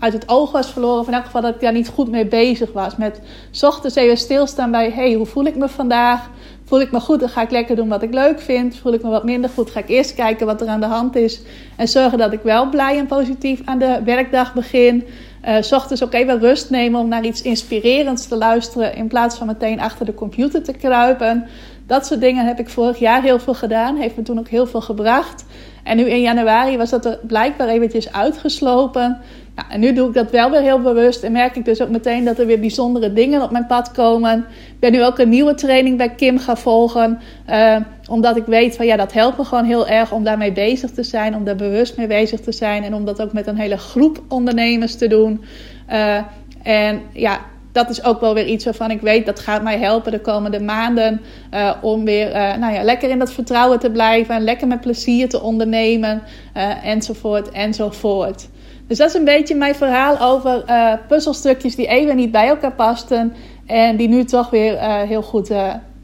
uit 0.00 0.12
het 0.12 0.28
oog 0.28 0.52
was 0.52 0.70
verloren. 0.70 1.00
Of 1.00 1.06
in 1.06 1.14
elk 1.14 1.24
geval 1.24 1.40
dat 1.40 1.54
ik 1.54 1.60
daar 1.60 1.72
niet 1.72 1.88
goed 1.88 2.10
mee 2.10 2.26
bezig 2.26 2.72
was. 2.72 2.96
Met 2.96 3.20
ochtends 3.62 3.96
even 3.96 4.16
stilstaan 4.16 4.70
bij: 4.70 4.90
hey, 4.90 5.12
hoe 5.12 5.26
voel 5.26 5.44
ik 5.44 5.56
me 5.56 5.68
vandaag? 5.68 6.30
Voel 6.64 6.80
ik 6.80 6.92
me 6.92 7.00
goed, 7.00 7.20
dan 7.20 7.28
ga 7.28 7.42
ik 7.42 7.50
lekker 7.50 7.76
doen 7.76 7.88
wat 7.88 8.02
ik 8.02 8.12
leuk 8.14 8.40
vind. 8.40 8.76
Voel 8.76 8.92
ik 8.92 9.02
me 9.02 9.08
wat 9.10 9.24
minder 9.24 9.50
goed, 9.50 9.70
ga 9.70 9.80
ik 9.80 9.88
eerst 9.88 10.14
kijken 10.14 10.46
wat 10.46 10.60
er 10.60 10.68
aan 10.68 10.80
de 10.80 10.86
hand 10.86 11.16
is. 11.16 11.40
En 11.76 11.88
zorgen 11.88 12.18
dat 12.18 12.32
ik 12.32 12.42
wel 12.42 12.68
blij 12.68 12.98
en 12.98 13.06
positief 13.06 13.60
aan 13.64 13.78
de 13.78 14.00
werkdag 14.04 14.54
begin. 14.54 15.04
Uh, 15.48 15.56
ochtends 15.70 16.04
ook 16.04 16.12
even 16.12 16.40
rust 16.40 16.70
nemen 16.70 17.00
om 17.00 17.08
naar 17.08 17.24
iets 17.24 17.42
inspirerends 17.42 18.28
te 18.28 18.36
luisteren. 18.36 18.94
In 18.94 19.08
plaats 19.08 19.36
van 19.36 19.46
meteen 19.46 19.80
achter 19.80 20.06
de 20.06 20.14
computer 20.14 20.62
te 20.62 20.72
kruipen. 20.72 21.46
Dat 21.86 22.06
soort 22.06 22.20
dingen 22.20 22.46
heb 22.46 22.58
ik 22.58 22.68
vorig 22.68 22.98
jaar 22.98 23.22
heel 23.22 23.38
veel 23.38 23.54
gedaan. 23.54 23.96
Heeft 23.96 24.16
me 24.16 24.22
toen 24.22 24.38
ook 24.38 24.48
heel 24.48 24.66
veel 24.66 24.80
gebracht. 24.80 25.44
En 25.82 25.96
nu 25.96 26.04
in 26.04 26.20
januari 26.20 26.76
was 26.76 26.90
dat 26.90 27.04
er 27.04 27.18
blijkbaar 27.22 27.68
eventjes 27.68 28.12
uitgeslopen. 28.12 29.20
Nou, 29.54 29.68
en 29.72 29.80
nu 29.80 29.92
doe 29.92 30.08
ik 30.08 30.14
dat 30.14 30.30
wel 30.30 30.50
weer 30.50 30.60
heel 30.60 30.80
bewust. 30.80 31.22
En 31.22 31.32
merk 31.32 31.56
ik 31.56 31.64
dus 31.64 31.82
ook 31.82 31.88
meteen 31.88 32.24
dat 32.24 32.38
er 32.38 32.46
weer 32.46 32.60
bijzondere 32.60 33.12
dingen 33.12 33.42
op 33.42 33.50
mijn 33.50 33.66
pad 33.66 33.92
komen. 33.92 34.38
Ik 34.48 34.80
ben 34.80 34.92
nu 34.92 35.04
ook 35.04 35.18
een 35.18 35.28
nieuwe 35.28 35.54
training 35.54 35.96
bij 35.96 36.14
Kim 36.14 36.38
gaan 36.38 36.58
volgen. 36.58 37.18
Uh, 37.50 37.76
omdat 38.10 38.36
ik 38.36 38.44
weet 38.46 38.76
van 38.76 38.86
ja, 38.86 38.96
dat 38.96 39.12
helpt 39.12 39.38
me 39.38 39.44
gewoon 39.44 39.64
heel 39.64 39.88
erg 39.88 40.12
om 40.12 40.24
daarmee 40.24 40.52
bezig 40.52 40.90
te 40.90 41.02
zijn. 41.02 41.36
Om 41.36 41.44
daar 41.44 41.56
bewust 41.56 41.96
mee 41.96 42.06
bezig 42.06 42.40
te 42.40 42.52
zijn. 42.52 42.84
En 42.84 42.94
om 42.94 43.04
dat 43.04 43.22
ook 43.22 43.32
met 43.32 43.46
een 43.46 43.58
hele 43.58 43.78
groep 43.78 44.22
ondernemers 44.28 44.96
te 44.96 45.06
doen. 45.06 45.44
Uh, 45.90 46.16
en 46.62 47.00
ja, 47.12 47.40
dat 47.72 47.90
is 47.90 48.04
ook 48.04 48.20
wel 48.20 48.34
weer 48.34 48.46
iets 48.46 48.64
waarvan 48.64 48.90
ik 48.90 49.00
weet 49.00 49.26
dat 49.26 49.40
gaat 49.40 49.62
mij 49.62 49.78
helpen 49.78 50.12
de 50.12 50.20
komende 50.20 50.60
maanden. 50.60 51.20
Uh, 51.54 51.72
om 51.82 52.04
weer 52.04 52.32
nou 52.58 52.72
ja, 52.72 52.82
lekker 52.82 53.10
in 53.10 53.18
dat 53.18 53.32
vertrouwen 53.32 53.78
te 53.78 53.90
blijven. 53.90 54.34
En 54.34 54.44
lekker 54.44 54.66
met 54.66 54.80
plezier 54.80 55.28
te 55.28 55.40
ondernemen. 55.40 56.22
Enzovoort, 56.82 57.50
enzovoort. 57.50 58.48
Dus 58.90 58.98
dat 58.98 59.08
is 59.08 59.14
een 59.14 59.24
beetje 59.24 59.54
mijn 59.54 59.74
verhaal 59.74 60.20
over 60.20 60.64
puzzelstukjes 61.08 61.76
die 61.76 61.86
even 61.86 62.16
niet 62.16 62.30
bij 62.30 62.48
elkaar 62.48 62.72
pasten. 62.72 63.34
En 63.66 63.96
die 63.96 64.08
nu 64.08 64.24
toch 64.24 64.50
weer 64.50 64.78
heel 65.06 65.22
goed 65.22 65.52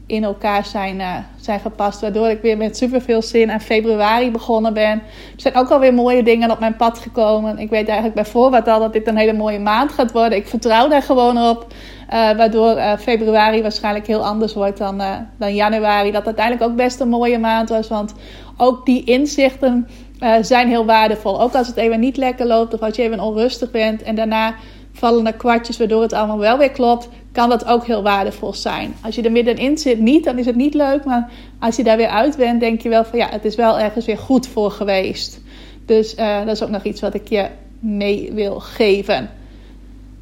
in 0.05 0.23
elkaar 0.23 0.65
zijn, 0.65 1.01
zijn 1.41 1.59
gepast. 1.59 2.01
Waardoor 2.01 2.27
ik 2.27 2.41
weer 2.41 2.57
met 2.57 2.77
super 2.77 3.01
veel 3.01 3.21
zin 3.21 3.51
aan 3.51 3.61
februari 3.61 4.31
begonnen 4.31 4.73
ben. 4.73 4.91
Er 4.91 5.01
zijn 5.35 5.55
ook 5.55 5.69
alweer 5.69 5.93
mooie 5.93 6.23
dingen 6.23 6.51
op 6.51 6.59
mijn 6.59 6.75
pad 6.75 6.97
gekomen. 6.97 7.57
Ik 7.57 7.69
weet 7.69 7.85
eigenlijk 7.85 8.15
bij 8.15 8.25
voorbaat 8.25 8.67
al 8.67 8.79
dat 8.79 8.93
dit 8.93 9.07
een 9.07 9.17
hele 9.17 9.33
mooie 9.33 9.59
maand 9.59 9.91
gaat 9.91 10.11
worden. 10.11 10.37
Ik 10.37 10.47
vertrouw 10.47 10.87
daar 10.87 11.03
gewoon 11.03 11.37
op. 11.37 11.67
Waardoor 12.09 12.97
februari 12.99 13.61
waarschijnlijk 13.61 14.07
heel 14.07 14.25
anders 14.25 14.53
wordt 14.53 14.77
dan, 14.77 15.01
dan 15.39 15.55
januari. 15.55 16.11
Dat 16.11 16.25
uiteindelijk 16.25 16.71
ook 16.71 16.77
best 16.77 16.99
een 16.99 17.09
mooie 17.09 17.39
maand 17.39 17.69
was. 17.69 17.87
Want 17.87 18.13
ook 18.57 18.85
die 18.85 19.03
inzichten 19.03 19.87
zijn 20.41 20.67
heel 20.67 20.85
waardevol. 20.85 21.41
Ook 21.41 21.53
als 21.53 21.67
het 21.67 21.77
even 21.77 21.99
niet 21.99 22.17
lekker 22.17 22.45
loopt 22.45 22.73
of 22.73 22.79
als 22.79 22.95
je 22.95 23.01
even 23.01 23.19
onrustig 23.19 23.71
bent. 23.71 24.03
En 24.03 24.15
daarna 24.15 24.55
vallen 24.93 25.25
er 25.25 25.33
kwartjes 25.33 25.77
waardoor 25.77 26.01
het 26.01 26.13
allemaal 26.13 26.37
wel 26.37 26.57
weer 26.57 26.71
klopt, 26.71 27.09
kan 27.31 27.49
dat 27.49 27.65
ook 27.65 27.85
heel 27.85 28.03
waardevol 28.03 28.53
zijn. 28.53 28.95
Als 29.01 29.15
je 29.15 29.21
er 29.21 29.31
middenin 29.31 29.77
zit 29.77 29.99
niet, 29.99 30.23
dan 30.23 30.37
is 30.37 30.45
het 30.45 30.55
niet 30.55 30.73
leuk. 30.73 31.05
Maar 31.05 31.29
als 31.59 31.75
je 31.75 31.83
daar 31.83 31.97
weer 31.97 32.07
uit 32.07 32.37
bent, 32.37 32.59
denk 32.59 32.81
je 32.81 32.89
wel 32.89 33.05
van 33.05 33.19
ja, 33.19 33.27
het 33.29 33.45
is 33.45 33.55
wel 33.55 33.79
ergens 33.79 34.05
weer 34.05 34.17
goed 34.17 34.47
voor 34.47 34.71
geweest. 34.71 35.41
Dus 35.85 36.15
uh, 36.15 36.37
dat 36.45 36.55
is 36.55 36.63
ook 36.63 36.69
nog 36.69 36.83
iets 36.83 37.01
wat 37.01 37.13
ik 37.13 37.29
je 37.29 37.47
mee 37.79 38.31
wil 38.33 38.59
geven. 38.59 39.29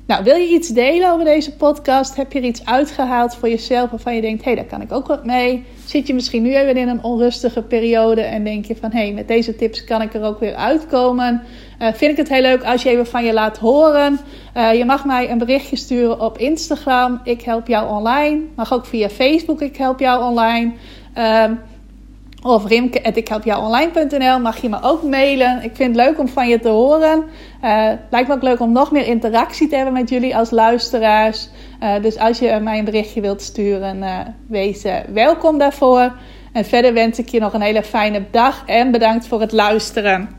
Nou, 0.08 0.24
wil 0.24 0.36
je 0.36 0.54
iets 0.54 0.70
delen 0.70 1.12
over 1.12 1.26
deze 1.26 1.56
podcast? 1.56 2.16
Heb 2.16 2.32
je 2.32 2.40
er 2.40 2.46
iets 2.46 2.66
uitgehaald 2.66 3.36
voor 3.36 3.50
jezelf 3.50 3.90
waarvan 3.90 4.16
je 4.16 4.22
denkt: 4.22 4.44
hé, 4.44 4.52
hey, 4.52 4.60
daar 4.62 4.70
kan 4.70 4.82
ik 4.82 4.92
ook 4.92 5.08
wat 5.08 5.26
mee? 5.26 5.66
Zit 5.86 6.08
je 6.08 6.14
misschien 6.14 6.42
nu 6.42 6.56
even 6.56 6.78
in 6.78 6.88
een 6.88 7.04
onrustige 7.04 7.62
periode 7.62 8.22
en 8.22 8.44
denk 8.44 8.66
je 8.66 8.76
van: 8.76 8.92
hé, 8.92 9.12
met 9.12 9.28
deze 9.28 9.56
tips 9.56 9.84
kan 9.84 10.02
ik 10.02 10.14
er 10.14 10.24
ook 10.24 10.40
weer 10.40 10.56
uitkomen? 10.56 11.44
Uh, 11.82 11.88
vind 11.94 12.12
ik 12.12 12.18
het 12.18 12.30
heel 12.30 12.42
leuk 12.42 12.64
als 12.64 12.84
je 12.84 12.90
even 12.90 13.08
van 13.08 13.24
je 13.24 13.34
laat 13.34 13.58
horen. 13.58 14.20
Uh, 14.58 14.74
je 14.74 14.86
mag 14.86 15.06
mij 15.06 15.32
een 15.32 15.38
berichtje 15.38 15.76
sturen 15.76 16.22
op 16.22 16.38
Instagram. 16.38 17.22
Ik 17.24 17.42
help 17.42 17.68
jou 17.68 17.90
online. 17.90 18.42
Mag 18.56 18.74
ook 18.74 18.86
via 18.86 19.10
Facebook. 19.10 19.62
Ik 19.62 19.78
help 19.78 20.00
jou 20.00 20.24
online. 20.24 20.72
Uh, 21.18 21.44
of 22.46 22.66
rimke.ikhelpjouonline.nl 22.66 24.40
mag 24.40 24.58
je 24.58 24.70
me 24.70 24.78
ook 24.82 25.04
mailen. 25.04 25.64
Ik 25.64 25.76
vind 25.76 25.96
het 25.96 26.06
leuk 26.06 26.20
om 26.20 26.28
van 26.28 26.48
je 26.48 26.60
te 26.60 26.70
horen. 26.70 27.24
Uh, 27.64 27.90
lijkt 28.10 28.28
me 28.28 28.34
ook 28.34 28.42
leuk 28.42 28.60
om 28.60 28.72
nog 28.72 28.92
meer 28.92 29.08
interactie 29.08 29.68
te 29.68 29.76
hebben 29.76 29.94
met 29.94 30.10
jullie 30.10 30.36
als 30.36 30.52
luisteraars. 30.52 31.50
Uh, 31.84 32.02
dus 32.02 32.18
als 32.18 32.40
je 32.40 32.60
mij 32.62 32.80
een 32.80 32.86
berichtje 32.86 33.22
wilt 33.22 33.42
sturen, 33.42 33.98
uh, 33.98 34.20
wees 34.48 34.84
welkom 35.14 35.58
daarvoor. 35.58 36.12
En 36.54 36.66
verder 36.66 36.94
wens 36.94 37.20
ik 37.20 37.30
je 37.30 37.40
nog 37.40 37.54
een 37.54 37.62
hele 37.62 37.84
fijne 37.84 38.24
dag 38.32 38.64
en 38.66 38.92
bedankt 38.92 39.28
voor 39.28 39.42
het 39.42 39.52
luisteren. 39.52 40.30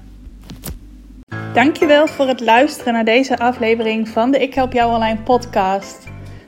Dankjewel 1.54 2.06
voor 2.06 2.28
het 2.28 2.40
luisteren 2.40 2.92
naar 2.92 3.04
deze 3.04 3.38
aflevering 3.38 4.08
van 4.08 4.30
de 4.30 4.38
Ik 4.38 4.54
Help 4.54 4.72
Jou 4.72 4.94
Online 4.94 5.18
podcast. 5.18 6.15